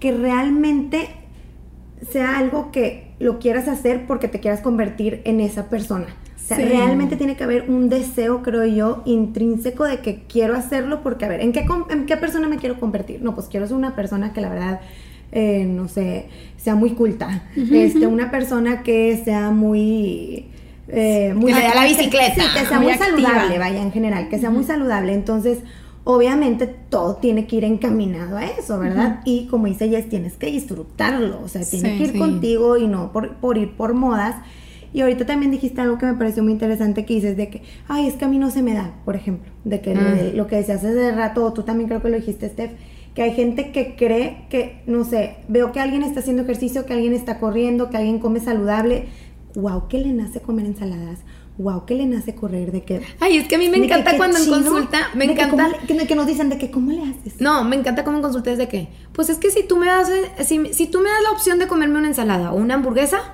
que 0.00 0.12
realmente 0.12 1.08
sea 2.10 2.38
algo 2.38 2.70
que 2.70 3.12
lo 3.18 3.38
quieras 3.38 3.68
hacer 3.68 4.06
porque 4.06 4.28
te 4.28 4.40
quieras 4.40 4.60
convertir 4.60 5.22
en 5.24 5.40
esa 5.40 5.68
persona. 5.70 6.06
O 6.36 6.46
sea, 6.46 6.58
Sí. 6.58 6.64
realmente 6.64 7.16
tiene 7.16 7.36
que 7.36 7.44
haber 7.44 7.70
un 7.70 7.88
deseo, 7.88 8.42
creo 8.42 8.66
yo, 8.66 9.02
intrínseco 9.06 9.84
de 9.84 10.00
que 10.00 10.24
quiero 10.28 10.54
hacerlo 10.54 11.02
porque, 11.02 11.24
a 11.24 11.28
ver, 11.28 11.40
¿en 11.40 11.52
qué, 11.52 11.64
¿en 11.88 12.04
qué 12.04 12.18
persona 12.18 12.48
me 12.48 12.58
quiero 12.58 12.78
convertir? 12.78 13.22
No, 13.22 13.34
pues 13.34 13.46
quiero 13.46 13.66
ser 13.66 13.76
una 13.76 13.94
persona 13.96 14.34
que 14.34 14.42
la 14.42 14.50
verdad, 14.50 14.80
eh, 15.34 15.66
no 15.68 15.88
sé, 15.88 16.26
sea 16.56 16.74
muy 16.76 16.90
culta. 16.90 17.42
este, 17.56 18.06
una 18.06 18.30
persona 18.30 18.82
que 18.82 19.20
sea 19.24 19.50
muy... 19.50 20.46
eh, 20.88 21.34
muy 21.34 21.52
Que 21.52 21.58
le 21.60 21.66
da 21.66 21.74
la 21.74 21.84
bicicleta, 21.84 22.34
Sí, 22.34 22.40
que 22.58 22.66
sea 22.66 22.78
muy 22.78 22.92
muy, 22.92 22.98
saludable, 22.98 23.58
vaya, 23.58 23.82
en 23.82 23.92
general, 23.92 24.28
que 24.28 24.38
sea 24.38 24.50
muy 24.50 24.64
saludable. 24.64 25.12
Entonces, 25.12 25.58
obviamente 26.04 26.66
todo 26.88 27.16
tiene 27.16 27.46
que 27.46 27.56
ir 27.56 27.64
encaminado 27.64 28.36
a 28.36 28.44
eso, 28.44 28.78
¿verdad? 28.78 29.20
Y 29.24 29.46
como 29.46 29.66
dice 29.66 29.88
Jess, 29.88 30.08
tienes 30.08 30.34
que 30.36 30.46
disfrutarlo, 30.46 31.40
o 31.42 31.48
sea, 31.48 31.62
tiene 31.64 31.92
Sí, 31.92 31.96
que 31.98 32.04
ir 32.04 32.12
sí. 32.12 32.18
contigo 32.18 32.76
y 32.76 32.86
no 32.86 33.10
por, 33.12 33.36
por 33.36 33.58
ir 33.58 33.72
por 33.76 33.94
modas. 33.94 34.36
Y 34.92 35.00
ahorita 35.00 35.26
también 35.26 35.50
dijiste 35.50 35.80
algo 35.80 35.98
que 35.98 36.06
me 36.06 36.14
pareció 36.14 36.44
muy 36.44 36.52
interesante 36.52 37.04
que 37.04 37.14
dices 37.14 37.36
de 37.36 37.48
que, 37.48 37.62
ay, 37.88 38.06
es 38.06 38.14
que 38.14 38.26
a 38.26 38.28
mí 38.28 38.38
no 38.38 38.50
se 38.50 38.62
me 38.62 38.74
da, 38.74 38.92
por 39.04 39.16
ejemplo, 39.16 39.50
de 39.64 39.80
que 39.80 39.94
lo, 39.94 40.02
Mm. 40.02 40.14
de- 40.14 40.32
lo 40.34 40.46
que 40.46 40.54
decías 40.56 40.84
hace 40.84 41.10
rato, 41.10 41.52
tú 41.52 41.62
también 41.64 41.88
creo 41.88 42.00
que 42.00 42.10
lo 42.10 42.16
dijiste, 42.16 42.48
Steph, 42.48 42.70
que 43.14 43.22
hay 43.22 43.32
gente 43.34 43.70
que 43.72 43.94
cree 43.96 44.46
que, 44.50 44.82
no 44.86 45.04
sé, 45.04 45.36
veo 45.48 45.70
que 45.72 45.80
alguien 45.80 46.02
está 46.02 46.20
haciendo 46.20 46.42
ejercicio, 46.42 46.84
que 46.86 46.92
alguien 46.94 47.12
está 47.14 47.38
corriendo, 47.38 47.88
que 47.90 47.96
alguien 47.96 48.18
come 48.18 48.40
saludable, 48.40 49.04
wow, 49.54 49.86
que 49.88 49.98
le 49.98 50.12
nace 50.12 50.40
comer 50.40 50.66
ensaladas, 50.66 51.20
wow, 51.56 51.84
que 51.86 51.94
le 51.94 52.06
nace 52.06 52.34
correr, 52.34 52.72
de 52.72 52.82
que... 52.82 53.02
Ay, 53.20 53.36
es 53.36 53.46
que 53.46 53.54
a 53.54 53.58
mí 53.58 53.68
me 53.68 53.78
que 53.78 53.84
encanta 53.84 54.16
cuando 54.16 54.36
en 54.38 54.46
consulta, 54.50 54.98
me 55.14 55.26
que 55.26 55.32
encanta... 55.34 55.68
le- 55.68 55.78
que, 55.86 56.06
que 56.08 56.14
nos 56.16 56.26
dicen 56.26 56.48
de 56.48 56.58
que, 56.58 56.72
¿cómo 56.72 56.90
le 56.90 57.02
haces? 57.02 57.40
No, 57.40 57.62
me 57.62 57.76
encanta 57.76 58.02
como 58.02 58.16
en 58.16 58.22
consulta 58.24 58.50
es 58.50 58.58
de 58.58 58.66
que, 58.66 58.88
pues 59.12 59.30
es 59.30 59.38
que 59.38 59.50
si 59.52 59.62
tú 59.62 59.76
me 59.76 59.86
das, 59.86 60.10
si, 60.44 60.72
si 60.74 60.88
tú 60.88 60.98
me 60.98 61.08
das 61.10 61.22
la 61.22 61.30
opción 61.30 61.60
de 61.60 61.68
comerme 61.68 61.98
una 62.00 62.08
ensalada 62.08 62.52
o 62.52 62.56
una 62.56 62.74
hamburguesa, 62.74 63.33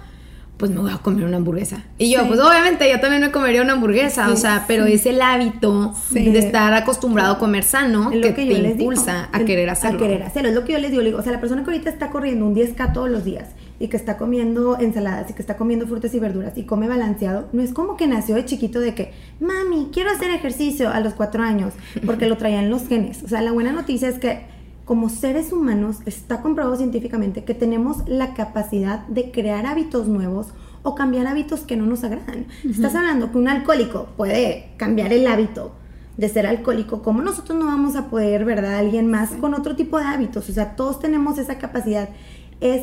pues 0.61 0.71
me 0.71 0.79
voy 0.79 0.93
a 0.93 0.99
comer 0.99 1.25
una 1.25 1.39
hamburguesa. 1.39 1.83
Y 1.99 2.13
yo, 2.13 2.21
Sí. 2.21 2.27
pues 2.29 2.39
obviamente 2.39 2.89
yo 2.89 3.01
también 3.01 3.23
me 3.23 3.31
comería 3.33 3.63
una 3.63 3.73
hamburguesa, 3.73 4.31
o 4.31 4.37
sea, 4.37 4.67
pero 4.69 4.85
es 4.85 5.07
el 5.07 5.21
hábito 5.23 5.95
de 6.11 6.39
estar 6.39 6.73
acostumbrado 6.75 7.33
a 7.33 7.39
comer 7.39 7.65
sano 7.65 8.13
Es 8.13 8.21
que, 8.21 8.35
que 8.35 8.47
te 8.47 8.59
les 8.61 8.77
digo. 8.77 8.93
impulsa 8.93 9.29
a 9.33 9.39
El- 9.41 9.47
querer 9.47 9.71
hacerlo. 9.71 9.99
A 9.99 10.03
querer 10.03 10.23
hacerlo, 10.23 10.51
es 10.51 10.55
lo 10.55 10.65
que 10.65 10.73
yo 10.75 10.79
les 10.79 10.91
digo. 10.91 11.03
le 11.03 11.09
digo, 11.09 11.19
O 11.19 11.23
sea, 11.23 11.33
la 11.33 11.41
persona 11.41 11.65
que 11.65 11.71
ahorita 11.71 11.89
está 11.91 12.11
corriendo 12.11 12.45
un 12.47 12.55
10K 12.55 12.93
todos 12.93 13.09
los 13.09 13.25
días 13.25 13.49
y 13.79 13.89
que 13.89 13.97
está 13.97 14.19
comiendo 14.19 14.79
ensaladas 14.79 15.31
y 15.31 15.33
que 15.33 15.41
está 15.41 15.57
comiendo 15.57 15.87
frutas 15.87 16.13
y 16.15 16.19
verduras 16.21 16.53
y 16.59 16.65
come 16.65 16.87
balanceado, 16.89 17.49
no 17.55 17.63
es 17.63 17.73
como 17.73 17.97
que 17.97 18.07
nació 18.07 18.35
de 18.35 18.45
chiquito 18.45 18.79
de 18.81 18.95
que, 18.95 19.13
mami, 19.41 19.89
quiero 19.93 20.11
hacer 20.11 20.31
ejercicio 20.31 20.91
a 20.91 21.01
los 21.01 21.15
cuatro 21.15 21.43
años, 21.43 21.73
porque 22.05 22.27
lo 22.27 22.37
traían 22.37 22.69
los 22.69 22.87
genes. 22.87 23.23
O 23.25 23.29
sea, 23.29 23.41
la 23.41 23.53
buena 23.53 23.73
noticia 23.73 24.09
es 24.09 24.19
que 24.19 24.43
como 24.91 25.09
seres 25.09 25.53
humanos 25.53 25.99
está 26.05 26.43
comprobado 26.43 26.75
científicamente 26.75 27.45
que 27.45 27.55
tenemos 27.55 27.99
la 28.09 28.35
capacidad 28.35 29.07
de 29.07 29.31
crear 29.31 29.65
hábitos 29.65 30.09
nuevos 30.09 30.49
o 30.83 30.97
cambiar 30.97 31.29
hábitos 31.29 31.61
que 31.61 31.77
no 31.77 31.87
nos 31.87 32.03
agradan. 32.03 32.49
Estás 32.69 32.97
hablando 32.97 33.31
que 33.31 33.39
un 33.39 33.47
alcohólico 33.47 34.09
puede 34.17 34.73
cambiar 34.79 35.13
el 35.13 35.29
hábito 35.29 35.71
de 36.17 36.29
ser 36.29 36.45
alcohólico, 36.45 37.03
¿cómo 37.03 37.23
nosotros 37.23 37.57
no 37.57 37.67
vamos 37.67 37.95
a 37.95 38.11
poder, 38.11 38.45
verdad, 38.45 38.79
alguien 38.79 39.09
más 39.09 39.31
con 39.31 39.55
otro 39.55 39.77
tipo 39.77 39.97
de 39.97 40.07
hábitos? 40.07 40.51
O 40.51 40.53
sea, 40.53 40.75
todos 40.75 40.99
tenemos 40.99 41.39
esa 41.39 41.57
capacidad. 41.59 42.09
Es 42.61 42.83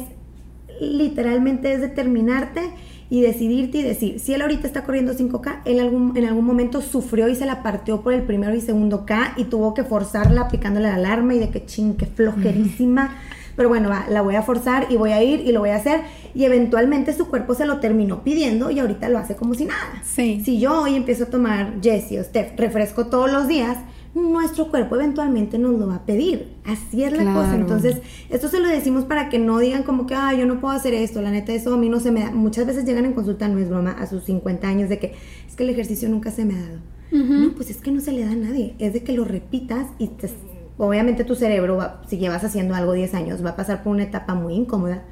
literalmente 0.80 1.74
es 1.74 1.82
determinarte 1.82 2.72
y 3.10 3.22
decidirte 3.22 3.78
y 3.78 3.84
decir, 3.84 4.20
si 4.20 4.34
él 4.34 4.42
ahorita 4.42 4.68
está 4.68 4.84
corriendo 4.84 5.14
5K, 5.14 5.62
él 5.66 5.80
algún, 5.80 6.18
en 6.18 6.26
algún 6.26 6.46
momento 6.46 6.82
sufrió 6.82 7.28
y 7.30 7.36
se 7.36 7.46
la 7.46 7.64
partió 7.64 8.02
por 8.02 8.14
el 8.14 8.24
primero 8.24 8.54
y 8.54 8.62
segundo 8.62 9.06
K 9.06 9.34
y 9.38 9.46
tuvo 9.46 9.74
que 9.74 9.84
forzarla 9.84 10.50
picándole 10.50 10.90
la 10.90 10.96
alarma 10.96 11.34
y 11.34 11.40
de 11.40 11.50
que 11.50 11.66
ching, 11.66 11.96
que 11.96 12.06
flojerísima. 12.06 13.16
Pero 13.56 13.70
bueno, 13.70 13.90
va, 13.90 14.06
la 14.10 14.22
voy 14.22 14.36
a 14.36 14.44
forzar 14.44 14.86
y 14.90 14.98
voy 14.98 15.14
a 15.14 15.24
ir 15.24 15.40
y 15.40 15.52
lo 15.52 15.62
voy 15.62 15.70
a 15.70 15.78
hacer. 15.78 16.02
Y 16.36 16.44
eventualmente 16.44 17.12
su 17.14 17.28
cuerpo 17.28 17.56
se 17.56 17.66
lo 17.66 17.80
terminó 17.80 18.24
pidiendo 18.24 18.70
y 18.70 18.80
ahorita 18.80 19.10
lo 19.10 19.18
hace 19.18 19.36
como 19.36 19.56
si 19.56 19.66
nada. 19.66 20.02
Sí. 20.04 20.42
Si 20.46 20.60
yo 20.60 20.84
hoy 20.84 20.96
empiezo 20.96 21.24
a 21.24 21.28
tomar 21.28 21.82
Jessie 21.82 22.20
o 22.20 22.24
Steph 22.24 22.56
refresco 22.56 23.08
todos 23.08 23.32
los 23.32 23.48
días, 23.48 23.78
nuestro 24.18 24.70
cuerpo 24.70 24.96
eventualmente 24.96 25.58
nos 25.60 25.80
lo 25.80 25.88
va 25.88 25.96
a 25.96 26.06
pedir. 26.06 26.54
Así 26.66 27.04
es 27.04 27.12
la 27.12 27.24
Claro. 27.24 27.40
cosa. 27.42 27.56
Entonces, 27.56 27.98
esto 28.30 28.48
se 28.48 28.60
lo 28.60 28.68
decimos 28.68 29.06
para 29.06 29.30
que 29.30 29.40
no 29.40 29.60
digan 29.60 29.84
como 29.84 30.06
que, 30.08 30.16
ah, 30.16 30.34
yo 30.34 30.46
no 30.46 30.60
puedo 30.60 30.74
hacer 30.74 30.94
esto, 30.94 31.22
la 31.22 31.32
neta, 31.32 31.54
eso 31.54 31.74
a 31.74 31.78
mí 31.78 31.90
no 31.90 32.00
se 32.00 32.12
me 32.12 32.22
da. 32.22 32.32
Muchas 32.32 32.66
veces 32.66 32.86
llegan 32.86 33.06
en 33.06 33.14
consulta, 33.14 33.48
no 33.48 33.60
es 33.60 33.70
broma, 33.70 33.92
a 33.92 34.08
sus 34.08 34.24
50 34.24 34.68
años 34.68 34.90
de 34.90 35.00
que 35.00 35.14
es 35.48 35.56
que 35.56 35.64
el 35.64 35.70
ejercicio 35.70 36.10
nunca 36.10 36.32
se 36.32 36.46
me 36.46 36.56
ha 36.56 36.62
dado. 36.62 36.80
No, 37.12 37.54
pues 37.56 37.70
es 37.70 37.78
que 37.78 37.92
no 37.92 38.02
se 38.02 38.12
le 38.12 38.26
da 38.26 38.32
a 38.32 38.36
nadie. 38.36 38.76
Es 38.80 38.92
de 38.94 39.02
que 39.04 39.14
lo 39.14 39.24
repitas 39.24 39.88
y 39.98 40.08
te- 40.08 40.30
obviamente 40.78 41.24
tu 41.24 41.36
cerebro, 41.36 41.78
va- 41.78 42.02
si 42.08 42.18
llevas 42.18 42.44
haciendo 42.44 42.76
algo 42.76 42.92
10 42.94 43.14
años, 43.14 43.44
va 43.46 43.52
a 43.52 43.56
pasar 43.56 43.82
por 43.84 43.94
una 43.94 44.04
etapa 44.04 44.36
muy 44.36 44.56
incómoda, 44.56 45.04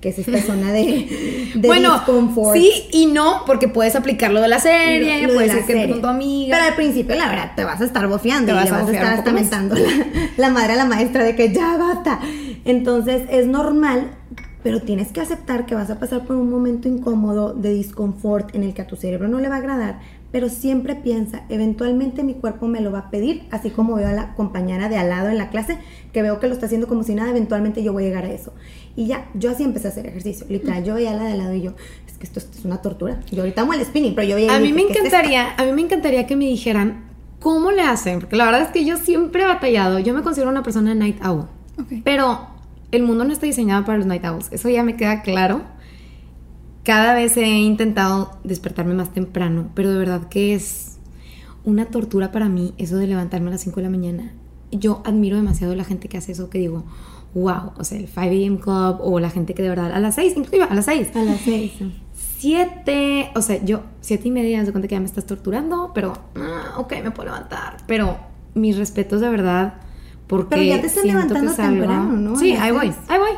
que 0.00 0.10
es 0.10 0.18
esta 0.18 0.40
zona 0.42 0.72
de, 0.72 1.50
de 1.54 1.66
bueno, 1.68 1.92
disconfort. 1.94 2.56
sí 2.56 2.70
y 2.92 3.06
no, 3.06 3.42
porque 3.46 3.66
puedes 3.68 3.96
aplicar 3.96 4.30
lo 4.30 4.40
de 4.40 4.48
la 4.48 4.60
serie, 4.60 5.22
Lo- 5.22 5.26
lo 5.34 5.40
de 5.40 5.46
puedes 5.48 5.54
ir 5.56 5.64
que 5.86 5.88
con 5.90 6.00
tu 6.00 6.06
amiga. 6.06 6.56
Pero 6.56 6.68
al 6.70 6.74
principio, 6.76 7.16
la 7.16 7.28
verdad, 7.28 7.52
te 7.56 7.64
vas 7.64 7.80
a 7.80 7.84
estar 7.84 8.06
bofeando 8.08 8.46
Te 8.46 8.52
y 8.52 8.54
vas 8.54 8.64
le 8.66 8.70
vas 8.70 8.88
a 8.88 8.92
estar 8.92 9.12
hasta 9.14 9.32
mentando 9.32 9.74
la, 9.74 9.90
la 10.36 10.50
madre 10.50 10.74
a 10.74 10.76
la 10.76 10.84
maestra 10.84 11.24
de 11.24 11.34
que 11.34 11.52
ya 11.52 11.76
basta. 11.76 12.20
Entonces, 12.64 13.22
es 13.30 13.46
normal, 13.46 14.10
pero 14.62 14.80
tienes 14.82 15.08
que 15.12 15.20
aceptar 15.20 15.66
que 15.66 15.74
vas 15.74 15.90
a 15.90 15.98
pasar 15.98 16.24
por 16.24 16.36
un 16.36 16.50
momento 16.50 16.88
incómodo 16.88 17.52
de 17.54 17.72
disconfort 17.72 18.54
en 18.54 18.62
el 18.64 18.74
que 18.74 18.82
a 18.82 18.86
tu 18.86 18.96
cerebro 18.96 19.28
no 19.28 19.38
le 19.40 19.48
va 19.48 19.56
a 19.56 19.58
agradar, 19.58 20.00
pero 20.30 20.50
siempre 20.50 20.94
piensa, 20.94 21.44
eventualmente 21.48 22.22
mi 22.22 22.34
cuerpo 22.34 22.66
me 22.68 22.80
lo 22.82 22.92
va 22.92 22.98
a 22.98 23.10
pedir, 23.10 23.44
así 23.50 23.70
como 23.70 23.94
veo 23.94 24.08
a 24.08 24.12
la 24.12 24.34
compañera 24.34 24.88
de 24.90 24.98
al 24.98 25.08
lado 25.08 25.30
en 25.30 25.38
la 25.38 25.48
clase, 25.48 25.78
que 26.12 26.20
veo 26.20 26.38
que 26.38 26.48
lo 26.48 26.52
está 26.52 26.66
haciendo 26.66 26.86
como 26.86 27.02
si 27.02 27.14
nada, 27.14 27.30
eventualmente 27.30 27.82
yo 27.82 27.92
voy 27.94 28.04
a 28.04 28.06
llegar 28.08 28.24
a 28.26 28.30
eso. 28.32 28.52
Y 28.98 29.06
ya, 29.06 29.30
yo 29.34 29.52
así 29.52 29.62
empecé 29.62 29.86
a 29.86 29.90
hacer 29.92 30.06
ejercicio. 30.08 30.44
Literal, 30.50 30.82
yo 30.82 30.94
veía 30.94 31.14
la 31.14 31.22
de 31.22 31.36
lado 31.36 31.54
y 31.54 31.62
yo, 31.62 31.70
es 32.08 32.18
que 32.18 32.24
esto, 32.24 32.40
esto 32.40 32.58
es 32.58 32.64
una 32.64 32.78
tortura. 32.82 33.20
Yo 33.30 33.42
ahorita 33.42 33.62
amo 33.62 33.72
el 33.72 33.84
spinning, 33.84 34.16
pero 34.16 34.26
yo 34.26 34.34
veía 34.34 34.52
A 34.52 34.58
mí 34.58 34.72
dije, 34.72 34.74
me 34.74 34.80
"¿Qué 34.86 34.86
es 34.88 34.96
esto?". 34.96 35.06
encantaría, 35.06 35.54
a 35.56 35.64
mí 35.64 35.70
me 35.70 35.82
encantaría 35.82 36.26
que 36.26 36.34
me 36.34 36.46
dijeran 36.46 37.04
cómo 37.38 37.70
le 37.70 37.82
hacen, 37.82 38.18
porque 38.18 38.34
la 38.34 38.46
verdad 38.46 38.62
es 38.62 38.68
que 38.70 38.84
yo 38.84 38.96
siempre 38.96 39.44
he 39.44 39.46
batallado. 39.46 40.00
Yo 40.00 40.14
me 40.14 40.22
considero 40.22 40.50
una 40.50 40.64
persona 40.64 40.96
night 40.96 41.24
owl, 41.24 41.46
pero 42.02 42.40
el 42.90 43.04
mundo 43.04 43.22
no 43.24 43.32
está 43.32 43.46
diseñado 43.46 43.84
para 43.84 43.98
los 43.98 44.06
night 44.08 44.24
owls. 44.24 44.48
Eso 44.50 44.68
ya 44.68 44.82
me 44.82 44.96
queda 44.96 45.22
claro. 45.22 45.62
Cada 46.82 47.14
vez 47.14 47.36
he 47.36 47.46
intentado 47.46 48.32
despertarme 48.42 48.94
más 48.94 49.12
temprano, 49.12 49.70
pero 49.76 49.92
de 49.92 49.98
verdad 49.98 50.28
que 50.28 50.54
es 50.56 50.98
una 51.62 51.84
tortura 51.84 52.32
para 52.32 52.48
mí 52.48 52.74
eso 52.78 52.96
de 52.96 53.06
levantarme 53.06 53.46
a 53.46 53.52
las 53.52 53.60
5 53.60 53.76
de 53.76 53.82
la 53.84 53.90
mañana. 53.90 54.32
Yo 54.72 55.02
admiro 55.04 55.36
demasiado 55.36 55.74
a 55.74 55.76
la 55.76 55.84
gente 55.84 56.08
que 56.08 56.18
hace 56.18 56.32
eso, 56.32 56.50
que 56.50 56.58
digo, 56.58 56.84
wow, 57.34 57.72
o 57.76 57.84
sea, 57.84 57.98
el 57.98 58.06
5 58.06 58.20
a.m. 58.20 58.58
Club 58.58 58.98
o 59.00 59.20
la 59.20 59.30
gente 59.30 59.54
que 59.54 59.62
de 59.62 59.68
verdad 59.68 59.92
a 59.92 60.00
las 60.00 60.14
6, 60.16 60.34
inclusive 60.36 60.64
a 60.64 60.74
las 60.74 60.84
6. 60.84 61.08
A 61.14 61.22
las 61.22 61.40
seis. 61.40 61.72
¿no? 61.80 61.90
Siete, 62.38 63.30
o 63.34 63.42
sea, 63.42 63.62
yo, 63.64 63.82
siete 64.00 64.28
y 64.28 64.30
media, 64.30 64.62
de 64.62 64.70
cuenta 64.70 64.86
que 64.86 64.94
ya 64.94 65.00
me 65.00 65.06
estás 65.06 65.26
torturando, 65.26 65.90
pero, 65.92 66.12
ah, 66.36 66.74
ok, 66.78 66.94
me 67.02 67.10
puedo 67.10 67.30
levantar. 67.30 67.78
Pero 67.86 68.16
mis 68.54 68.76
respetos 68.76 69.20
de 69.20 69.28
verdad, 69.28 69.74
porque. 70.28 70.50
Pero 70.50 70.62
ya 70.62 70.80
te 70.80 70.88
que 70.88 71.06
levantando 71.06 71.52
temprano, 71.52 72.12
¿no? 72.12 72.36
Sí, 72.36 72.52
ahí 72.52 72.70
voy, 72.70 72.92
ahí 73.08 73.18
voy. 73.18 73.30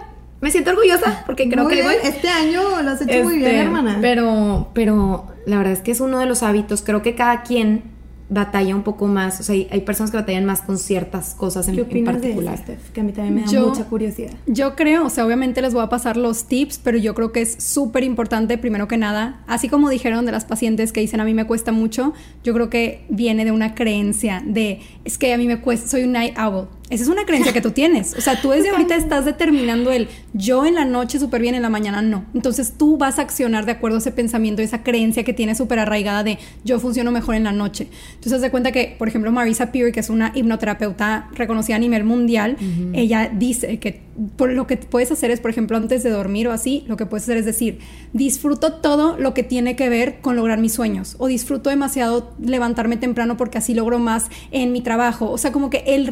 me 0.43 0.51
siento 0.51 0.71
orgullosa 0.71 1.23
porque 1.25 1.49
creo 1.49 1.65
Muy 1.65 1.75
que 1.75 1.83
voy. 1.83 1.95
Este 2.03 2.29
año 2.29 2.83
lo 2.83 2.91
has 2.91 3.01
hecho 3.01 3.25
muy 3.25 3.39
bien, 3.39 3.47
Este, 3.51 3.61
hermana. 3.61 3.99
Pero, 4.03 4.69
pero 4.75 5.29
la 5.47 5.57
verdad 5.57 5.73
es 5.73 5.81
que 5.81 5.93
es 5.93 6.01
uno 6.01 6.19
de 6.19 6.27
los 6.27 6.43
hábitos. 6.43 6.83
Creo 6.83 7.01
que 7.01 7.15
cada 7.15 7.43
quien 7.43 7.90
batalla 8.31 8.75
un 8.75 8.83
poco 8.83 9.07
más. 9.07 9.41
O 9.41 9.43
sea, 9.43 9.55
hay, 9.55 9.69
hay 9.71 9.81
personas 9.83 10.11
que 10.11 10.17
batallan 10.17 10.45
más 10.47 10.63
con 10.63 10.79
ciertas 10.79 11.35
cosas 11.35 11.69
en, 11.69 11.75
¿Qué 11.75 11.81
en 11.83 11.87
opinas 11.89 12.15
de 12.15 12.21
particular. 12.21 12.55
eso, 12.55 12.63
Steph? 12.63 12.91
Que 12.93 13.01
a 13.01 13.05
mí 13.05 13.13
también 13.13 13.35
me 13.35 13.41
da 13.43 13.47
Yo- 13.49 13.69
mucha 13.69 13.85
curiosidad. 13.85 14.31
Yo 14.47 14.77
creo, 14.77 15.05
o 15.05 15.11
sea, 15.11 15.27
obviamente 15.27 15.61
les 15.61 15.75
voy 15.75 15.83
a 15.83 15.89
pasar 15.89 16.17
los 16.17 16.45
tips, 16.45 16.79
pero 16.83 16.97
yo 16.97 17.15
creo 17.15 17.33
que 17.33 17.43
es 17.43 17.57
súper 17.63 18.05
importante, 18.05 18.57
primero 18.57 18.89
que 18.89 18.97
nada, 18.97 19.43
así 19.47 19.69
como 19.69 19.91
dijeron 19.91 20.25
de 20.27 20.33
las 20.33 20.45
pacientes 20.45 20.93
que 20.93 21.01
dicen 21.01 21.21
a 21.21 21.25
mí 21.25 21.35
me 21.35 21.45
cuesta 21.47 21.73
mucho, 21.73 22.15
yo 22.45 22.55
creo 22.55 22.71
que 22.71 23.05
viene 23.09 23.45
de 23.45 23.51
una 23.53 23.75
creencia 23.75 24.43
de, 24.47 24.81
es 25.05 25.19
que 25.19 25.35
a 25.35 25.39
mí 25.39 25.47
me 25.47 25.61
cuesta, 25.61 25.89
soy 25.89 26.05
un 26.05 26.13
night 26.13 26.39
owl. 26.39 26.69
Esa 26.91 27.05
es 27.05 27.09
una 27.09 27.25
creencia 27.25 27.53
que 27.53 27.61
tú 27.61 27.71
tienes. 27.71 28.15
O 28.19 28.21
sea, 28.21 28.41
tú 28.41 28.51
desde 28.51 28.71
ahorita 28.71 28.97
estás 28.97 29.25
determinando 29.25 29.93
el 29.93 30.09
yo 30.33 30.67
en 30.67 30.75
la 30.75 30.85
noche 30.85 31.19
súper 31.19 31.41
bien, 31.41 31.55
en 31.55 31.63
la 31.63 31.71
mañana 31.71 32.03
no. 32.03 32.25
Entonces 32.35 32.75
tú 32.77 32.97
vas 32.99 33.19
a 33.19 33.23
accionar 33.23 33.65
de 33.65 33.73
acuerdo 33.73 33.97
a 33.97 34.01
ese 34.01 34.11
pensamiento, 34.11 34.61
esa 34.61 34.83
creencia 34.83 35.23
que 35.23 35.33
tienes 35.33 35.59
súper 35.59 35.79
arraigada 35.79 36.25
de 36.25 36.39
yo 36.65 36.81
funciono 36.81 37.13
mejor 37.13 37.37
en 37.37 37.45
la 37.45 37.53
noche. 37.53 37.89
Entonces, 38.15 38.41
de 38.41 38.51
cuenta 38.51 38.73
que, 38.73 38.97
por 38.99 39.09
ejemplo, 39.09 39.31
Marisa 39.33 39.73
Peer, 39.73 39.93
que 39.93 40.01
es 40.01 40.11
una 40.11 40.33
hipnoterapeuta 40.35 41.29
reconocida 41.35 41.77
a 41.77 41.79
nivel 41.79 42.05
mundial, 42.05 42.57
ella 42.93 43.31
dice 43.33 43.79
que 43.79 44.03
por 44.37 44.53
lo 44.53 44.67
que 44.67 44.77
puedes 44.77 45.11
hacer 45.11 45.31
es, 45.31 45.41
por 45.41 45.51
ejemplo, 45.51 45.77
antes 45.77 46.03
de 46.03 46.11
dormir 46.11 46.49
o 46.49 46.53
así, 46.53 46.85
lo 46.87 46.97
que 46.97 47.07
puedes 47.07 47.25
hacer 47.25 47.39
es 47.39 47.47
decir, 47.47 47.79
disfruto 48.13 48.75
todo 48.75 49.17
lo 49.17 49.33
que 49.33 49.43
tiene 49.43 49.77
que 49.77 49.89
ver 49.89 50.21
con 50.21 50.37
lograr 50.37 50.59
mis 50.59 50.75
sueños 50.75 51.17
o 51.19 51.27
disfruto 51.27 51.71
demasiado 51.71 52.35
levantarme 52.43 52.97
temprano 52.97 53.37
porque 53.37 53.59
así 53.59 53.73
logro 53.73 53.99
más 53.99 54.27
en 54.51 54.73
mi 54.73 54.83
trabajo. 54.83 55.31
O 55.31 55.39
sea, 55.39 55.53
como 55.53 55.71
que 55.71 55.85
el 55.87 56.07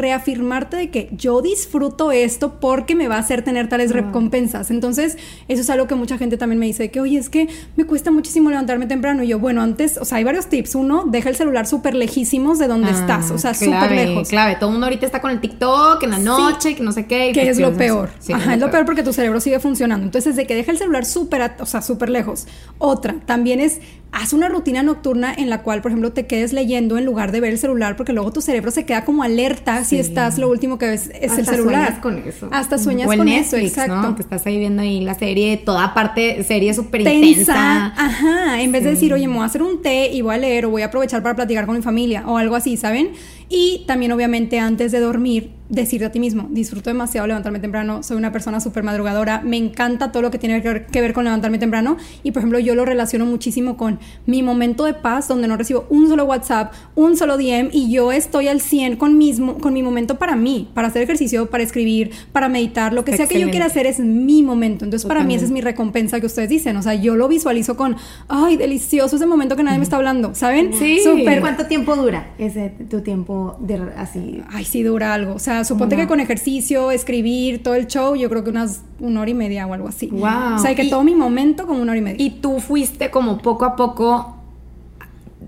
de 0.76 0.90
que 0.90 1.08
yo 1.12 1.40
disfruto 1.42 2.12
esto 2.12 2.60
porque 2.60 2.94
me 2.94 3.08
va 3.08 3.16
a 3.16 3.20
hacer 3.20 3.42
tener 3.42 3.68
tales 3.68 3.92
recompensas. 3.92 4.70
Entonces, 4.70 5.16
eso 5.48 5.62
es 5.62 5.70
algo 5.70 5.86
que 5.86 5.94
mucha 5.94 6.18
gente 6.18 6.36
también 6.36 6.58
me 6.58 6.66
dice 6.66 6.84
de 6.84 6.90
que, 6.90 7.00
oye, 7.00 7.18
es 7.18 7.28
que 7.30 7.48
me 7.76 7.84
cuesta 7.84 8.10
muchísimo 8.10 8.50
levantarme 8.50 8.86
temprano. 8.86 9.22
Y 9.22 9.28
yo, 9.28 9.38
bueno, 9.38 9.62
antes, 9.62 9.98
o 9.98 10.04
sea, 10.04 10.18
hay 10.18 10.24
varios 10.24 10.46
tips. 10.46 10.74
Uno, 10.74 11.04
deja 11.06 11.28
el 11.28 11.36
celular 11.36 11.66
súper 11.66 11.94
lejísimos 11.94 12.58
de 12.58 12.68
donde 12.68 12.88
Ah, 12.90 13.00
estás, 13.00 13.30
o 13.30 13.38
sea, 13.38 13.54
súper 13.54 13.90
lejos. 13.92 14.28
Clave, 14.28 14.56
todo 14.56 14.66
el 14.70 14.72
mundo 14.72 14.86
ahorita 14.86 15.06
está 15.06 15.20
con 15.20 15.30
el 15.30 15.40
TikTok 15.40 16.02
en 16.02 16.10
la 16.10 16.18
noche, 16.18 16.74
que 16.74 16.82
no 16.82 16.92
sé 16.92 17.06
qué. 17.06 17.30
y 17.30 17.32
Que 17.32 17.40
pues, 17.40 17.56
es 17.56 17.58
lo 17.60 17.74
peor. 17.76 18.10
Sí, 18.18 18.32
Ajá, 18.32 18.54
es 18.54 18.60
lo 18.60 18.70
peor 18.70 18.84
porque 18.84 19.02
tu 19.02 19.12
cerebro 19.12 19.40
sigue 19.40 19.58
funcionando. 19.60 20.04
Entonces, 20.04 20.36
de 20.36 20.46
que 20.46 20.54
deja 20.54 20.70
el 20.72 20.78
celular 20.78 21.04
súper, 21.04 21.52
o 21.60 21.66
sea, 21.66 21.82
súper 21.82 22.08
lejos. 22.10 22.46
Otra, 22.78 23.16
también 23.26 23.60
es, 23.60 23.80
haz 24.12 24.32
una 24.32 24.48
rutina 24.48 24.82
nocturna 24.82 25.32
en 25.34 25.50
la 25.50 25.62
cual, 25.62 25.82
por 25.82 25.90
ejemplo, 25.90 26.12
te 26.12 26.26
quedes 26.26 26.52
leyendo 26.52 26.98
en 26.98 27.04
lugar 27.04 27.30
de 27.32 27.40
ver 27.40 27.52
el 27.52 27.58
celular, 27.58 27.96
porque 27.96 28.12
luego 28.12 28.32
tu 28.32 28.40
cerebro 28.40 28.70
se 28.70 28.84
queda 28.84 29.04
como 29.04 29.22
alerta 29.22 29.84
si 29.84 29.98
estás, 29.98 30.38
lo 30.38 30.48
último 30.48 30.78
que 30.78 30.86
ves 30.86 31.10
es 31.20 31.32
el 31.32 31.40
Hasta 31.40 31.52
celular. 31.52 31.84
sueñas 31.84 32.00
con 32.00 32.18
eso. 32.18 32.48
Hasta 32.50 32.78
sueñas 32.78 33.08
o 33.08 33.16
con 33.16 33.26
Netflix, 33.26 33.46
eso, 33.48 33.56
exacto. 33.58 33.96
¿no? 33.96 34.16
Que 34.16 34.22
estás 34.22 34.46
ahí 34.46 34.58
viendo 34.58 34.82
ahí 34.82 35.00
la 35.00 35.14
serie, 35.14 35.56
toda 35.58 35.94
parte, 35.94 36.42
serie 36.44 36.72
súper 36.74 37.04
tensa, 37.04 37.26
intensa. 37.26 37.86
ajá, 37.86 38.62
en 38.62 38.72
vez 38.72 38.84
de 38.84 38.90
decir, 38.90 39.12
oye, 39.12 39.28
me 39.28 39.34
voy 39.34 39.42
a 39.42 39.46
hacer 39.46 39.62
un 39.62 39.82
té 39.82 40.10
y 40.12 40.22
voy 40.22 40.34
a 40.34 40.38
leer 40.38 40.66
o 40.66 40.70
voy 40.70 40.82
a 40.82 40.86
aprovechar 40.86 41.22
para 41.22 41.36
platicar 41.36 41.66
con 41.66 41.76
mi 41.76 41.82
familia 41.82 42.24
o 42.26 42.38
algo 42.38 42.56
así, 42.56 42.76
¿saben? 42.76 43.10
Y 43.48 43.84
también 43.86 44.12
obviamente 44.12 44.58
antes 44.58 44.92
de 44.92 45.00
dormir, 45.00 45.52
decirte 45.68 46.06
a 46.06 46.12
ti 46.12 46.18
mismo, 46.18 46.48
disfruto 46.50 46.90
demasiado 46.90 47.26
levantarme 47.26 47.60
temprano, 47.60 48.02
soy 48.02 48.16
una 48.16 48.32
persona 48.32 48.60
súper 48.60 48.82
madrugadora, 48.82 49.42
me 49.42 49.56
encanta 49.56 50.12
todo 50.12 50.22
lo 50.22 50.30
que 50.30 50.38
tiene 50.38 50.62
que 50.62 50.68
ver, 50.68 50.86
que 50.86 51.00
ver 51.00 51.12
con 51.12 51.24
levantarme 51.24 51.58
temprano 51.58 51.96
y 52.22 52.32
por 52.32 52.40
ejemplo 52.40 52.58
yo 52.58 52.74
lo 52.74 52.84
relaciono 52.84 53.26
muchísimo 53.26 53.76
con 53.76 53.98
mi 54.26 54.42
momento 54.42 54.84
de 54.84 54.94
paz 54.94 55.28
donde 55.28 55.46
no 55.46 55.56
recibo 55.56 55.86
un 55.90 56.08
solo 56.08 56.24
WhatsApp, 56.24 56.72
un 56.94 57.16
solo 57.16 57.36
DM 57.36 57.68
y 57.72 57.90
yo 57.90 58.12
estoy 58.12 58.48
al 58.48 58.60
100 58.60 58.96
con, 58.96 59.18
mismo, 59.18 59.58
con 59.58 59.74
mi 59.74 59.82
momento 59.82 60.18
para 60.18 60.36
mí, 60.36 60.70
para 60.72 60.88
hacer 60.88 61.02
ejercicio, 61.02 61.50
para 61.50 61.62
escribir, 61.62 62.12
para 62.32 62.48
meditar, 62.48 62.92
lo 62.92 63.04
que 63.04 63.16
sea 63.16 63.26
que 63.26 63.40
yo 63.40 63.50
quiera 63.50 63.66
hacer 63.66 63.86
es 63.86 63.98
mi 63.98 64.42
momento. 64.42 64.84
Entonces, 64.84 65.06
para 65.06 65.22
mí 65.22 65.34
esa 65.34 65.44
es 65.44 65.50
mi 65.50 65.60
recompensa 65.60 66.20
que 66.20 66.26
ustedes 66.26 66.48
dicen. 66.48 66.76
O 66.76 66.82
sea, 66.82 66.94
yo 66.94 67.16
lo 67.16 67.28
visualizo 67.28 67.76
con, 67.76 67.96
ay, 68.28 68.56
delicioso 68.56 69.16
ese 69.16 69.26
momento 69.26 69.56
que 69.56 69.62
nadie 69.62 69.78
me 69.78 69.84
está 69.84 69.96
hablando, 69.96 70.34
¿saben? 70.34 70.72
Sí. 70.74 71.00
Súper. 71.02 71.40
¿Cuánto 71.40 71.66
tiempo 71.66 71.96
dura 71.96 72.30
ese 72.38 72.72
tu 72.88 73.00
tiempo 73.02 73.37
de 73.60 73.80
así? 73.96 74.42
Ay, 74.50 74.64
sí, 74.64 74.82
dura 74.82 75.14
algo. 75.14 75.34
O 75.34 75.38
sea, 75.38 75.64
suponte 75.64 75.94
Una- 75.94 76.04
que 76.04 76.08
con 76.08 76.20
ejercicio, 76.20 76.90
escribir, 76.90 77.62
todo 77.62 77.74
el 77.74 77.86
show, 77.86 78.14
yo 78.16 78.28
creo 78.30 78.44
que 78.44 78.50
unas 78.50 78.82
una 79.00 79.20
hora 79.20 79.30
y 79.30 79.34
media 79.34 79.66
o 79.66 79.72
algo 79.74 79.88
así. 79.88 80.06
Wow. 80.08 80.56
O 80.56 80.58
sea, 80.58 80.74
que 80.74 80.84
Y- 80.84 80.90
todo 80.90 81.02
mi 81.04 81.14
momento 81.14 81.66
como 81.66 81.80
una 81.82 81.92
hora 81.92 81.98
y 81.98 82.02
media. 82.02 82.24
Y 82.24 82.30
tú 82.40 82.60
fuiste 82.60 83.10
como 83.10 83.38
poco 83.38 83.64
a 83.64 83.76
poco, 83.76 84.34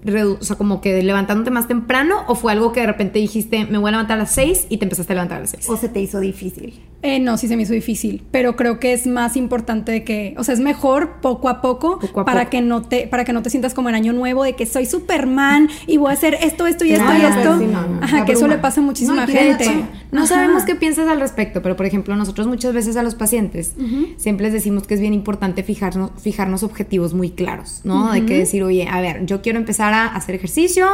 redu- 0.05 0.39
o 0.41 0.45
sea, 0.45 0.57
como 0.57 0.81
que 0.81 1.03
levantándote 1.03 1.51
más 1.51 1.69
temprano, 1.69 2.17
o 2.29 2.35
fue 2.35 2.53
algo 2.53 2.73
que 2.73 2.81
de 2.81 2.87
repente 2.87 3.19
dijiste, 3.19 3.67
me 3.67 3.79
voy 3.79 3.89
a 3.89 3.93
levantar 3.93 4.17
a 4.17 4.23
las 4.23 4.33
6 4.33 4.67
y 4.71 4.79
te 4.79 4.85
empezaste 4.85 5.13
a 5.13 5.17
levantar 5.17 5.39
a 5.39 5.41
las 5.43 5.51
6. 5.51 5.69
¿O 5.69 5.77
se 5.77 5.89
te 5.89 6.01
hizo 6.01 6.21
difícil? 6.21 6.81
Eh, 7.03 7.19
no, 7.19 7.39
sí 7.39 7.49
se 7.49 7.57
me 7.57 7.63
hizo 7.63 7.73
difícil, 7.73 8.23
pero 8.31 8.57
creo 8.57 8.79
que 8.79 8.93
es 8.93 9.07
más 9.07 9.35
importante 9.37 9.91
de 9.91 10.05
que, 10.05 10.35
o 10.37 10.45
sea, 10.45 10.53
es 10.53 10.61
mejor 10.61 11.21
poco 11.23 11.49
a 11.49 11.63
poco, 11.63 11.99
Poco 11.99 12.21
a 12.21 12.25
para 12.27 12.41
poco. 12.41 12.51
que 12.51 12.61
no 12.61 12.83
te 12.83 13.07
para 13.07 13.25
que 13.25 13.33
no 13.33 13.41
te 13.41 13.49
sientas 13.49 13.73
como 13.73 13.89
en 13.89 13.95
año 13.95 14.13
nuevo 14.13 14.45
de 14.45 14.55
que 14.55 14.67
soy 14.67 14.85
Superman 14.85 15.71
y 15.87 15.97
voy 15.97 16.11
a 16.11 16.13
hacer 16.13 16.37
esto, 16.43 16.67
esto 16.67 16.85
y 16.85 16.93
esto 16.93 17.11
y 17.15 17.23
esto. 17.23 17.59
sí, 17.59 17.65
no, 17.65 17.87
no, 17.87 18.03
Ajá, 18.03 18.27
que 18.27 18.33
eso 18.33 18.47
le 18.49 18.59
pasa 18.59 18.83
a 18.83 18.85
muchísima 18.85 19.25
y 19.27 19.33
gente. 19.33 19.67
No 20.13 20.21
Ajá. 20.25 20.27
sabemos 20.35 20.65
qué 20.65 20.75
piensas 20.75 21.09
al 21.09 21.21
respecto, 21.21 21.63
pero 21.63 21.75
por 21.75 21.87
ejemplo, 21.87 22.15
nosotros 22.17 22.47
muchas 22.47 22.75
veces 22.75 22.97
a 22.99 23.03
los 23.03 23.15
pacientes 23.15 23.75
siempre 24.19 24.45
les 24.45 24.53
decimos 24.53 24.87
que 24.87 24.93
es 24.93 25.01
bien 25.01 25.15
importante 25.15 25.63
fijarnos, 25.63 26.11
fijarnos 26.21 26.63
objetivos 26.63 27.15
muy 27.15 27.31
claros, 27.31 27.81
¿no? 27.85 28.13
De 28.13 28.27
que 28.27 28.37
decir, 28.37 28.63
oye, 28.63 28.87
a 28.91 29.01
ver, 29.01 29.25
yo 29.25 29.41
quiero 29.41 29.59
empezar 29.59 29.95
a 29.95 30.07
hacer 30.07 30.35
ejercicio, 30.35 30.87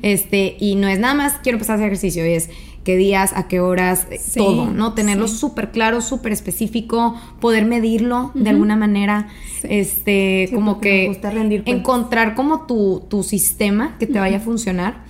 este, 0.00 0.56
y 0.58 0.76
no 0.76 0.88
es 0.88 0.98
nada 0.98 1.12
más 1.14 1.34
quiero 1.42 1.56
empezar 1.56 1.74
a 1.74 1.76
hacer 1.76 1.88
ejercicio, 1.88 2.24
es 2.24 2.48
qué 2.90 2.96
días, 2.96 3.32
a 3.36 3.46
qué 3.46 3.60
horas, 3.60 4.06
eh, 4.10 4.18
Sí, 4.18 4.38
todo, 4.40 4.66
¿no? 4.70 4.94
Tenerlo 4.94 5.28
sí. 5.28 5.36
súper 5.36 5.70
claro, 5.70 6.00
súper 6.00 6.32
específico, 6.32 7.14
poder 7.40 7.64
medirlo 7.66 8.32
de 8.34 8.50
alguna 8.50 8.74
manera, 8.74 9.28
Sí. 9.60 9.68
este, 9.70 10.50
como 10.52 10.80
que 10.80 11.06
gusta 11.06 11.30
rendir 11.30 11.62
encontrar 11.66 12.34
como 12.34 12.66
tu, 12.66 13.04
tu 13.08 13.22
sistema 13.22 13.96
que 13.98 14.06
te 14.08 14.18
vaya 14.18 14.38
a 14.38 14.40
funcionar. 14.40 15.04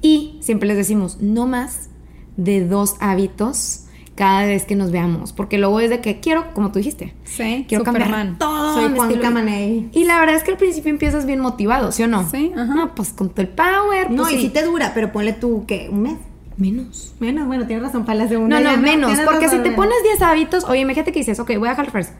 Y 0.00 0.36
siempre 0.40 0.68
les 0.68 0.76
decimos, 0.76 1.18
no 1.20 1.46
más 1.46 1.88
de 2.36 2.64
dos 2.66 2.94
hábitos 3.00 3.80
cada 4.14 4.44
vez 4.46 4.64
que 4.64 4.76
nos 4.76 4.92
veamos. 4.92 5.32
Porque 5.32 5.58
luego 5.58 5.80
es 5.80 5.90
de 5.90 6.00
que 6.00 6.20
quiero, 6.20 6.52
como 6.54 6.70
tú 6.70 6.78
dijiste, 6.78 7.14
Sí, 7.24 7.64
quiero 7.68 7.84
Superman. 7.84 8.10
cambiar 8.10 8.38
todo. 8.38 8.74
Soy 8.74 8.94
Juan 8.96 9.14
Camaney. 9.18 9.88
Y 9.92 10.04
la 10.04 10.20
verdad 10.20 10.36
es 10.36 10.44
que 10.44 10.52
al 10.52 10.56
principio 10.56 10.90
empiezas 10.90 11.26
bien 11.26 11.40
motivado, 11.40 11.90
¿sí 11.90 12.04
o 12.04 12.06
no? 12.06 12.28
Sí, 12.30 12.52
ajá. 12.54 12.74
No, 12.74 12.94
pues 12.94 13.12
con 13.12 13.30
todo 13.30 13.40
el 13.42 13.48
power. 13.48 14.10
No, 14.12 14.22
pues 14.22 14.34
y 14.34 14.36
sí. 14.36 14.42
sí 14.42 14.48
te 14.50 14.62
dura, 14.62 14.92
pero 14.94 15.10
ponle 15.10 15.32
tú, 15.32 15.64
¿qué? 15.66 15.88
¿Un 15.90 16.02
mes? 16.02 16.14
Menos. 16.56 17.14
Menos, 17.20 17.46
bueno, 17.46 17.66
tienes 17.66 17.84
razón, 17.84 18.04
para 18.04 18.18
la 18.18 18.28
segunda. 18.28 18.60
No, 18.60 18.76
no, 18.76 18.82
menos. 18.82 19.18
Porque 19.24 19.48
si 19.48 19.58
te 19.58 19.72
pones 19.72 20.02
10 20.02 20.22
hábitos, 20.22 20.64
oye, 20.64 20.80
imagínate 20.80 21.12
que 21.12 21.20
dices, 21.20 21.38
ok, 21.40 21.56
voy 21.58 21.68
a 21.68 21.70
dejar 21.70 21.86
el 21.86 21.90
fresco. 21.90 22.14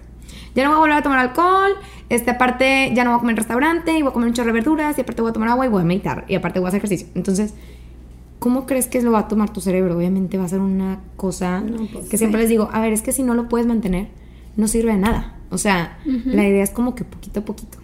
Ya 0.55 0.65
no 0.65 0.71
voy 0.71 0.77
a 0.77 0.81
volver 0.81 0.97
a 0.97 1.03
tomar 1.03 1.19
alcohol, 1.19 1.73
este, 2.09 2.31
aparte 2.31 2.93
ya 2.95 3.03
no 3.05 3.11
voy 3.11 3.17
a 3.17 3.21
comer 3.21 3.33
en 3.33 3.37
restaurante, 3.39 3.99
y 3.99 4.03
voy 4.03 4.11
a 4.11 4.13
comer 4.13 4.29
un 4.29 4.35
chorro 4.35 4.49
de 4.49 4.53
verduras, 4.53 4.97
y 4.99 5.01
aparte 5.01 5.21
voy 5.21 5.31
a 5.31 5.33
tomar 5.33 5.49
agua 5.49 5.67
y 5.67 5.69
voy 5.69 5.83
a 5.83 5.85
meditar, 5.85 6.25
y 6.29 6.37
aparte 6.37 6.61
voy 6.61 6.67
a 6.67 6.69
hacer 6.69 6.79
ejercicio. 6.79 7.09
Entonces, 7.15 7.55
¿cómo 8.39 8.67
crees 8.67 8.87
que 8.87 9.03
lo 9.03 9.11
va 9.13 9.21
a 9.21 9.29
tomar 9.29 9.53
tu 9.53 9.61
cerebro? 9.61 9.97
Obviamente 9.97 10.39
va 10.39 10.45
a 10.45 10.49
ser 10.49 10.61
una 10.61 11.01
cosa 11.17 11.61
No, 11.61 11.87
pues, 11.93 12.09
que 12.09 12.19
siempre 12.19 12.41
les 12.41 12.49
digo, 12.49 12.69
a 12.73 12.81
ver, 12.81 12.93
es 12.93 13.03
que 13.03 13.13
si 13.13 13.23
no 13.25 13.35
lo 13.35 13.49
puedes 13.49 13.67
mantener, 13.67 14.09
no 14.57 14.69
sirve 14.69 14.93
de 14.93 14.99
nada. 14.99 15.35
O 15.51 15.59
sea, 15.59 15.99
la 16.05 16.47
idea 16.47 16.63
es 16.63 16.71
como 16.71 16.95
que 16.95 17.05
poquito 17.05 17.41
a 17.41 17.45
poquito. 17.45 17.79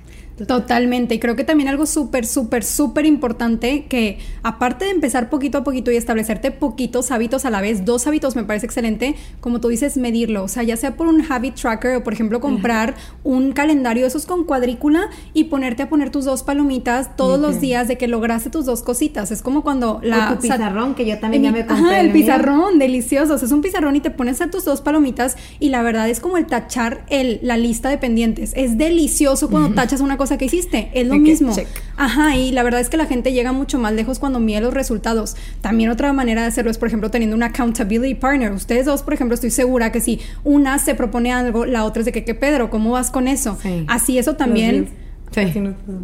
Totalmente. 0.47 1.14
Y 1.14 1.18
creo 1.18 1.36
que 1.36 1.45
también 1.45 1.68
algo 1.68 1.86
súper, 1.86 2.26
súper, 2.26 2.64
súper 2.64 3.07
importante 3.07 3.86
que 3.86 4.18
aparte 4.43 4.84
de 4.86 4.91
empezar 4.91 5.30
poquito 5.30 5.59
a 5.59 5.64
poquito 5.64 5.91
y 5.91 5.97
establecerte 5.97 6.51
poquitos 6.51 7.11
hábitos 7.11 7.45
a 7.45 7.51
la 7.51 7.61
vez, 7.61 7.84
dos 7.84 8.07
hábitos 8.07 8.36
me 8.36 8.45
parece 8.45 8.66
excelente, 8.66 9.14
como 9.41 9.61
tú 9.61 9.68
dices, 9.68 9.97
medirlo. 9.97 10.45
O 10.45 10.49
sea, 10.49 10.62
ya 10.62 10.76
sea 10.76 10.97
por 10.97 11.07
un 11.07 11.24
habit 11.30 11.55
tracker 11.55 11.97
o 11.97 12.05
por 12.05 12.12
ejemplo 12.12 12.41
comprar 12.41 12.95
un 13.24 13.53
calendario 13.53 14.07
esos 14.07 14.26
con 14.26 14.45
cuadrícula 14.45 15.09
y 15.34 15.45
ponerte 15.45 15.82
a 15.82 15.88
poner 15.88 16.11
tus 16.11 16.24
dos 16.24 16.43
palomitas 16.43 17.16
todos 17.16 17.38
los 17.41 17.61
días 17.61 17.88
de 17.88 17.99
que 17.99 18.09
lograste 18.09 18.51
tus 18.51 18.64
dos 18.66 18.82
cositas. 18.82 19.30
Es 19.30 19.43
como 19.43 19.62
cuando 19.62 20.01
la... 20.03 20.30
O 20.30 20.32
tu 20.34 20.38
o 20.38 20.43
sea, 20.43 20.57
pizarrón, 20.57 20.95
que 20.95 21.07
yo 21.07 21.18
también 21.18 21.43
ya 21.43 21.49
el- 21.51 21.55
me 21.55 21.66
compré. 21.66 21.86
Ajá, 21.86 22.01
el 22.01 22.07
mío. 22.07 22.14
pizarrón, 22.14 22.78
delicioso. 22.78 23.34
O 23.34 23.38
sea, 23.38 23.47
es 23.47 23.53
un 23.53 23.61
pizarrón 23.62 23.97
y 23.97 24.01
te 24.01 24.11
pones 24.11 24.41
a 24.41 24.51
tus 24.51 24.64
dos 24.64 24.80
palomitas 24.80 25.36
y 25.59 25.68
la 25.70 25.82
verdad 25.82 26.09
es 26.09 26.20
como 26.20 26.36
el 26.36 26.47
tachar 26.47 27.05
el, 27.09 27.41
la 27.43 27.57
lista 27.57 27.88
de 27.88 27.99
pendientes. 27.99 28.53
Es 28.57 28.78
delicioso 28.78 29.49
cuando 29.51 29.74
tachas 29.74 30.01
una 30.01 30.16
cosa 30.16 30.30
que 30.39 30.47
hiciste. 30.47 30.91
Es 30.95 31.07
lo 31.07 31.16
mismo. 31.16 31.55
check. 31.55 31.68
Ajá, 31.97 32.37
y 32.37 32.53
la 32.53 32.62
verdad 32.62 32.81
es 32.81 32.89
que 32.89 32.97
la 32.97 33.07
gente 33.07 33.33
llega 33.33 33.53
mucho 33.53 33.78
más 33.78 33.93
lejos 33.93 34.18
cuando 34.18 34.41
mide 34.41 34.61
los 34.61 34.74
resultados. 34.74 35.37
También 35.61 35.91
otra 35.91 36.12
manera 36.12 36.43
de 36.43 36.49
hacerlo 36.49 36.70
es, 36.70 36.78
por 36.78 36.89
ejemplo, 36.89 37.11
teniendo 37.11 37.37
un 37.37 37.43
accountability 37.43 38.14
partner. 38.14 38.53
Ustedes 38.53 38.87
dos, 38.87 39.03
por 39.03 39.14
ejemplo, 39.14 39.35
estoy 39.35 39.51
segura 39.51 39.93
que 39.93 40.01
si 40.01 40.20
una 40.45 40.78
se 40.78 40.95
propone 40.95 41.33
algo, 41.33 41.66
la 41.66 41.85
otra 41.85 42.01
es 42.01 42.07
de 42.07 42.12
que, 42.12 42.24
¿qué 42.24 42.35
Pedro? 42.35 42.70
¿Cómo 42.70 42.93
vas 42.93 43.11
con 43.11 43.28
eso? 43.28 43.59
Sí. 43.62 43.85
Así 43.89 44.18
eso 44.18 44.37
también... 44.37 45.10
Sí. 45.31 45.43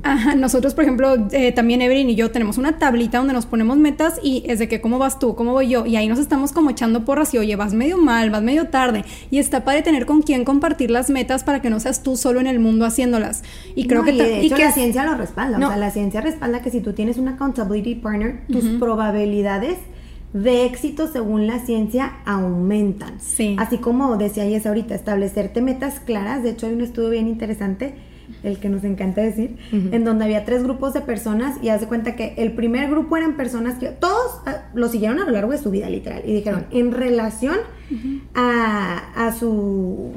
Ajá, 0.04 0.36
nosotros, 0.36 0.74
por 0.74 0.84
ejemplo, 0.84 1.16
eh, 1.32 1.50
también 1.50 1.82
Evelyn 1.82 2.08
y 2.10 2.14
yo 2.14 2.30
tenemos 2.30 2.58
una 2.58 2.78
tablita 2.78 3.18
donde 3.18 3.32
nos 3.32 3.44
ponemos 3.44 3.76
metas 3.76 4.20
y 4.22 4.44
es 4.46 4.60
de 4.60 4.68
que 4.68 4.80
cómo 4.80 4.98
vas 4.98 5.18
tú, 5.18 5.34
cómo 5.34 5.52
voy 5.52 5.68
yo, 5.68 5.84
y 5.84 5.96
ahí 5.96 6.06
nos 6.06 6.20
estamos 6.20 6.52
como 6.52 6.70
echando 6.70 7.04
porras 7.04 7.34
y 7.34 7.38
oye, 7.38 7.56
vas 7.56 7.74
medio 7.74 7.98
mal, 7.98 8.30
vas 8.30 8.42
medio 8.42 8.68
tarde, 8.68 9.04
y 9.30 9.38
está 9.38 9.64
padre 9.64 9.82
tener 9.82 10.06
con 10.06 10.22
quién 10.22 10.44
compartir 10.44 10.92
las 10.92 11.10
metas 11.10 11.42
para 11.42 11.60
que 11.60 11.70
no 11.70 11.80
seas 11.80 12.04
tú 12.04 12.16
solo 12.16 12.38
en 12.38 12.46
el 12.46 12.60
mundo 12.60 12.84
haciéndolas. 12.84 13.42
Y 13.74 13.88
creo 13.88 14.02
No, 14.02 14.06
que 14.06 14.42
y 14.42 14.46
y 14.46 14.50
que 14.50 14.62
la 14.62 14.72
ciencia 14.72 15.04
lo 15.04 15.16
respalda. 15.16 15.58
No. 15.58 15.66
O 15.66 15.70
sea, 15.70 15.78
la 15.78 15.90
ciencia 15.90 16.20
respalda 16.20 16.62
que 16.62 16.70
si 16.70 16.80
tú 16.80 16.92
tienes 16.92 17.18
un 17.18 17.26
accountability 17.26 17.96
partner, 17.96 18.42
tus 18.46 18.64
probabilidades 18.78 19.76
de 20.32 20.66
éxito 20.66 21.08
según 21.10 21.46
la 21.46 21.58
ciencia 21.60 22.18
aumentan. 22.26 23.20
Sí. 23.20 23.56
Así 23.58 23.78
como 23.78 24.16
decía 24.16 24.44
Yes 24.46 24.66
ahorita, 24.66 24.94
establecerte 24.94 25.62
metas 25.62 25.98
claras. 26.00 26.42
De 26.42 26.50
hecho, 26.50 26.66
hay 26.66 26.74
un 26.74 26.82
estudio 26.82 27.10
bien 27.10 27.26
interesante, 27.26 27.94
el 28.42 28.58
que 28.58 28.68
nos 28.68 28.84
encanta 28.84 29.20
decir, 29.20 29.56
en 29.72 30.04
donde 30.04 30.24
había 30.24 30.44
tres 30.44 30.62
grupos 30.62 30.94
de 30.94 31.00
personas 31.00 31.56
y 31.62 31.68
haz 31.68 31.80
de 31.80 31.86
cuenta 31.86 32.16
que 32.16 32.34
el 32.36 32.52
primer 32.52 32.90
grupo 32.90 33.16
eran 33.16 33.36
personas 33.36 33.78
que 33.78 33.88
todos 33.88 34.40
ah, 34.46 34.64
lo 34.74 34.88
siguieron 34.88 35.18
a 35.20 35.24
lo 35.24 35.30
largo 35.30 35.52
de 35.52 35.58
su 35.58 35.70
vida, 35.70 35.88
literal. 35.88 36.22
Y 36.26 36.34
dijeron, 36.34 36.66
en 36.70 36.92
relación 36.92 37.56
a, 38.34 39.26
a 39.26 39.32
su, 39.32 40.12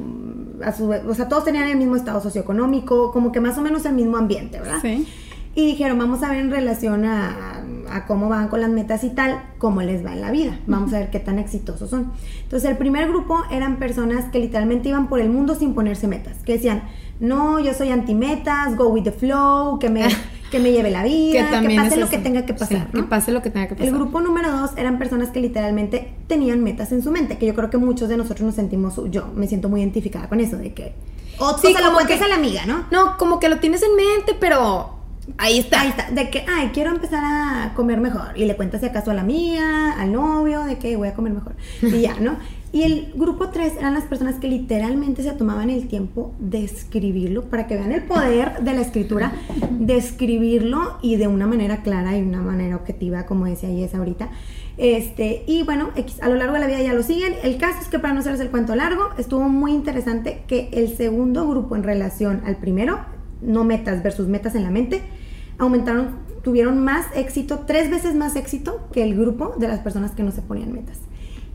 a 0.64 0.72
su. 0.72 0.90
O 0.90 1.14
sea, 1.14 1.28
todos 1.28 1.46
tenían 1.46 1.68
el 1.68 1.78
mismo 1.78 1.96
estado 1.96 2.22
socioeconómico, 2.22 3.12
como 3.12 3.32
que 3.32 3.40
más 3.40 3.58
o 3.58 3.62
menos 3.62 3.86
el 3.86 3.94
mismo 3.94 4.18
ambiente, 4.18 4.60
¿verdad? 4.60 4.80
Sí. 4.82 5.08
Y 5.56 5.66
dijeron, 5.66 5.98
vamos 5.98 6.22
a 6.24 6.30
ver 6.30 6.38
en 6.38 6.52
relación 6.52 7.06
a, 7.06 7.64
a 7.92 8.06
cómo 8.06 8.30
van 8.30 8.50
con 8.50 8.62
las 8.62 8.70
metas 8.70 9.04
y 9.04 9.10
tal, 9.10 9.42
cómo 9.58 9.82
les 9.82 10.06
va 10.06 10.14
en 10.14 10.22
la 10.22 10.32
vida. 10.32 10.60
Vamos 10.68 10.94
a 10.94 11.00
ver 11.00 11.10
qué 11.10 11.20
tan 11.20 11.40
exitosos 11.40 11.90
son. 11.90 12.12
Entonces, 12.44 12.70
el 12.70 12.78
primer 12.78 13.08
grupo 13.10 13.42
eran 13.52 13.78
personas 13.78 14.26
que 14.32 14.40
literalmente 14.40 14.90
iban 14.90 15.10
por 15.10 15.20
el 15.20 15.30
mundo 15.30 15.56
sin 15.56 15.74
ponerse 15.74 16.08
metas, 16.08 16.38
que 16.46 16.54
decían, 16.54 16.84
no, 17.20 17.60
yo 17.60 17.74
soy 17.74 17.90
anti-metas, 17.90 18.76
go 18.76 18.88
with 18.90 19.04
the 19.04 19.12
flow, 19.12 19.78
que 19.80 19.90
me, 19.90 20.08
que 20.52 20.60
me 20.60 20.72
lleve 20.72 20.90
la 20.92 21.04
vida, 21.06 21.62
que, 21.62 21.76
pase 21.76 21.98
lo 21.98 22.04
eso. 22.04 22.10
que 22.12 22.18
tenga 22.18 22.46
que 22.46 22.54
pasar. 22.54 22.68
Sí, 22.80 22.84
¿no? 22.94 23.02
Que 23.02 23.08
pase 23.08 23.32
lo 23.32 23.42
que 23.42 23.50
tenga 23.50 23.68
que 23.68 23.76
pasar. 23.76 23.88
El 23.88 23.94
grupo 23.94 24.22
número 24.22 24.52
dos 24.52 24.72
eran 24.78 24.98
personas 24.98 25.30
que 25.30 25.40
literalmente 25.42 26.14
tenían 26.28 26.64
metas 26.64 26.92
en 26.92 27.04
su 27.04 27.12
mente, 27.12 27.38
que 27.38 27.46
yo 27.46 27.54
creo 27.56 27.70
que 27.70 27.78
muchos 27.78 28.10
de 28.10 28.18
nosotros 28.18 28.42
nos 28.46 28.56
sentimos, 28.56 29.00
yo 29.12 29.28
me 29.36 29.48
siento 29.48 29.70
muy 29.70 29.82
identificada 29.82 30.28
con 30.30 30.40
eso, 30.40 30.58
de 30.58 30.74
que... 30.74 30.94
O, 31.40 31.58
Sí, 31.58 31.68
o 31.68 31.78
se 31.78 31.84
lo 31.84 31.98
que- 32.06 32.14
a 32.14 32.28
la 32.28 32.36
amiga, 32.36 32.66
¿no? 32.66 32.86
No, 32.92 33.18
como 33.18 33.40
que 33.40 33.48
lo 33.50 33.60
tienes 33.60 33.82
en 33.84 33.96
mente, 33.96 34.36
pero 34.40 34.96
ahí 35.38 35.60
está. 35.60 35.82
Ahí 35.82 35.90
está, 35.90 36.10
de 36.12 36.30
que, 36.30 36.44
ay, 36.54 36.72
quiero 36.74 36.90
empezar 36.92 37.24
a 37.24 37.74
comer 37.76 38.00
mejor. 38.02 38.32
Y 38.36 38.44
le 38.46 38.58
cuentas 38.58 38.82
si 38.82 38.88
acaso 38.88 39.12
a 39.12 39.14
la 39.14 39.22
amiga, 39.22 39.94
al 39.94 40.12
novio, 40.12 40.64
de 40.66 40.78
que 40.78 40.98
voy 40.98 41.08
a 41.08 41.14
comer 41.14 41.32
mejor. 41.34 41.54
Y 41.82 42.02
ya, 42.02 42.16
¿no? 42.20 42.36
Y 42.72 42.84
el 42.84 43.14
grupo 43.16 43.50
3 43.50 43.78
eran 43.80 43.96
las 43.96 44.04
personas 44.04 44.36
que 44.36 44.48
literalmente 44.48 45.24
se 45.24 45.32
tomaban 45.32 45.72
el 45.72 45.88
tiempo 45.88 46.34
de 46.38 46.64
escribirlo, 46.64 47.46
para 47.46 47.66
que 47.66 47.76
vean 47.76 47.92
el 47.92 48.04
poder 48.04 48.60
de 48.62 48.74
la 48.74 48.82
escritura, 48.82 49.34
de 49.72 49.98
escribirlo 49.98 50.98
y 51.02 51.16
de 51.16 51.28
una 51.28 51.48
manera 51.48 51.82
clara 51.82 52.16
y 52.16 52.22
una 52.22 52.42
manera 52.42 52.76
objetiva, 52.76 53.26
como 53.26 53.46
decía 53.46 53.70
Yes 53.70 53.96
ahorita. 53.96 54.30
Este, 54.78 55.44
y 55.48 55.64
bueno, 55.64 55.90
a 56.22 56.30
lo 56.30 56.36
largo 56.36 56.54
de 56.54 56.60
la 56.60 56.68
vida 56.68 56.82
ya 56.82 56.94
lo 56.94 57.02
siguen. 57.02 57.34
El 57.44 57.58
caso 57.58 57.80
es 57.82 57.88
que 57.88 57.98
para 57.98 58.14
no 58.14 58.20
hacerles 58.20 58.42
el 58.42 58.50
cuento 58.50 58.76
largo, 58.76 59.10
estuvo 59.18 59.50
muy 59.50 59.72
interesante 59.72 60.44
que 60.48 60.70
el 60.72 60.96
segundo 60.96 61.50
grupo 61.50 61.76
en 61.76 61.84
relación 61.84 62.44
al 62.46 62.58
primero, 62.58 63.00
no 63.42 63.64
metas 63.64 64.04
versus 64.04 64.28
metas 64.28 64.54
en 64.54 64.64
la 64.64 64.70
mente, 64.70 65.02
aumentaron, 65.58 66.20
tuvieron 66.44 66.84
más 66.84 67.08
éxito, 67.16 67.64
tres 67.66 67.90
veces 67.90 68.14
más 68.14 68.36
éxito 68.36 68.88
que 68.94 69.04
el 69.04 69.18
grupo 69.18 69.56
de 69.58 69.68
las 69.68 69.80
personas 69.80 70.12
que 70.12 70.22
no 70.22 70.32
se 70.32 70.44
ponían 70.44 70.72
metas. 70.72 71.00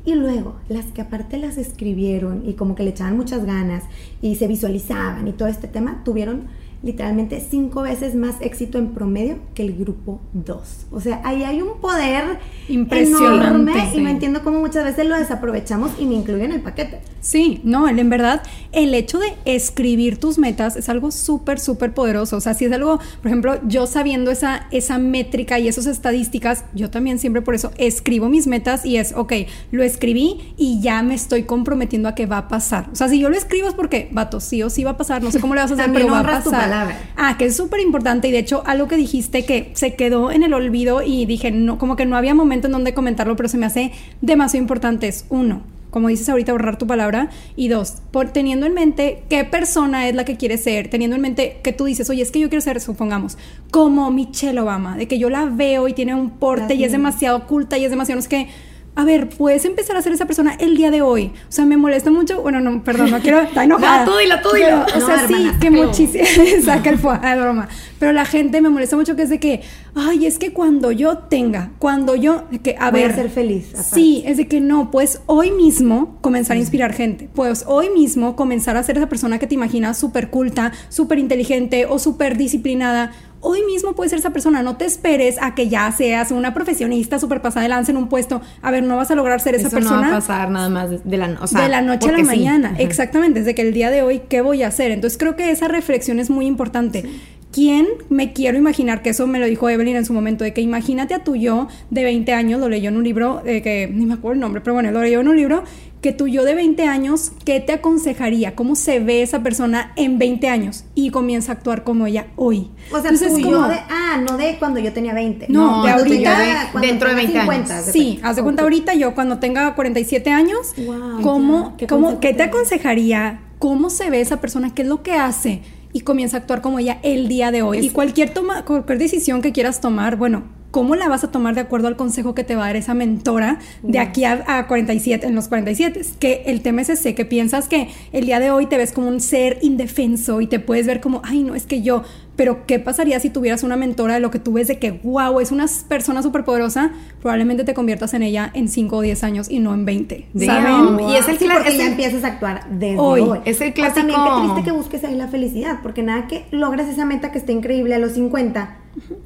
Y 0.07 0.14
luego, 0.14 0.57
las 0.68 0.86
que 0.86 1.00
aparte 1.00 1.38
las 1.38 1.57
escribieron 1.57 2.46
y 2.46 2.55
como 2.55 2.74
que 2.74 2.82
le 2.82 2.90
echaban 2.90 3.16
muchas 3.16 3.46
ganas 3.46 3.84
y 4.20 4.34
se 4.36 4.46
visualizaban 4.46 5.26
y 5.26 5.32
todo 5.32 5.48
este 5.48 5.66
tema, 5.66 6.02
tuvieron 6.05 6.48
literalmente 6.85 7.41
cinco 7.41 7.82
veces 7.82 8.14
más 8.14 8.37
éxito 8.41 8.78
en 8.78 8.89
promedio 8.89 9.39
que 9.55 9.62
el 9.62 9.74
grupo 9.74 10.20
2. 10.35 10.87
O 10.93 11.01
sea, 11.01 11.20
ahí 11.24 11.43
hay 11.43 11.62
un 11.62 11.80
poder 11.80 12.39
Impresionante, 12.68 13.47
enorme 13.47 13.91
y 13.95 14.01
no 14.01 14.11
entiendo 14.11 14.45
cómo 14.45 14.61
muchas 14.61 14.85
veces 14.85 15.07
lo 15.07 15.16
desaprovechamos 15.16 15.93
y 15.99 16.05
me 16.05 16.14
incluyen 16.14 16.47
en 16.47 16.53
el 16.53 16.61
paquete. 16.61 17.01
Sí, 17.20 17.61
no, 17.64 17.89
en 17.89 18.11
verdad, 18.11 18.43
el 18.72 18.95
hecho 18.95 19.18
de 19.18 19.35
escribir 19.47 20.18
tus 20.18 20.39
metas 20.39 20.76
es 20.76 20.91
algo 20.91 21.11
súper, 21.11 21.59
súper 21.59 21.95
poderoso. 21.95 22.37
O 22.37 22.41
sea, 22.41 22.53
si 22.53 22.66
es 22.66 22.72
algo, 22.72 22.99
por 22.99 23.28
ejemplo, 23.28 23.59
yo 23.66 23.87
sabiendo 23.87 24.30
esa, 24.30 24.66
esa 24.70 24.99
métrica 24.99 25.59
y 25.59 25.68
esas 25.68 25.87
estadísticas, 25.87 26.64
yo 26.74 26.91
también 26.91 27.18
siempre 27.18 27.41
por 27.41 27.55
eso 27.55 27.70
escribo 27.78 28.28
mis 28.28 28.47
metas 28.47 28.85
y 28.85 28.99
es, 28.99 29.14
ok, 29.16 29.32
lo 29.72 29.82
escribí 29.82 30.55
y 30.59 30.82
ya 30.82 31.03
me 31.03 31.14
estoy 31.14 31.45
comprometiendo 31.45 32.11
a 32.11 32.14
que 32.14 32.26
va 32.26 32.39
a 32.39 32.49
pasar. 32.49 32.91
O 32.93 32.97
sea, 32.97 33.09
si 33.09 33.18
yo 33.18 33.30
lo 33.30 33.37
escribo 33.37 33.68
es 33.68 33.74
porque, 33.74 34.09
vato, 34.12 34.41
sí 34.41 34.62
o 34.62 34.68
sí 34.68 34.85
va 34.85 34.91
a 34.91 34.97
pasar, 34.99 35.22
no 35.22 35.30
sé 35.30 35.41
cómo 35.41 35.55
le 35.55 35.62
vas 35.62 35.70
a 35.70 35.74
hacer, 35.74 35.91
pero 35.95 36.09
va 36.09 36.20
a 36.20 36.22
pasar. 36.24 36.73
Palabra. 36.74 36.98
Ah, 37.16 37.36
que 37.38 37.46
es 37.46 37.56
súper 37.56 37.80
importante 37.80 38.28
y 38.28 38.32
de 38.32 38.38
hecho 38.38 38.62
algo 38.66 38.88
que 38.88 38.96
dijiste 38.96 39.44
que 39.44 39.70
se 39.74 39.94
quedó 39.94 40.30
en 40.30 40.42
el 40.42 40.54
olvido 40.54 41.02
y 41.02 41.26
dije, 41.26 41.50
no, 41.50 41.78
como 41.78 41.96
que 41.96 42.06
no 42.06 42.16
había 42.16 42.34
momento 42.34 42.66
en 42.66 42.72
donde 42.72 42.94
comentarlo, 42.94 43.36
pero 43.36 43.48
se 43.48 43.58
me 43.58 43.66
hace 43.66 43.92
demasiado 44.20 44.62
importante. 44.62 45.08
Es 45.08 45.26
uno, 45.28 45.62
como 45.90 46.08
dices 46.08 46.28
ahorita, 46.28 46.52
ahorrar 46.52 46.76
tu 46.76 46.86
palabra. 46.86 47.30
Y 47.54 47.68
dos, 47.68 47.98
por, 48.10 48.30
teniendo 48.30 48.66
en 48.66 48.74
mente 48.74 49.22
qué 49.28 49.44
persona 49.44 50.08
es 50.08 50.14
la 50.14 50.24
que 50.24 50.36
quieres 50.36 50.64
ser, 50.64 50.88
teniendo 50.88 51.16
en 51.16 51.22
mente 51.22 51.58
que 51.62 51.72
tú 51.72 51.84
dices, 51.84 52.10
oye, 52.10 52.22
es 52.22 52.30
que 52.30 52.40
yo 52.40 52.48
quiero 52.48 52.62
ser, 52.62 52.80
supongamos, 52.80 53.38
como 53.70 54.10
Michelle 54.10 54.58
Obama, 54.60 54.96
de 54.96 55.06
que 55.06 55.18
yo 55.18 55.30
la 55.30 55.46
veo 55.46 55.86
y 55.86 55.92
tiene 55.92 56.14
un 56.14 56.30
porte 56.30 56.74
y 56.74 56.84
es 56.84 56.92
demasiado 56.92 57.46
culta 57.46 57.78
y 57.78 57.84
es 57.84 57.90
demasiado, 57.90 58.18
no 58.18 58.22
sé 58.22 58.28
qué. 58.28 58.48
A 58.97 59.05
ver, 59.05 59.28
puedes 59.28 59.64
empezar 59.64 59.97
a 59.97 60.03
ser 60.03 60.12
esa 60.12 60.26
persona 60.26 60.55
el 60.61 60.76
día 60.76 60.90
de 60.90 61.03
hoy. 61.03 61.32
O 61.49 61.53
sea, 61.53 61.64
me 61.64 61.76
molesta 61.76 62.11
mucho. 62.11 62.40
Bueno, 62.42 62.61
no, 62.61 62.82
perdón, 62.84 63.11
no 63.11 63.18
quiero. 63.20 63.40
Está 63.40 63.64
enojada. 63.64 64.05
No, 64.05 64.12
tú 64.12 64.18
dilo, 64.18 64.36
tú 64.42 64.51
dilo. 64.55 64.84
Pero, 64.86 64.97
o 64.97 65.01
No, 65.01 65.07
sea, 65.07 65.26
sí, 65.26 65.34
hermana, 65.34 65.59
que 65.59 65.70
muchísimo. 65.70 66.24
Saca 66.64 66.90
el 66.90 66.99
fuá, 66.99 67.20
ah, 67.22 67.34
broma. 67.36 67.68
Pero 67.99 68.12
la 68.12 68.24
gente 68.24 68.61
me 68.61 68.68
molesta 68.68 68.97
mucho 68.97 69.16
que 69.16 69.22
es 69.22 69.30
de 69.30 69.40
que, 69.40 69.62
ay, 69.95 70.26
es 70.26 70.38
que 70.38 70.53
cuando 70.53 70.92
yo 70.92 71.18
tenga, 71.18 71.70
cuando 71.78 72.14
yo, 72.14 72.45
que, 72.62 72.76
a 72.78 72.90
Voy 72.90 73.03
a 73.03 73.07
ver. 73.09 73.14
ser 73.16 73.30
feliz, 73.30 73.68
aparte. 73.72 73.95
Sí, 73.95 74.22
es 74.26 74.36
de 74.36 74.47
que 74.47 74.61
no, 74.61 74.90
pues 74.90 75.22
hoy 75.26 75.51
mismo 75.51 76.16
comenzar 76.20 76.57
a 76.57 76.61
inspirar 76.61 76.92
gente. 76.92 77.28
Pues 77.34 77.64
hoy 77.66 77.90
mismo 77.90 78.36
comenzar 78.36 78.76
a 78.76 78.82
ser 78.82 78.97
esa 78.99 79.09
persona 79.09 79.38
que 79.38 79.47
te 79.47 79.55
imaginas 79.55 79.99
súper 79.99 80.30
culta, 80.30 80.72
súper 80.88 81.18
inteligente 81.18 81.86
o 81.86 81.99
súper 81.99 82.36
disciplinada. 82.36 83.12
Hoy 83.47 83.62
mismo 83.66 83.92
puedes 83.92 84.09
ser 84.09 84.20
esa 84.20 84.30
persona, 84.30 84.62
no 84.62 84.78
te 84.78 84.86
esperes 84.86 85.36
a 85.38 85.55
que 85.55 85.68
ya 85.68 85.92
seas 85.92 86.30
una 86.30 86.55
profesionista 86.55 87.18
súper 87.18 87.42
pasada 87.42 87.64
de 87.64 87.68
lanza 87.68 87.90
en 87.90 87.99
un 87.99 88.09
puesto. 88.09 88.40
A 88.62 88.70
ver, 88.70 88.82
no 88.82 88.97
vas 88.97 89.11
a 89.11 89.14
lograr 89.14 89.38
ser 89.38 89.55
esa 89.55 89.68
Eso 89.68 89.76
persona 89.76 89.97
no 89.97 90.03
va 90.03 90.09
a 90.09 90.20
pasar 90.20 90.51
nada 90.51 90.70
más 90.70 91.05
de, 91.05 91.16
la, 91.18 91.36
o 91.38 91.47
sea, 91.47 91.61
de 91.61 91.68
la 91.68 91.82
noche 91.82 92.09
a 92.09 92.12
la 92.12 92.18
sí. 92.18 92.24
mañana. 92.24 92.74
Exactamente, 92.78 93.40
desde 93.40 93.55
que 93.55 93.61
el 93.61 93.74
día 93.74 93.90
de 93.90 94.01
hoy, 94.01 94.22
¿qué 94.30 94.40
voy 94.40 94.62
a 94.62 94.68
hacer? 94.68 94.92
Entonces 94.92 95.18
creo 95.18 95.36
que 95.36 95.51
esa 95.51 95.68
reflexión 95.68 96.20
es 96.20 96.30
muy 96.30 96.47
importante. 96.47 97.05
¿Quién 97.53 97.86
me 98.09 98.32
quiero 98.32 98.57
imaginar? 98.57 99.03
Que 99.03 99.11
eso 99.11 99.26
me 99.26 99.38
lo 99.38 99.47
dijo 99.47 99.68
Evelyn 99.68 99.95
en 99.95 100.07
su 100.07 100.14
momento, 100.14 100.42
de 100.42 100.55
que 100.55 100.62
imagínate 100.62 101.12
a 101.12 101.22
tu 101.22 101.36
yo 101.36 101.68
de 101.90 102.03
20 102.03 102.32
años, 102.32 102.59
lo 102.59 102.70
leyó 102.70 102.88
en 102.88 102.97
un 102.97 103.05
libro, 103.05 103.42
de 103.45 103.61
que 103.61 103.88
ni 103.92 104.07
me 104.07 104.14
acuerdo 104.14 104.34
el 104.34 104.40
nombre, 104.40 104.62
pero 104.62 104.72
bueno, 104.72 104.90
lo 104.90 105.03
leyó 105.03 105.20
en 105.20 105.28
un 105.28 105.36
libro, 105.36 105.62
que 106.05 106.12
tu 106.12 106.28
yo 106.28 106.44
de 106.44 106.55
20 106.55 106.86
años, 106.86 107.32
¿qué 107.46 107.61
te 107.61 107.72
aconsejaría? 107.72 108.55
¿Cómo 108.55 108.74
se 108.74 109.00
ve 109.00 109.22
esa 109.22 109.42
persona 109.42 109.92
en 109.96 110.18
20 110.18 110.50
años? 110.50 110.84
Y 110.94 111.09
comienza 111.09 111.52
a 111.52 111.55
actuar 111.55 111.82
como 111.82 112.07
ella 112.07 112.26
hoy. 112.36 112.70
O 112.92 113.00
sea, 113.00 113.09
Entonces, 113.11 113.28
tú 113.28 113.34
como- 113.40 113.50
yo 113.50 113.68
de, 113.68 113.78
ah, 113.88 114.20
no 114.22 114.36
de 114.36 114.57
cuando 114.59 114.80
yo 114.80 114.92
tenía 114.92 115.14
20. 115.14 115.46
No, 115.48 115.82
de 115.82 115.90
ahorita, 115.92 116.68
dentro 116.78 117.09
de 117.09 117.14
tenga 117.14 117.16
20 117.16 117.38
años. 117.38 117.44
50, 117.55 117.78
haz 117.78 117.86
de 117.86 117.92
Sí, 117.92 118.20
haz 118.22 118.36
de 118.36 118.42
cuenta 118.42 118.62
ahorita 118.64 118.92
yo 118.92 119.14
cuando 119.14 119.38
tenga 119.38 119.74
47 119.74 120.30
años, 120.30 120.74
Guau, 120.76 121.22
¿cómo, 121.22 121.70
ya, 121.70 121.76
¿qué 121.78 121.86
cómo- 121.86 122.20
qué 122.20 122.34
te 122.34 122.42
aconsejaría? 122.42 123.40
¿Cómo 123.59 123.88
se 123.88 124.11
ve 124.11 124.20
esa 124.20 124.42
persona? 124.42 124.74
¿Qué 124.74 124.82
es 124.82 124.88
lo 124.88 125.02
que 125.02 125.12
hace? 125.12 125.62
Y 125.94 126.00
comienza 126.00 126.36
a 126.36 126.40
actuar 126.40 126.61
como 126.61 126.80
ella 126.80 126.98
el 127.02 127.28
día 127.28 127.50
de 127.50 127.62
hoy. 127.62 127.78
Es- 127.78 127.84
y 127.86 127.88
cualquier, 127.90 128.28
toma, 128.28 128.66
cualquier 128.66 128.98
decisión 128.98 129.40
que 129.40 129.52
quieras 129.52 129.80
tomar, 129.80 130.16
bueno, 130.16 130.42
¿cómo 130.74 130.96
la 130.96 131.08
vas 131.08 131.22
a 131.22 131.30
tomar 131.30 131.54
de 131.54 131.60
acuerdo 131.60 131.86
al 131.86 131.94
consejo 131.94 132.34
que 132.34 132.42
te 132.42 132.56
va 132.56 132.64
a 132.64 132.66
dar 132.66 132.74
esa 132.74 132.94
mentora 132.94 133.60
de 133.84 134.00
aquí 134.00 134.24
a, 134.24 134.42
a 134.48 134.66
47, 134.66 135.24
en 135.24 135.36
los 135.36 135.46
47? 135.46 136.00
Es 136.00 136.14
que 136.18 136.42
el 136.46 136.62
tema 136.62 136.82
es 136.82 136.88
ese, 136.88 137.14
que 137.14 137.24
piensas 137.24 137.68
que 137.68 137.90
el 138.10 138.26
día 138.26 138.40
de 138.40 138.50
hoy 138.50 138.66
te 138.66 138.76
ves 138.76 138.90
como 138.90 139.06
un 139.06 139.20
ser 139.20 139.60
indefenso 139.62 140.40
y 140.40 140.48
te 140.48 140.58
puedes 140.58 140.88
ver 140.88 141.00
como, 141.00 141.22
ay, 141.24 141.44
no, 141.44 141.54
es 141.54 141.64
que 141.66 141.82
yo, 141.82 142.02
pero 142.37 142.66
¿qué 142.66 142.78
pasaría 142.80 143.20
si 143.20 143.30
tuvieras 143.30 143.62
una 143.62 143.76
mentora 143.76 144.14
de 144.14 144.20
lo 144.20 144.30
que 144.30 144.39
tú 144.39 144.55
ves 144.55 144.66
de 144.68 144.78
que, 144.78 144.91
wow, 145.05 145.39
es 145.41 145.53
una 145.53 145.66
persona 145.89 146.22
súper 146.22 146.45
poderosa? 146.45 146.91
Probablemente 147.20 147.62
te 147.64 147.74
conviertas 147.74 148.12
en 148.14 148.22
ella 148.22 148.51
en 148.55 148.68
5 148.68 148.97
o 148.97 149.01
10 149.03 149.22
años 149.24 149.51
y 149.51 149.61
no 149.61 149.72
en 149.74 149.85
20. 149.85 150.26
Damn. 150.32 150.47
¿Saben? 150.47 151.09
Y 151.09 151.16
es 151.16 151.28
el 151.28 151.39
Sí, 151.39 151.47
porque 151.53 151.68
es 151.68 151.76
ya 151.78 151.85
el- 151.87 151.91
empiezas 151.93 152.24
a 152.24 152.28
actuar 152.28 152.66
desde 152.70 152.99
Hoy. 152.99 153.20
hoy. 153.20 153.39
Es 153.45 153.61
el 153.61 153.70
O 153.70 153.74
también 153.74 154.07
qué 154.07 154.12
clásico- 154.14 154.43
triste 154.55 154.62
que 154.64 154.72
busques 154.76 155.05
ahí 155.05 155.14
la 155.14 155.28
felicidad, 155.28 155.78
porque 155.82 156.03
nada 156.03 156.26
que 156.26 156.47
logres 156.51 156.89
esa 156.89 157.05
meta 157.05 157.30
que 157.30 157.39
esté 157.39 157.53
increíble 157.53 157.95
a 157.95 157.99
los 157.99 158.12
50 158.12 158.76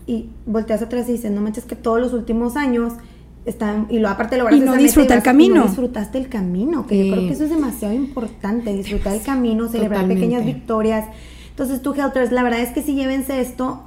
y 0.06 0.26
volteas 0.46 0.82
atrás 0.82 1.08
y 1.08 1.12
dices, 1.12 1.30
no 1.30 1.40
manches 1.40 1.64
que 1.64 1.76
todos 1.76 2.00
los 2.00 2.12
últimos 2.12 2.56
años 2.56 2.92
están 3.46 3.86
y 3.88 3.98
lo 3.98 4.08
aparte 4.10 4.36
lograste 4.36 4.62
Y 4.62 4.66
no 4.66 4.76
disfruta 4.76 5.14
el 5.14 5.20
y 5.20 5.22
camino. 5.22 5.54
no 5.56 5.62
disfrutaste 5.66 6.18
el 6.18 6.28
camino, 6.28 6.86
que 6.86 6.94
Sí. 7.02 7.08
yo 7.08 7.14
creo 7.14 7.26
que 7.28 7.32
eso 7.32 7.44
es 7.44 7.50
demasiado 7.50 7.94
importante, 7.94 8.74
disfrutar 8.74 9.14
el 9.14 9.22
camino, 9.22 9.68
celebrar 9.68 10.02
Totalmente. 10.02 10.20
pequeñas 10.20 10.44
victorias. 10.44 11.06
Entonces, 11.58 11.82
tú 11.82 11.92
Helters, 11.92 12.30
la 12.30 12.44
verdad 12.44 12.60
es 12.60 12.70
que 12.70 12.82
si 12.82 12.94
llévense 12.94 13.40
esto 13.40 13.82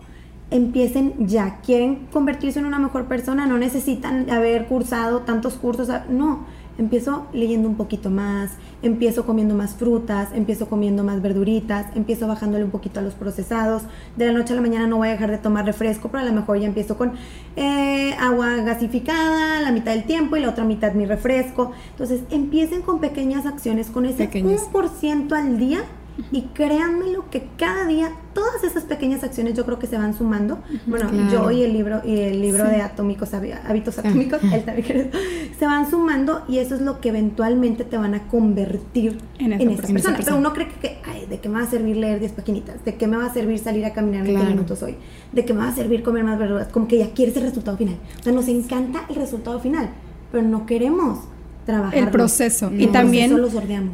empiecen 0.50 1.14
ya, 1.26 1.62
quieren 1.66 2.08
convertirse 2.12 2.60
en 2.60 2.66
una 2.66 2.80
mejor 2.80 3.06
persona, 3.06 3.46
no 3.46 3.58
necesitan 3.58 4.30
haber 4.30 4.66
cursado 4.68 5.20
tantos 5.20 5.54
cursos, 5.54 5.90
a- 5.90 6.04
no, 6.10 6.40
empiezo 6.78 7.28
leyendo 7.32 7.70
un 7.70 7.76
poquito 7.76 8.10
más, 8.10 8.50
empiezo 8.84 9.26
comiendo 9.26 9.56
más 9.56 9.76
frutas, 9.76 10.28
empiezo 10.34 10.68
comiendo 10.68 11.06
más 11.06 11.22
verduritas, 11.22 11.86
empiezo 11.96 12.28
bajándole 12.28 12.66
un 12.66 12.72
poquito 12.72 13.00
a 13.00 13.04
los 13.04 13.14
procesados, 13.14 13.84
de 14.18 14.26
la 14.26 14.34
noche 14.34 14.52
a 14.52 14.58
la 14.58 14.62
mañana 14.62 14.86
no 14.88 14.98
voy 14.98 15.08
a 15.08 15.12
dejar 15.12 15.32
de 15.32 15.38
tomar 15.38 15.66
refresco, 15.66 16.10
pero 16.10 16.24
a 16.24 16.26
lo 16.26 16.34
mejor 16.34 16.60
ya 16.60 16.68
empiezo 16.68 16.98
con 16.98 17.14
eh, 17.56 18.14
agua 18.20 18.56
gasificada 18.58 19.62
la 19.62 19.72
mitad 19.72 19.94
del 19.94 20.04
tiempo 20.04 20.36
y 20.36 20.42
la 20.42 20.50
otra 20.50 20.66
mitad 20.66 20.92
mi 20.92 21.06
refresco, 21.06 21.72
entonces 21.92 22.20
empiecen 22.32 22.82
con 22.82 23.00
pequeñas 23.00 23.46
acciones, 23.46 23.88
con 23.90 24.06
ese 24.06 24.26
Pequeñas. 24.26 24.68
1% 24.74 25.32
al 25.34 25.58
día 25.58 25.84
Y 26.32 26.41
créanme 26.53 27.07
lo 27.12 27.30
que 27.30 27.47
cada 27.57 27.86
día, 27.88 28.12
todas 28.34 28.64
esas 28.64 28.84
pequeñas 28.84 29.24
acciones 29.24 29.53
yo 29.55 29.66
creo 29.66 29.80
que 29.80 29.88
se 29.88 29.97
van 29.97 30.14
sumando. 30.14 30.59
Bueno, 30.86 31.09
Claro. 31.09 31.32
yo 31.32 31.51
y 31.51 31.64
el 31.64 31.74
libro, 31.74 32.01
y 32.05 32.20
el 32.20 32.41
libro 32.41 32.66
de 32.66 32.82
atómicos, 32.82 33.34
hábitos 33.34 33.97
atómicos, 33.97 34.39
él 34.43 34.64
también 34.64 34.86
quiere- 34.86 35.12
se 35.57 35.66
van 35.66 35.89
sumando 35.89 36.43
y 36.47 36.57
eso 36.59 36.76
es 36.76 36.82
lo 36.82 36.99
que 37.01 37.09
eventualmente 37.09 37.84
te 37.86 37.97
van 37.97 38.14
a 38.14 38.28
convertir 38.28 39.18
En 39.39 39.53
en 39.53 39.70
esa 39.72 39.88
persona. 39.88 40.18
Pero 40.24 40.38
uno 40.38 40.53
cree 40.53 40.68
que, 40.82 40.99
ay, 41.05 41.26
¿de 41.28 41.39
qué 41.39 41.49
me 41.49 41.59
va 41.59 41.66
a 41.66 41.70
servir 41.70 41.97
leer 41.97 42.20
10 42.20 42.34
paquinitas? 42.34 42.84
¿De 42.86 42.95
qué 42.95 43.07
me 43.07 43.18
va 43.18 43.26
a 43.26 43.34
servir 43.34 43.57
salir 43.59 43.86
a 43.86 43.93
caminar 43.93 44.24
20 44.24 44.39
Claro. 44.39 44.55
minutos 44.55 44.84
hoy? 44.84 44.95
¿De 45.32 45.45
qué 45.45 45.53
me 45.53 45.59
va 45.62 45.70
a 45.70 45.76
servir 45.76 46.03
comer 46.03 46.24
más 46.24 46.38
verduras? 46.38 46.68
Como 46.68 46.88
que 46.88 46.97
ya 46.97 47.12
quieres 47.12 47.36
el 47.38 47.43
resultado 47.43 47.78
final. 47.78 47.95
O 48.20 48.24
sea, 48.24 48.34
nos 48.34 48.47
encanta 48.47 49.05
el 49.09 49.16
resultado 49.16 49.59
final, 49.59 49.89
pero 50.32 50.43
no 50.47 50.66
queremos 50.66 51.20
trabajar. 51.66 51.97
el 51.97 52.09
proceso. 52.09 52.72
y 52.78 52.88
también 52.88 53.36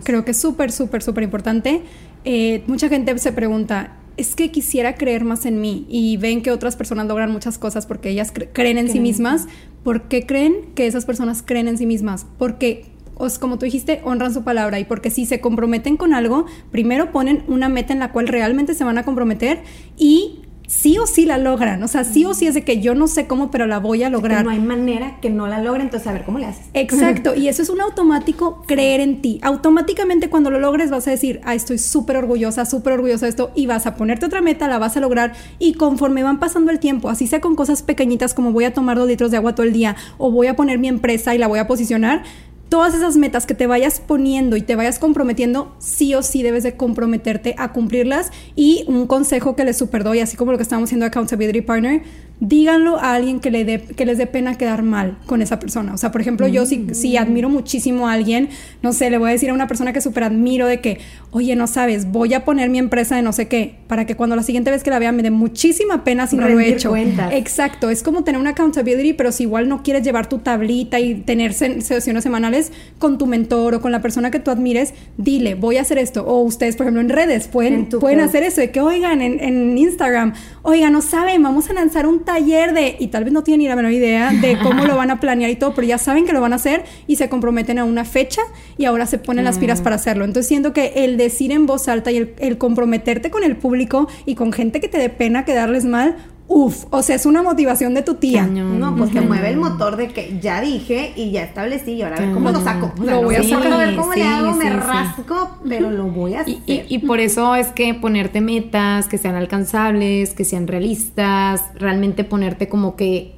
creo 0.03 0.23
que 0.25 0.31
es 0.31 0.37
súper, 0.37 0.71
súper, 0.71 1.01
súper 1.03 1.23
importante. 1.23 1.81
Eh, 2.25 2.63
mucha 2.67 2.89
gente 2.89 3.17
se 3.19 3.31
pregunta, 3.31 3.95
es 4.17 4.35
que 4.35 4.49
quisiera 4.51 4.95
creer 4.95 5.23
más 5.23 5.45
en 5.45 5.61
mí 5.61 5.85
y 5.89 6.17
ven 6.17 6.41
que 6.41 6.51
otras 6.51 6.75
personas 6.75 7.05
logran 7.07 7.31
muchas 7.31 7.57
cosas 7.57 7.85
porque 7.85 8.09
ellas 8.09 8.33
cre- 8.33 8.49
creen 8.51 8.77
en 8.77 8.89
sí 8.89 8.99
mismas. 8.99 9.47
¿Por 9.83 10.03
qué 10.09 10.25
creen 10.25 10.55
que 10.75 10.87
esas 10.87 11.05
personas 11.05 11.43
creen 11.45 11.67
en 11.67 11.77
sí 11.77 11.85
mismas? 11.85 12.25
Porque, 12.37 12.85
os, 13.15 13.37
como 13.39 13.57
tú 13.59 13.65
dijiste, 13.65 14.01
honran 14.03 14.33
su 14.33 14.43
palabra 14.43 14.79
y 14.79 14.85
porque 14.85 15.11
si 15.11 15.25
se 15.25 15.39
comprometen 15.39 15.97
con 15.97 16.13
algo, 16.13 16.45
primero 16.71 17.11
ponen 17.11 17.43
una 17.47 17.69
meta 17.69 17.93
en 17.93 17.99
la 17.99 18.11
cual 18.11 18.27
realmente 18.27 18.73
se 18.73 18.83
van 18.83 18.97
a 18.97 19.03
comprometer 19.03 19.59
y 19.97 20.41
sí 20.67 20.97
o 20.99 21.07
sí 21.07 21.25
la 21.25 21.37
logran. 21.37 21.81
O 21.81 21.87
sea, 21.87 22.03
sí 22.03 22.25
o 22.25 22.33
sí 22.33 22.45
es 22.45 22.53
de 22.53 22.63
que 22.63 22.79
yo 22.79 22.93
no 22.93 23.07
sé 23.07 23.25
cómo, 23.25 23.49
pero 23.49 23.65
la 23.65 23.79
voy 23.79 24.03
a 24.03 24.09
lograr. 24.09 24.43
no 24.43 24.51
hay 24.51 24.59
manera 24.59 25.17
que 25.21 25.29
no 25.29 25.47
la 25.47 25.61
logre, 25.61 25.81
entonces 25.81 26.07
a 26.07 26.13
ver 26.13 26.23
cómo 26.23 26.37
le 26.37 26.45
haces. 26.45 26.65
Exacto, 26.73 27.33
y 27.35 27.47
eso 27.47 27.61
es 27.61 27.69
un 27.69 27.81
automático 27.81 28.61
creer 28.67 28.99
en 28.99 29.21
ti. 29.21 29.39
Automáticamente 29.41 30.29
cuando 30.29 30.51
lo 30.51 30.59
logres 30.59 30.91
vas 30.91 31.07
a 31.07 31.11
decir, 31.11 31.39
ah, 31.43 31.55
estoy 31.55 31.77
súper 31.77 32.17
orgullosa, 32.17 32.65
súper 32.65 32.93
orgullosa 32.93 33.25
de 33.25 33.29
esto, 33.29 33.51
y 33.55 33.65
vas 33.65 33.87
a 33.87 33.95
ponerte 33.95 34.25
otra 34.25 34.41
meta, 34.41 34.67
la 34.67 34.77
vas 34.77 34.97
a 34.97 34.99
lograr, 34.99 35.33
y 35.57 35.73
conforme 35.73 36.23
van 36.23 36.39
pasando 36.39 36.71
el 36.71 36.79
tiempo, 36.79 37.09
así 37.09 37.27
sea 37.27 37.41
con 37.41 37.55
cosas 37.55 37.81
pequeñitas 37.81 38.33
como 38.33 38.51
voy 38.51 38.65
a 38.65 38.73
tomar 38.73 38.97
dos 38.97 39.07
litros 39.07 39.31
de 39.31 39.37
agua 39.37 39.55
todo 39.55 39.65
el 39.65 39.73
día, 39.73 39.95
o 40.17 40.31
voy 40.31 40.47
a 40.47 40.55
poner 40.55 40.79
mi 40.79 40.89
empresa 40.89 41.33
y 41.33 41.37
la 41.37 41.47
voy 41.47 41.59
a 41.59 41.67
posicionar, 41.67 42.23
todas 42.69 42.93
esas 42.93 43.17
metas 43.17 43.45
que 43.45 43.53
te 43.53 43.67
vayas 43.67 43.99
poniendo 43.99 44.57
y 44.57 44.61
te 44.61 44.75
vayas 44.75 44.99
comprometiendo, 44.99 45.75
sí 45.79 46.13
o 46.15 46.23
sí 46.23 46.43
debes 46.43 46.63
de 46.63 46.75
comprometerte 46.75 47.55
a 47.57 47.71
cumplirlas. 47.73 48.31
Y 48.55 48.83
un 48.87 49.07
consejo 49.07 49.55
que 49.55 49.65
les 49.65 49.77
super 49.77 50.03
doy, 50.03 50.19
así 50.19 50.37
como 50.37 50.51
lo 50.51 50.57
que 50.57 50.63
estamos 50.63 50.89
haciendo 50.89 51.05
Accountability 51.05 51.61
Partner, 51.61 52.03
díganlo 52.39 52.97
a 52.99 53.15
alguien 53.15 53.39
que, 53.39 53.49
le 53.49 53.65
dé- 53.65 53.79
que 53.81 54.05
les 54.05 54.17
dé 54.17 54.27
pena 54.27 54.55
quedar 54.57 54.83
mal 54.83 55.17
con 55.25 55.41
esa 55.41 55.59
persona. 55.59 55.93
O 55.93 55.97
sea, 55.97 56.11
por 56.11 56.21
ejemplo, 56.21 56.47
yo 56.47 56.65
si, 56.65 56.87
si 56.93 57.17
admiro 57.17 57.49
muchísimo 57.49 58.07
a 58.07 58.13
alguien, 58.13 58.49
no 58.83 58.93
sé, 58.93 59.09
le 59.09 59.17
voy 59.17 59.29
a 59.29 59.31
decir 59.31 59.49
a 59.49 59.53
una 59.53 59.67
persona 59.67 59.91
que 59.91 60.01
súper 60.01 60.23
admiro 60.23 60.67
de 60.67 60.79
que, 60.79 60.99
oye, 61.31 61.55
no 61.55 61.65
sabes, 61.67 62.11
voy 62.11 62.33
a 62.35 62.45
poner 62.45 62.69
mi 62.69 62.77
empresa 62.77 63.15
de 63.15 63.23
no 63.23 63.33
sé 63.33 63.47
qué, 63.47 63.75
para 63.87 64.05
que 64.05 64.15
cuando 64.15 64.35
la 64.35 64.43
siguiente 64.43 64.69
vez 64.69 64.83
que 64.83 64.89
la 64.91 64.99
vea 64.99 65.11
me 65.11 65.23
dé 65.23 65.31
muchísima 65.31 66.03
pena 66.03 66.27
si 66.27 66.35
no 66.35 66.47
lo 66.47 66.59
he 66.59 66.69
hecho. 66.69 66.89
cuentas. 66.89 67.33
Exacto, 67.33 67.89
es 67.89 68.03
como 68.03 68.23
tener 68.23 68.39
una 68.39 68.51
accountability, 68.51 69.13
pero 69.13 69.31
si 69.31 69.43
igual 69.43 69.67
no 69.67 69.81
quieres 69.81 70.03
llevar 70.03 70.29
tu 70.29 70.37
tablita 70.39 70.99
y 70.99 71.15
tener 71.15 71.53
se- 71.53 71.81
sesiones 71.81 72.23
semanales 72.23 72.71
con 72.99 73.17
tu 73.17 73.25
mentor 73.25 73.75
o 73.75 73.81
con 73.81 73.91
la 73.91 74.01
persona 74.01 74.29
que 74.29 74.39
tú 74.39 74.51
admires, 74.51 74.93
dile, 75.17 75.55
voy 75.55 75.77
a 75.77 75.81
hacer 75.81 75.97
esto. 75.97 76.23
O 76.27 76.41
ustedes, 76.43 76.75
por 76.75 76.85
ejemplo, 76.85 77.01
en 77.01 77.09
redes 77.09 77.47
pueden, 77.47 77.73
En 77.73 77.85
pueden 77.87 78.19
post. 78.19 78.29
hacer 78.29 78.43
eso, 78.43 78.61
de 78.61 78.69
que, 78.71 78.79
oigan, 78.81 79.21
en, 79.21 79.39
en 79.39 79.75
Instagram, 79.77 80.33
oigan, 80.61 80.93
no 80.93 81.01
saben, 81.01 81.41
vamos 81.41 81.69
a 81.69 81.73
lanzar 81.73 82.05
un 82.05 82.19
taller 82.27 82.73
de, 82.73 82.97
y 82.99 83.07
tal 83.07 83.23
vez 83.23 83.31
no 83.31 83.41
tienen 83.41 83.59
ni 83.59 83.67
la 83.69 83.75
menor 83.77 83.93
idea 83.93 84.31
de 84.33 84.59
cómo 84.59 84.85
lo 84.85 84.97
van 84.97 85.11
a 85.11 85.19
planear 85.21 85.49
y 85.49 85.55
todo, 85.55 85.73
pero 85.73 85.87
ya 85.87 85.97
saben 85.97 86.25
que 86.25 86.33
lo 86.33 86.41
van 86.41 86.51
a 86.51 86.57
hacer 86.57 86.83
y 87.07 87.15
se 87.15 87.29
comprometen 87.29 87.79
a 87.79 87.85
una 87.85 88.03
fecha 88.03 88.41
y 88.77 88.83
ahora 88.83 89.05
se 89.05 89.17
ponen 89.17 89.45
las 89.45 89.57
pilas 89.57 89.81
para 89.81 89.95
hacerlo. 89.95 90.25
Entonces 90.25 90.47
siento 90.47 90.73
que 90.73 90.91
el 90.97 91.15
decir 91.15 91.53
en 91.53 91.65
voz 91.65 91.87
alta 91.87 92.11
y 92.11 92.17
el, 92.17 92.35
el 92.39 92.57
comprometerte 92.57 93.31
con 93.31 93.43
el 93.45 93.55
público 93.55 94.09
y 94.25 94.35
con 94.35 94.51
gente 94.51 94.81
que 94.81 94.89
te 94.89 94.97
dé 94.97 95.09
pena 95.09 95.45
quedarles 95.45 95.85
mal, 95.85 96.17
uff, 96.49 96.85
o 96.91 97.01
sea, 97.03 97.15
es 97.15 97.25
una 97.25 97.43
motivación 97.43 97.93
de 97.93 98.01
tu 98.03 98.15
tía. 98.15 98.43
Cañón. 98.43 98.79
No, 98.79 98.95
pues 98.95 99.11
que 99.11 99.19
Ujú. 99.19 99.27
mueve 99.27 99.49
el 99.49 99.57
motor 99.57 99.97
de 99.97 100.07
que 100.09 100.39
ya 100.41 100.61
dije 100.61 101.11
y 101.15 101.31
ya 101.31 101.43
establecí 101.43 101.91
y 101.93 102.01
ahora 102.01 102.17
a 102.17 102.21
ver 102.21 102.31
cómo 102.33 102.51
lo 102.51 102.61
saco. 102.61 102.93
O 102.97 103.03
sea, 103.03 103.15
Lo 103.15 103.23
voy 103.23 103.35
a 103.35 103.43
sacar. 103.43 103.77
ver 103.77 103.95
cómo 103.95 104.13
Sí, 104.13 104.19
le 104.19 104.25
hago, 104.25 104.53
sí, 104.53 104.59
me 104.59 104.65
sí. 104.65 104.69
rasco, 104.77 105.57
pero 105.67 105.91
lo 105.91 106.05
voy 106.05 106.35
a 106.35 106.41
hacer. 106.41 106.55
Y, 106.65 106.71
y- 106.73 106.85
y 106.87 106.99
por 106.99 107.19
eso 107.19 107.53
es 107.55 107.67
que 107.67 107.93
ponerte 107.93 108.39
metas 108.41 109.07
que 109.07 109.17
sean 109.17 109.35
alcanzables, 109.35 110.33
que 110.33 110.45
sean 110.45 110.67
realistas, 110.67 111.61
realmente 111.75 112.23
ponerte 112.23 112.69
como 112.69 112.95
que 112.95 113.33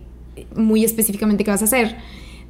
muy 0.55 0.84
específicamente 0.86 1.43
qué 1.43 1.51
vas 1.51 1.62
a 1.62 1.66
hacer, 1.66 1.97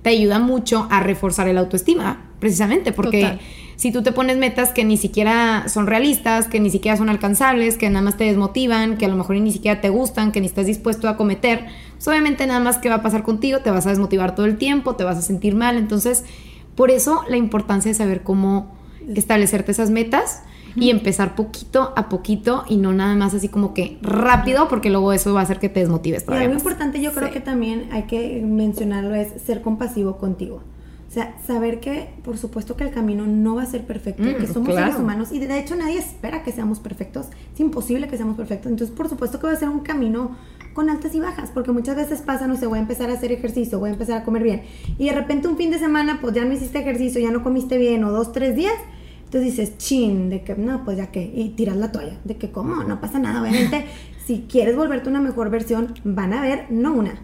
te 0.01 0.11
ayuda 0.11 0.39
mucho 0.39 0.87
a 0.89 1.01
reforzar 1.01 1.47
el 1.47 1.57
autoestima, 1.57 2.29
precisamente, 2.39 2.91
porque 2.91 3.21
Total. 3.21 3.39
si 3.75 3.91
tú 3.91 4.01
te 4.01 4.11
pones 4.11 4.37
metas 4.37 4.71
que 4.71 4.85
ni 4.85 4.97
siquiera 4.97 5.65
son 5.67 5.87
realistas, 5.87 6.47
que 6.47 6.59
ni 6.59 6.69
siquiera 6.69 6.97
son 6.97 7.09
alcanzables, 7.09 7.77
que 7.77 7.89
nada 7.89 8.01
más 8.01 8.17
te 8.17 8.23
desmotivan, 8.23 8.97
que 8.97 9.05
a 9.05 9.09
lo 9.09 9.15
mejor 9.15 9.35
ni 9.37 9.51
siquiera 9.51 9.81
te 9.81 9.89
gustan, 9.89 10.31
que 10.31 10.39
ni 10.39 10.47
estás 10.47 10.65
dispuesto 10.65 11.09
a 11.09 11.17
cometer, 11.17 11.65
pues 11.93 12.07
obviamente 12.07 12.47
nada 12.47 12.59
más 12.59 12.77
que 12.77 12.89
va 12.89 12.95
a 12.95 13.01
pasar 13.01 13.23
contigo, 13.23 13.59
te 13.59 13.71
vas 13.71 13.85
a 13.85 13.89
desmotivar 13.89 14.35
todo 14.35 14.45
el 14.45 14.57
tiempo, 14.57 14.95
te 14.95 15.03
vas 15.03 15.17
a 15.17 15.21
sentir 15.21 15.55
mal, 15.55 15.77
entonces 15.77 16.23
por 16.75 16.91
eso 16.91 17.23
la 17.27 17.37
importancia 17.37 17.89
de 17.89 17.95
saber 17.95 18.23
cómo 18.23 18.73
establecerte 19.15 19.71
esas 19.71 19.89
metas 19.89 20.43
y 20.75 20.89
empezar 20.89 21.35
poquito 21.35 21.93
a 21.95 22.09
poquito 22.09 22.63
y 22.67 22.77
no 22.77 22.93
nada 22.93 23.15
más 23.15 23.33
así 23.33 23.47
como 23.49 23.73
que 23.73 23.97
rápido 24.01 24.67
porque 24.67 24.89
luego 24.89 25.13
eso 25.13 25.33
va 25.33 25.41
a 25.41 25.43
hacer 25.43 25.59
que 25.59 25.69
te 25.69 25.79
desmotives 25.81 26.23
Y 26.23 26.25
todavía 26.25 26.45
algo 26.45 26.55
más. 26.55 26.63
importante 26.63 27.01
yo 27.01 27.11
creo 27.13 27.27
Sí. 27.27 27.33
que 27.33 27.39
también 27.41 27.87
hay 27.91 28.03
que 28.03 28.41
mencionarlo 28.45 29.15
es 29.15 29.41
ser 29.41 29.61
compasivo 29.61 30.17
contigo. 30.17 30.61
O 31.07 31.11
sea, 31.11 31.35
saber 31.47 31.79
que 31.79 32.09
por 32.23 32.37
supuesto 32.37 32.75
que 32.75 32.83
el 32.83 32.91
camino 32.91 33.25
no 33.25 33.55
va 33.55 33.63
a 33.63 33.65
ser 33.65 33.83
perfecto, 33.85 34.21
Mm, 34.21 34.35
que 34.35 34.45
somos 34.45 34.69
claro. 34.69 34.87
seres 34.91 35.01
humanos 35.01 35.31
y 35.31 35.39
de 35.39 35.59
hecho 35.59 35.75
nadie 35.75 35.97
espera 35.97 36.43
que 36.43 36.51
seamos 36.51 36.79
perfectos. 36.79 37.25
Es 37.53 37.59
imposible 37.59 38.07
que 38.07 38.15
seamos 38.15 38.37
perfectos. 38.37 38.71
Entonces, 38.71 38.95
por 38.95 39.09
supuesto 39.09 39.39
que 39.39 39.47
va 39.47 39.53
a 39.53 39.55
ser 39.55 39.69
un 39.69 39.79
camino 39.79 40.35
con 40.75 40.87
altas 40.87 41.15
y 41.15 41.19
bajas, 41.19 41.49
porque 41.51 41.71
muchas 41.71 41.95
veces 41.95 42.21
pasa, 42.21 42.45
no 42.45 42.55
sé, 42.55 42.67
voy 42.67 42.77
a 42.77 42.81
empezar 42.83 43.09
a 43.09 43.13
hacer 43.13 43.31
ejercicio, 43.31 43.79
voy 43.79 43.89
a 43.89 43.93
empezar 43.93 44.21
a 44.21 44.23
comer 44.23 44.43
bien. 44.43 44.61
Y 44.99 45.07
de 45.09 45.13
repente 45.13 45.47
un 45.47 45.57
fin 45.57 45.71
de 45.71 45.79
semana, 45.79 46.19
pues 46.21 46.35
ya 46.35 46.45
no 46.45 46.53
hiciste 46.53 46.77
ejercicio, 46.79 47.19
ya 47.19 47.31
no 47.31 47.41
comiste 47.43 47.79
bien, 47.79 48.03
o 48.03 48.11
dos, 48.11 48.31
tres 48.31 48.55
días. 48.55 48.75
Entonces 49.29 49.57
dices, 49.57 49.77
chin, 49.77 50.31
de 50.31 50.41
que 50.43 50.55
no, 50.55 50.83
pues 50.83 50.97
ya 50.97 51.11
que, 51.11 51.21
y 51.21 51.49
tiras 51.49 51.77
la 51.77 51.91
toalla, 51.91 52.17
de 52.23 52.37
que 52.37 52.49
cómo, 52.49 52.83
no 52.83 52.99
pasa 52.99 53.19
nada. 53.19 53.43
Obviamente, 53.43 53.85
si 54.25 54.47
quieres 54.49 54.75
volverte 54.75 55.07
una 55.07 55.21
mejor 55.21 55.51
versión, 55.51 55.93
van 56.03 56.33
a 56.33 56.39
haber, 56.39 56.65
no 56.71 56.93
una, 56.93 57.21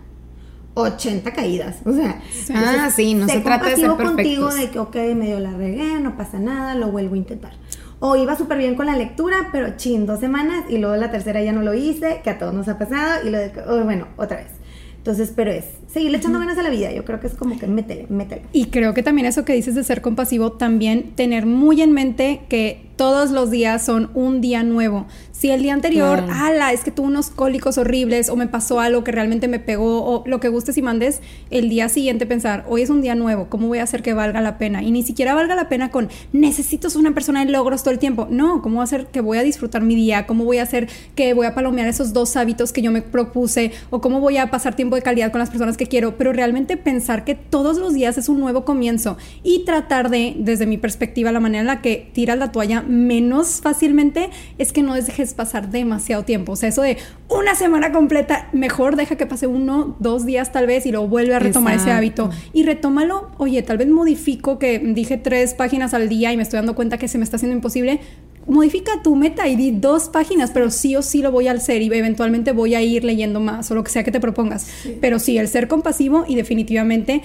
80 0.75 1.33
caídas. 1.33 1.77
O 1.83 1.91
sea, 1.91 2.21
Ah, 2.53 2.91
sí, 2.95 3.15
no 3.15 3.25
sé 3.27 3.33
se 3.33 3.39
trata 3.39 3.69
de 3.69 3.77
ser 3.77 3.89
contigo 3.89 4.53
de 4.53 4.69
que, 4.69 4.77
ok, 4.77 4.95
medio 5.15 5.39
la 5.39 5.53
regué, 5.53 5.99
no 5.99 6.15
pasa 6.15 6.37
nada, 6.37 6.75
lo 6.75 6.91
vuelvo 6.91 7.15
a 7.15 7.17
intentar. 7.17 7.53
O 7.99 8.15
iba 8.15 8.35
súper 8.35 8.59
bien 8.59 8.75
con 8.75 8.85
la 8.85 8.95
lectura, 8.95 9.49
pero 9.51 9.75
chin, 9.75 10.05
dos 10.05 10.19
semanas 10.19 10.65
y 10.69 10.77
luego 10.77 10.95
la 10.97 11.09
tercera 11.09 11.41
ya 11.41 11.53
no 11.53 11.63
lo 11.63 11.73
hice, 11.73 12.21
que 12.23 12.29
a 12.29 12.37
todos 12.37 12.53
nos 12.53 12.67
ha 12.67 12.77
pasado, 12.77 13.27
y 13.27 13.31
lo 13.31 13.39
de, 13.39 13.51
oh, 13.67 13.83
bueno, 13.83 14.09
otra 14.17 14.37
vez. 14.37 14.51
Entonces, 14.97 15.33
pero 15.35 15.51
es 15.51 15.65
seguirle 15.91 16.17
echando 16.17 16.39
ganas 16.39 16.57
a 16.57 16.63
la 16.63 16.69
vida. 16.69 16.91
Yo 16.91 17.05
creo 17.05 17.19
que 17.19 17.27
es 17.27 17.33
como 17.35 17.57
que 17.57 17.67
métele, 17.67 18.05
métele. 18.09 18.41
Y 18.53 18.65
creo 18.65 18.93
que 18.93 19.03
también 19.03 19.27
eso 19.27 19.45
que 19.45 19.53
dices 19.53 19.75
de 19.75 19.83
ser 19.83 20.01
compasivo, 20.01 20.51
también 20.53 21.11
tener 21.15 21.45
muy 21.45 21.81
en 21.81 21.91
mente 21.93 22.41
que 22.49 22.85
todos 22.95 23.31
los 23.31 23.51
días 23.51 23.83
son 23.83 24.09
un 24.13 24.39
día 24.39 24.63
nuevo. 24.63 25.05
Si 25.33 25.51
el 25.51 25.61
día 25.61 25.73
anterior, 25.73 26.23
Claro. 26.23 26.45
ala, 26.45 26.71
es 26.71 26.81
que 26.85 26.91
tuve 26.91 27.07
unos 27.07 27.29
cólicos 27.29 27.77
horribles 27.77 28.29
o 28.29 28.37
me 28.37 28.47
pasó 28.47 28.79
algo 28.79 29.03
que 29.03 29.11
realmente 29.11 29.49
me 29.49 29.59
pegó 29.59 30.05
o 30.05 30.23
lo 30.25 30.39
que 30.39 30.47
gustes 30.47 30.77
y 30.77 30.81
mandes, 30.81 31.19
el 31.49 31.67
día 31.67 31.89
siguiente 31.89 32.25
pensar, 32.25 32.63
hoy 32.69 32.83
es 32.83 32.89
un 32.89 33.01
día 33.01 33.13
nuevo, 33.15 33.47
¿cómo 33.49 33.67
voy 33.67 33.79
a 33.79 33.83
hacer 33.83 34.01
que 34.01 34.13
valga 34.13 34.39
la 34.41 34.57
pena? 34.57 34.81
Y 34.81 34.91
ni 34.91 35.03
siquiera 35.03 35.35
valga 35.35 35.55
la 35.55 35.67
pena 35.67 35.91
con, 35.91 36.07
necesito 36.31 36.89
ser 36.89 37.01
una 37.01 37.13
persona 37.13 37.43
de 37.43 37.51
logros 37.51 37.83
todo 37.83 37.91
el 37.91 37.99
tiempo. 37.99 38.27
No, 38.29 38.61
¿cómo 38.61 38.75
voy 38.75 38.81
a 38.81 38.85
hacer 38.85 39.07
que 39.07 39.19
voy 39.19 39.39
a 39.39 39.43
disfrutar 39.43 39.81
mi 39.81 39.95
día? 39.95 40.25
¿Cómo 40.25 40.45
voy 40.45 40.59
a 40.59 40.63
hacer 40.63 40.87
que 41.15 41.33
voy 41.33 41.47
a 41.47 41.53
palomear 41.53 41.89
esos 41.89 42.13
dos 42.13 42.37
hábitos 42.37 42.71
que 42.71 42.81
yo 42.81 42.91
me 42.91 43.01
propuse? 43.01 43.73
¿O 43.89 43.99
cómo 43.99 44.21
voy 44.21 44.37
a 44.37 44.49
pasar 44.49 44.77
tiempo 44.77 44.95
de 44.95 45.01
calidad 45.01 45.31
con 45.31 45.39
las 45.39 45.49
personas 45.49 45.74
que 45.77 45.87
quiero? 45.87 46.17
Pero 46.17 46.33
realmente 46.33 46.77
pensar 46.77 47.23
que 47.23 47.35
todos 47.35 47.77
los 47.77 47.93
días 47.93 48.17
es 48.17 48.29
un 48.29 48.39
nuevo 48.39 48.65
comienzo 48.65 49.17
y 49.43 49.65
tratar 49.65 50.09
de, 50.09 50.35
desde 50.37 50.65
mi 50.65 50.77
perspectiva, 50.77 51.31
la 51.31 51.39
manera 51.39 51.61
en 51.61 51.67
la 51.67 51.81
que 51.81 52.09
tiras 52.13 52.37
la 52.37 52.51
toalla 52.51 52.81
menos 52.81 53.61
fácilmente 53.61 54.29
es 54.57 54.71
que 54.73 54.81
no 54.81 54.93
dejes 54.95 55.33
pasar 55.33 55.69
demasiado 55.69 56.23
tiempo. 56.23 56.53
O 56.53 56.55
sea, 56.55 56.69
eso 56.69 56.81
de 56.81 56.97
una 57.29 57.55
semana 57.55 57.91
completa, 57.91 58.49
mejor 58.53 58.95
deja 58.95 59.15
que 59.15 59.25
pase 59.25 59.47
uno, 59.47 59.95
dos 59.99 60.25
días 60.25 60.51
tal 60.51 60.67
vez 60.67 60.85
y 60.85 60.91
luego 60.91 61.07
vuelve 61.07 61.35
a 61.35 61.39
retomar 61.39 61.75
ese 61.75 61.91
hábito. 61.91 62.29
Y 62.53 62.63
retómalo, 62.63 63.31
oye, 63.37 63.61
tal 63.63 63.77
vez 63.77 63.87
modifico 63.87 64.59
que 64.59 64.79
dije 64.79 65.17
tres 65.17 65.53
páginas 65.53 65.93
al 65.93 66.09
día 66.09 66.31
y 66.31 66.37
me 66.37 66.43
estoy 66.43 66.57
dando 66.57 66.75
cuenta 66.75 66.97
que 66.97 67.07
se 67.07 67.17
me 67.17 67.23
está 67.23 67.37
haciendo 67.37 67.55
imposible. 67.55 67.99
Modifica 68.47 69.01
tu 69.03 69.15
meta 69.15 69.47
y 69.47 69.55
di 69.55 69.71
dos 69.71 70.07
páginas, 70.09 70.51
pero 70.51 70.69
sí 70.69 70.95
o 70.95 71.01
sí 71.01 71.23
lo 71.23 71.31
voy 71.31 71.47
a 71.47 71.53
hacer 71.53 71.81
y 71.81 71.85
eventualmente 71.87 72.51
voy 72.51 72.75
a 72.75 72.81
ir 72.83 73.03
leyendo 73.03 73.39
más 73.39 73.71
o 73.71 73.75
lo 73.75 73.83
que 73.83 73.89
sea 73.91 74.03
que 74.03 74.11
te 74.11 74.19
propongas. 74.19 74.67
Pero 75.01 75.17
sí, 75.17 75.37
el 75.39 75.47
ser 75.47 75.67
compasivo 75.67 76.25
y 76.27 76.35
definitivamente 76.35 77.21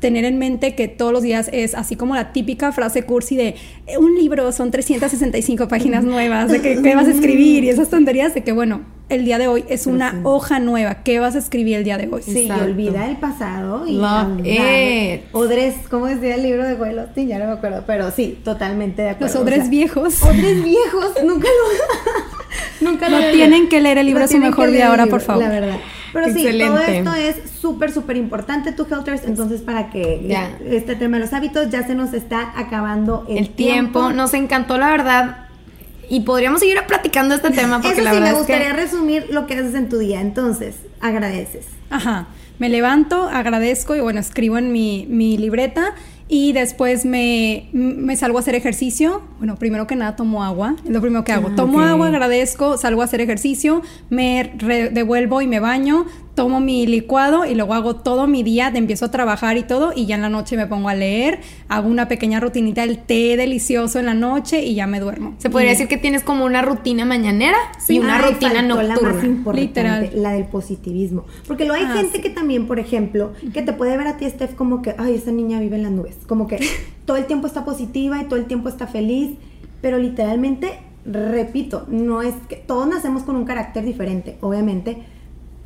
tener 0.00 0.24
en 0.24 0.38
mente 0.38 0.74
que 0.74 0.88
todos 0.88 1.12
los 1.12 1.22
días 1.22 1.50
es 1.52 1.74
así 1.74 1.94
como 1.94 2.14
la 2.14 2.32
típica 2.32 2.72
frase 2.72 3.02
cursi 3.02 3.36
de 3.36 3.48
"Eh, 3.86 3.98
un 3.98 4.16
libro 4.16 4.50
son 4.52 4.70
365 4.70 5.68
páginas 5.68 6.04
nuevas, 6.04 6.50
de 6.50 6.62
que, 6.62 6.80
que 6.80 6.94
vas 6.94 7.06
a 7.06 7.10
escribir 7.10 7.64
y 7.64 7.68
esas 7.68 7.90
tonterías 7.90 8.32
de 8.34 8.42
que 8.42 8.52
bueno, 8.52 8.80
el 9.08 9.24
día 9.24 9.38
de 9.38 9.46
hoy 9.46 9.64
es 9.68 9.86
una 9.86 10.10
sí. 10.10 10.16
hoja 10.24 10.58
nueva. 10.58 11.02
¿Qué 11.04 11.20
vas 11.20 11.36
a 11.36 11.38
escribir 11.38 11.76
el 11.76 11.84
día 11.84 11.96
de 11.96 12.08
hoy? 12.10 12.22
Sí, 12.22 12.32
y 12.32 12.42
Exacto. 12.42 12.64
olvida 12.64 13.08
el 13.08 13.16
pasado 13.16 13.86
y 13.86 13.92
Love 13.98 14.44
it. 14.44 15.22
Odres, 15.32 15.74
¿cómo 15.88 16.06
decía 16.06 16.34
el 16.34 16.42
libro 16.42 16.64
de 16.66 16.76
Joel 16.76 16.98
Austin? 16.98 17.28
Ya 17.28 17.38
no 17.38 17.46
me 17.46 17.52
acuerdo, 17.52 17.84
pero 17.86 18.10
sí, 18.10 18.38
totalmente 18.44 19.02
de 19.02 19.10
acuerdo. 19.10 19.32
Los 19.32 19.42
odres 19.42 19.58
o 19.58 19.62
sea, 19.62 19.70
viejos. 19.70 20.22
Odres 20.22 20.64
viejos, 20.64 21.12
nunca 21.24 21.48
lo 21.48 22.90
nunca 22.90 23.08
No 23.08 23.20
lo 23.20 23.30
tienen 23.30 23.68
que 23.68 23.80
leer 23.80 23.98
el 23.98 24.06
libro 24.06 24.20
No 24.20 24.24
a 24.24 24.28
su 24.28 24.38
mejor 24.38 24.70
día 24.70 24.88
ahora, 24.88 25.04
libro, 25.04 25.18
por 25.18 25.26
favor. 25.26 25.44
La 25.44 25.50
verdad. 25.50 25.76
Pero 26.12 26.26
sí, 26.32 26.46
todo 26.58 26.78
esto 26.78 27.14
es 27.14 27.50
súper, 27.60 27.92
súper 27.92 28.16
importante, 28.16 28.72
tu 28.72 28.86
Helters. 28.90 29.24
Entonces, 29.24 29.60
para 29.60 29.90
que 29.90 30.24
Ya. 30.26 30.56
este 30.64 30.96
tema 30.96 31.18
de 31.18 31.24
los 31.24 31.32
hábitos 31.34 31.68
ya 31.70 31.86
se 31.86 31.94
nos 31.94 32.14
está 32.14 32.52
acabando 32.56 33.26
el, 33.28 33.38
El 33.38 33.50
tiempo 33.50 34.10
nos 34.12 34.32
encantó, 34.32 34.78
la 34.78 34.88
verdad. 34.88 35.45
Y 36.08 36.20
podríamos 36.20 36.60
seguir 36.60 36.78
platicando 36.86 37.34
este 37.34 37.50
tema 37.50 37.80
porque 37.80 37.94
Eso 37.94 38.02
la 38.02 38.14
sí, 38.14 38.20
me 38.20 38.28
es 38.30 38.34
gustaría 38.34 38.68
que 38.68 38.72
resumir 38.72 39.26
lo 39.30 39.46
que 39.46 39.54
haces 39.54 39.74
en 39.74 39.88
tu 39.88 39.98
día. 39.98 40.20
Entonces, 40.20 40.76
agradeces. 41.00 41.66
Ajá. 41.90 42.26
Me 42.58 42.68
levanto, 42.68 43.28
agradezco 43.28 43.94
y 43.96 44.00
bueno, 44.00 44.18
escribo 44.20 44.56
en 44.56 44.72
mi, 44.72 45.06
mi 45.10 45.36
libreta 45.36 45.94
y 46.28 46.52
después 46.52 47.04
me, 47.04 47.68
me 47.72 48.16
salgo 48.16 48.38
a 48.38 48.40
hacer 48.40 48.54
ejercicio. 48.54 49.22
Bueno, 49.38 49.56
primero 49.56 49.86
que 49.86 49.94
nada 49.96 50.16
tomo 50.16 50.42
agua, 50.42 50.76
es 50.84 50.90
lo 50.90 51.00
primero 51.00 51.22
que 51.24 51.32
hago. 51.32 51.48
Ah, 51.52 51.56
tomo 51.56 51.78
ok. 51.78 51.84
agua, 51.84 52.08
agradezco, 52.08 52.76
salgo 52.78 53.02
a 53.02 53.04
hacer 53.04 53.20
ejercicio, 53.20 53.82
me 54.10 54.52
devuelvo 54.92 55.40
y 55.42 55.46
me 55.46 55.60
baño, 55.60 56.06
tomo 56.34 56.60
mi 56.60 56.86
licuado 56.86 57.46
y 57.46 57.54
luego 57.54 57.72
hago 57.74 57.96
todo 57.96 58.26
mi 58.26 58.42
día, 58.42 58.70
de 58.70 58.78
empiezo 58.78 59.06
a 59.06 59.10
trabajar 59.10 59.56
y 59.56 59.62
todo 59.62 59.92
y 59.96 60.04
ya 60.06 60.16
en 60.16 60.22
la 60.22 60.28
noche 60.28 60.56
me 60.56 60.66
pongo 60.66 60.88
a 60.90 60.94
leer, 60.94 61.40
hago 61.68 61.88
una 61.88 62.08
pequeña 62.08 62.40
rutinita 62.40 62.82
del 62.82 62.98
té 62.98 63.36
delicioso 63.38 63.98
en 63.98 64.06
la 64.06 64.12
noche 64.14 64.62
y 64.62 64.74
ya 64.74 64.86
me 64.86 65.00
duermo. 65.00 65.34
se 65.38 65.48
podría 65.48 65.70
Y- 65.70 65.72
decir 65.74 65.88
que 65.88 65.96
tienes 65.96 66.22
como 66.24 66.44
una 66.44 66.60
rutina 66.60 67.04
mañanera 67.06 67.56
y 67.88 67.98
una 68.00 68.16
Ay, 68.18 68.32
rutina 68.32 68.54
faltó 68.56 68.82
La 68.82 68.88
más 68.88 68.88
nocturna. 69.02 69.26
importante, 69.26 69.60
Literal. 69.66 70.10
la 70.14 70.32
del 70.32 70.44
positivismo. 70.44 71.24
Porque 71.46 71.64
lo 71.64 71.72
hay 71.74 71.84
Ah, 71.86 71.94
gente 71.94 72.16
sí. 72.16 72.22
que 72.22 72.30
también, 72.30 72.66
por 72.66 72.80
ejemplo, 72.80 73.32
que 73.54 73.62
te 73.62 73.72
puede 73.72 73.96
ver 73.96 74.06
a 74.08 74.16
ti, 74.18 74.28
Steph, 74.28 74.54
como 74.56 74.82
que, 74.82 74.94
ay, 74.98 75.14
esa 75.14 75.30
niña 75.30 75.58
vive 75.60 75.76
en 75.76 75.84
las 75.84 75.92
nubes. 75.92 76.15
Como 76.26 76.46
que 76.46 76.58
todo 77.04 77.16
el 77.16 77.26
tiempo 77.26 77.46
está 77.46 77.64
positiva 77.64 78.20
y 78.20 78.24
todo 78.26 78.38
el 78.38 78.46
tiempo 78.46 78.68
está 78.68 78.86
feliz. 78.86 79.36
Pero 79.82 79.98
literalmente, 79.98 80.78
repito, 81.04 81.84
no 81.88 82.22
es 82.22 82.34
que 82.48 82.56
todos 82.56 82.88
nacemos 82.88 83.22
con 83.22 83.36
un 83.36 83.44
carácter 83.44 83.84
diferente, 83.84 84.38
obviamente. 84.40 85.02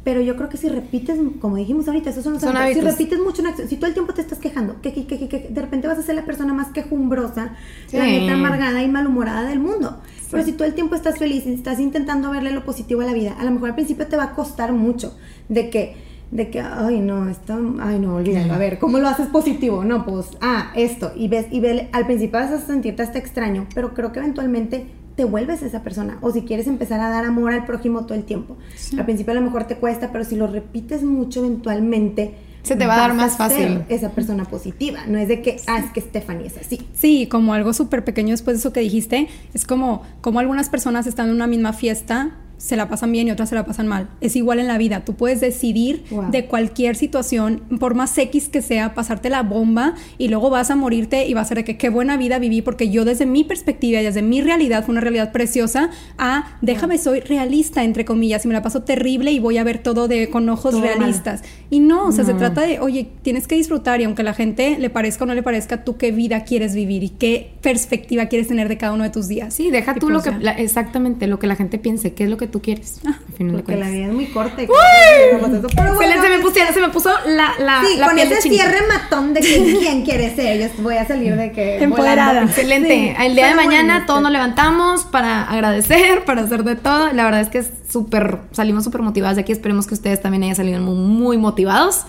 Pero 0.02 0.22
yo 0.22 0.34
creo 0.34 0.48
que 0.48 0.56
si 0.56 0.68
repites, 0.70 1.18
como 1.40 1.56
dijimos 1.56 1.86
ahorita, 1.86 2.08
esos 2.08 2.24
son 2.24 2.32
los 2.34 2.42
Son 2.42 2.56
hábitos. 2.56 2.82
Si 2.82 2.90
repites 2.90 3.18
mucho 3.20 3.42
una 3.42 3.50
acción, 3.50 3.68
si 3.68 3.76
todo 3.76 3.86
el 3.86 3.92
tiempo 3.92 4.14
te 4.14 4.22
estás 4.22 4.38
quejando, 4.38 4.80
que, 4.80 4.94
que, 4.94 5.06
que, 5.06 5.18
que, 5.18 5.28
que, 5.28 5.48
de 5.50 5.60
repente 5.60 5.86
vas 5.88 5.98
a 5.98 6.02
ser 6.02 6.14
la 6.14 6.24
persona 6.24 6.54
más 6.54 6.68
quejumbrosa, 6.68 7.52
la 7.92 8.04
Sí. 8.04 8.18
neta 8.20 8.32
amargada 8.32 8.82
y 8.82 8.88
malhumorada 8.88 9.46
del 9.46 9.58
mundo. 9.60 9.98
Pero 10.30 10.42
si 10.42 10.52
todo 10.52 10.66
el 10.66 10.72
tiempo 10.74 10.94
estás 10.94 11.18
feliz 11.18 11.44
y 11.46 11.52
estás 11.52 11.78
intentando 11.80 12.30
verle 12.30 12.50
lo 12.50 12.64
positivo 12.64 13.02
a 13.02 13.04
la 13.04 13.12
vida, 13.12 13.36
a 13.38 13.44
lo 13.44 13.50
mejor 13.50 13.70
al 13.70 13.74
principio 13.74 14.06
te 14.06 14.16
va 14.16 14.24
a 14.24 14.34
costar 14.34 14.72
mucho 14.72 15.14
de 15.50 15.68
que, 15.68 15.96
de 16.30 16.48
que, 16.50 16.60
ay 16.60 17.00
no, 17.00 17.28
esto, 17.28 17.58
ay 17.80 17.98
no, 17.98 18.16
olvídalo, 18.16 18.54
a 18.54 18.58
ver, 18.58 18.78
¿cómo 18.78 18.98
lo 18.98 19.08
haces 19.08 19.26
positivo? 19.26 19.84
No, 19.84 20.04
pues, 20.04 20.26
ah, 20.40 20.70
esto, 20.76 21.12
y 21.16 21.28
ves, 21.28 21.46
y 21.50 21.60
ves, 21.60 21.88
al 21.92 22.06
principio 22.06 22.38
vas 22.38 22.52
a 22.52 22.58
sentirte 22.58 23.02
hasta 23.02 23.18
extraño, 23.18 23.66
pero 23.74 23.94
creo 23.94 24.12
que 24.12 24.20
eventualmente 24.20 24.86
te 25.16 25.24
vuelves 25.24 25.62
esa 25.62 25.82
persona, 25.82 26.18
o 26.22 26.30
si 26.30 26.42
quieres 26.42 26.66
empezar 26.66 27.00
a 27.00 27.10
dar 27.10 27.24
amor 27.24 27.52
al 27.52 27.66
prójimo 27.66 28.06
todo 28.06 28.14
el 28.14 28.24
tiempo. 28.24 28.56
Al 28.96 29.04
principio 29.04 29.32
a 29.32 29.34
lo 29.34 29.42
mejor 29.42 29.64
te 29.64 29.76
cuesta, 29.76 30.12
pero 30.12 30.24
si 30.24 30.36
lo 30.36 30.46
repites 30.46 31.02
mucho, 31.02 31.40
eventualmente... 31.40 32.36
Se 32.62 32.76
te 32.76 32.86
va 32.86 32.94
a 32.94 32.98
dar 33.00 33.14
más 33.14 33.36
fácil. 33.36 33.84
Esa 33.88 34.10
persona 34.10 34.44
positiva, 34.44 35.00
no 35.08 35.18
es 35.18 35.28
de 35.28 35.42
que, 35.42 35.56
ah, 35.66 35.78
es 35.78 35.90
que 35.92 36.00
Stephanie 36.00 36.46
es 36.46 36.58
así. 36.58 36.86
Sí, 36.94 37.26
como 37.26 37.54
algo 37.54 37.72
súper 37.72 38.04
pequeño 38.04 38.30
después 38.30 38.56
de 38.56 38.60
eso 38.60 38.72
que 38.72 38.80
dijiste, 38.80 39.28
es 39.52 39.66
como, 39.66 40.02
como 40.20 40.38
algunas 40.38 40.68
personas 40.68 41.06
están 41.06 41.28
en 41.28 41.34
una 41.34 41.46
misma 41.46 41.72
fiesta, 41.72 42.36
se 42.60 42.76
la 42.76 42.88
pasan 42.88 43.10
bien 43.10 43.26
y 43.26 43.30
otras 43.30 43.48
se 43.48 43.54
la 43.54 43.64
pasan 43.64 43.88
mal. 43.88 44.08
Es 44.20 44.36
igual 44.36 44.58
en 44.60 44.66
la 44.68 44.76
vida, 44.76 45.04
tú 45.04 45.14
puedes 45.14 45.40
decidir 45.40 46.04
Wow. 46.10 46.30
de 46.30 46.44
cualquier 46.44 46.94
situación, 46.94 47.62
por 47.80 47.94
más 47.94 48.16
X 48.18 48.48
que 48.50 48.60
sea, 48.60 48.94
pasarte 48.94 49.30
la 49.30 49.42
bomba 49.42 49.94
y 50.18 50.28
luego 50.28 50.50
vas 50.50 50.70
a 50.70 50.76
morirte 50.76 51.26
y 51.26 51.32
va 51.34 51.40
a 51.40 51.44
ser 51.46 51.56
de 51.56 51.64
que 51.64 51.78
qué 51.78 51.88
buena 51.88 52.16
vida 52.18 52.38
viví 52.38 52.60
porque 52.62 52.90
yo 52.90 53.04
desde 53.06 53.24
mi 53.24 53.44
perspectiva 53.44 54.00
y 54.00 54.04
desde 54.04 54.20
mi 54.22 54.42
realidad, 54.42 54.84
fue 54.84 54.92
una 54.92 55.00
realidad 55.00 55.32
preciosa, 55.32 55.88
a 56.18 56.58
déjame 56.60 56.98
soy 56.98 57.20
realista, 57.20 57.82
entre 57.82 58.04
comillas, 58.04 58.44
y 58.44 58.48
me 58.48 58.54
la 58.54 58.62
paso 58.62 58.82
terrible 58.82 59.32
y 59.32 59.38
voy 59.38 59.56
a 59.58 59.64
ver 59.64 59.78
todo 59.82 60.06
de 60.06 60.28
con 60.28 60.48
ojos 60.48 60.78
realistas. 60.80 61.42
Y 61.70 61.80
no, 61.80 62.08
o 62.08 62.12
sea, 62.12 62.24
se 62.24 62.34
trata 62.34 62.60
de, 62.62 62.78
oye, 62.80 63.08
tienes 63.22 63.46
que 63.46 63.54
disfrutar 63.54 64.00
y 64.00 64.04
aunque 64.04 64.22
la 64.22 64.34
gente 64.34 64.76
le 64.78 64.90
parezca 64.90 65.24
o 65.24 65.26
no 65.26 65.34
le 65.34 65.42
parezca, 65.42 65.82
tú 65.84 65.96
qué 65.96 66.12
vida 66.12 66.44
quieres 66.44 66.74
vivir 66.74 67.02
y 67.04 67.08
qué 67.08 67.52
perspectiva 67.62 68.26
quieres 68.26 68.48
tener 68.48 68.68
de 68.68 68.76
cada 68.76 68.92
uno 68.92 69.04
de 69.04 69.10
tus 69.10 69.28
días. 69.28 69.54
Sí, 69.54 69.70
deja 69.70 69.92
Y 69.92 70.00
tú 70.00 70.08
pues 70.08 70.12
lo 70.12 70.22
que, 70.38 70.44
la- 70.44 70.52
exactamente, 70.52 71.26
lo 71.26 71.38
que 71.38 71.46
la 71.46 71.56
gente 71.56 71.78
piense, 71.78 72.12
qué 72.12 72.24
es 72.24 72.30
lo 72.30 72.36
que 72.36 72.49
tú 72.50 72.60
quieres. 72.62 73.00
Ah, 73.06 73.18
al 73.28 73.34
final 73.34 73.56
de 73.56 73.62
Porque 73.62 73.76
la 73.80 73.88
vida 73.88 74.06
es 74.06 74.12
muy 74.12 74.26
corta. 74.26 74.62
y 74.62 74.66
como 74.66 74.78
eso, 74.78 75.66
pero 75.74 75.94
bueno, 75.94 76.12
Excelente, 76.12 76.26
se 76.28 76.36
me 76.36 76.42
puso, 76.42 76.54
se 76.74 76.80
me 76.80 76.88
puso 76.88 77.10
la, 77.26 77.52
la, 77.58 77.82
Sí, 77.86 77.96
la 77.96 78.06
con 78.06 78.14
piel 78.16 78.28
de 78.28 78.34
ese 78.34 78.42
chinita. 78.44 78.64
cierre 78.64 78.86
matón 78.86 79.34
de 79.34 79.40
que 79.40 79.76
quién 79.80 80.02
quiere 80.04 80.34
ser. 80.34 80.60
Yo 80.60 80.82
voy 80.82 80.96
a 80.96 81.06
salir 81.06 81.36
de 81.36 81.52
que. 81.52 81.82
Empoderada. 81.82 82.28
volando. 82.32 82.50
Excelente. 82.50 83.14
Sí, 83.16 83.24
El 83.24 83.34
día 83.34 83.48
de 83.48 83.54
mañana 83.54 83.92
bueno, 83.94 84.06
todos 84.06 84.22
nos 84.22 84.32
levantamos 84.32 85.04
para 85.04 85.44
agradecer, 85.44 86.24
para 86.26 86.42
hacer 86.42 86.64
de 86.64 86.76
todo. 86.76 87.12
La 87.12 87.24
verdad 87.24 87.40
es 87.40 87.48
que 87.48 87.58
es 87.58 87.70
súper, 87.88 88.38
salimos 88.52 88.84
súper 88.84 89.02
motivadas 89.02 89.36
de 89.36 89.42
aquí. 89.42 89.52
Esperemos 89.52 89.86
que 89.86 89.94
ustedes 89.94 90.20
también 90.20 90.42
hayan 90.42 90.56
salido 90.56 90.80
muy, 90.80 90.96
muy 90.96 91.38
motivados. 91.38 92.04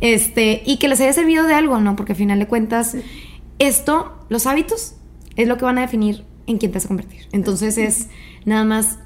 Este, 0.00 0.62
y 0.64 0.76
que 0.78 0.88
les 0.88 1.00
haya 1.00 1.12
servido 1.12 1.44
de 1.46 1.54
algo, 1.54 1.80
¿no? 1.80 1.96
Porque 1.96 2.12
al 2.12 2.18
final 2.18 2.38
de 2.38 2.46
cuentas, 2.46 2.94
esto, 3.58 4.12
los 4.28 4.46
hábitos, 4.46 4.94
es 5.36 5.48
lo 5.48 5.56
que 5.56 5.64
van 5.64 5.78
a 5.78 5.80
definir 5.80 6.24
en 6.46 6.58
quién 6.58 6.72
te 6.72 6.78
vas 6.78 6.84
a 6.84 6.88
convertir. 6.88 7.26
Entonces 7.32 7.78
es 7.78 8.08
nada 8.44 8.64
más 8.64 8.98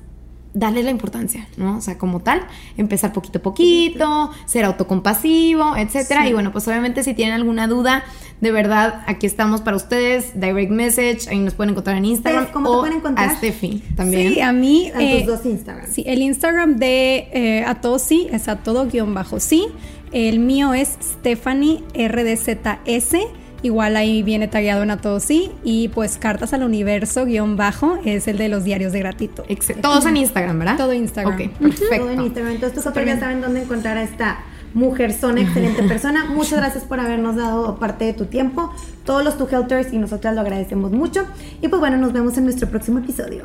darle 0.54 0.82
la 0.82 0.90
importancia, 0.90 1.48
¿no? 1.56 1.78
O 1.78 1.80
sea, 1.80 1.96
como 1.98 2.20
tal, 2.20 2.42
empezar 2.76 3.12
poquito 3.12 3.38
a 3.38 3.42
poquito, 3.42 4.30
ser 4.44 4.64
autocompasivo, 4.64 5.76
etcétera. 5.76 6.28
Y 6.28 6.32
bueno, 6.32 6.52
pues 6.52 6.68
obviamente 6.68 7.02
si 7.02 7.14
tienen 7.14 7.34
alguna 7.34 7.66
duda, 7.66 8.04
de 8.40 8.50
verdad, 8.50 9.02
aquí 9.06 9.26
estamos 9.26 9.60
para 9.60 9.76
ustedes, 9.76 10.38
direct 10.38 10.70
message, 10.70 11.28
ahí 11.30 11.38
nos 11.38 11.54
pueden 11.54 11.70
encontrar 11.70 11.96
en 11.96 12.04
Instagram 12.04 12.46
¿cómo 12.52 12.70
te 12.70 12.76
o 12.76 12.80
pueden 12.80 12.96
encontrar? 12.98 13.30
a 13.30 13.36
Steffi 13.36 13.82
también. 13.96 14.34
Sí, 14.34 14.40
a 14.40 14.52
mí... 14.52 14.90
A 14.94 15.02
eh, 15.02 15.18
tus 15.18 15.26
dos 15.26 15.46
Instagram. 15.46 15.86
Sí, 15.90 16.04
el 16.06 16.20
Instagram 16.20 16.76
de 16.76 17.28
eh, 17.32 17.64
a 17.66 17.80
todo 17.80 17.98
sí 17.98 18.28
es 18.30 18.48
a 18.48 18.56
todo 18.56 18.86
guion 18.86 19.14
bajo 19.14 19.40
sí. 19.40 19.68
El 20.12 20.40
mío 20.40 20.74
es 20.74 20.98
Stephanie 21.00 21.82
RDZS. 21.94 23.16
Igual 23.62 23.96
ahí 23.96 24.22
viene 24.22 24.48
tagueado 24.48 24.82
en 24.82 24.90
a 24.90 24.96
todo 24.96 25.20
sí. 25.20 25.50
Y 25.64 25.88
pues 25.88 26.18
cartas 26.18 26.52
al 26.52 26.62
universo 26.64 27.24
guion 27.24 27.56
bajo 27.56 27.98
es 28.04 28.26
el 28.28 28.38
de 28.38 28.48
los 28.48 28.64
diarios 28.64 28.92
de 28.92 28.98
gratuito. 28.98 29.44
Ex- 29.48 29.72
Todos 29.80 30.04
en 30.06 30.16
Instagram, 30.16 30.58
¿verdad? 30.58 30.76
Todo 30.76 30.92
Instagram. 30.92 31.34
Ok, 31.34 31.40
Todo 31.58 31.66
en 31.68 31.70
perfecto. 31.72 32.22
Instagram. 32.22 32.52
Entonces, 32.54 32.82
tus 32.84 33.04
bien. 33.04 33.20
saben 33.20 33.40
dónde 33.40 33.62
encontrar 33.62 33.96
a 33.96 34.02
esta 34.02 34.38
mujerzona, 34.74 35.42
excelente 35.42 35.82
persona. 35.84 36.24
Muchas 36.34 36.58
gracias 36.58 36.84
por 36.84 36.98
habernos 36.98 37.36
dado 37.36 37.76
parte 37.78 38.04
de 38.06 38.12
tu 38.14 38.24
tiempo. 38.26 38.72
Todos 39.04 39.22
los 39.24 39.36
Tu 39.38 39.46
Helters 39.54 39.92
y 39.92 39.98
nosotras 39.98 40.34
lo 40.34 40.40
agradecemos 40.40 40.90
mucho. 40.92 41.24
Y 41.60 41.68
pues 41.68 41.78
bueno, 41.80 41.96
nos 41.98 42.12
vemos 42.12 42.36
en 42.38 42.44
nuestro 42.44 42.68
próximo 42.68 42.98
episodio. 42.98 43.44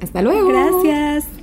Hasta 0.00 0.22
luego. 0.22 0.48
Gracias. 0.48 1.41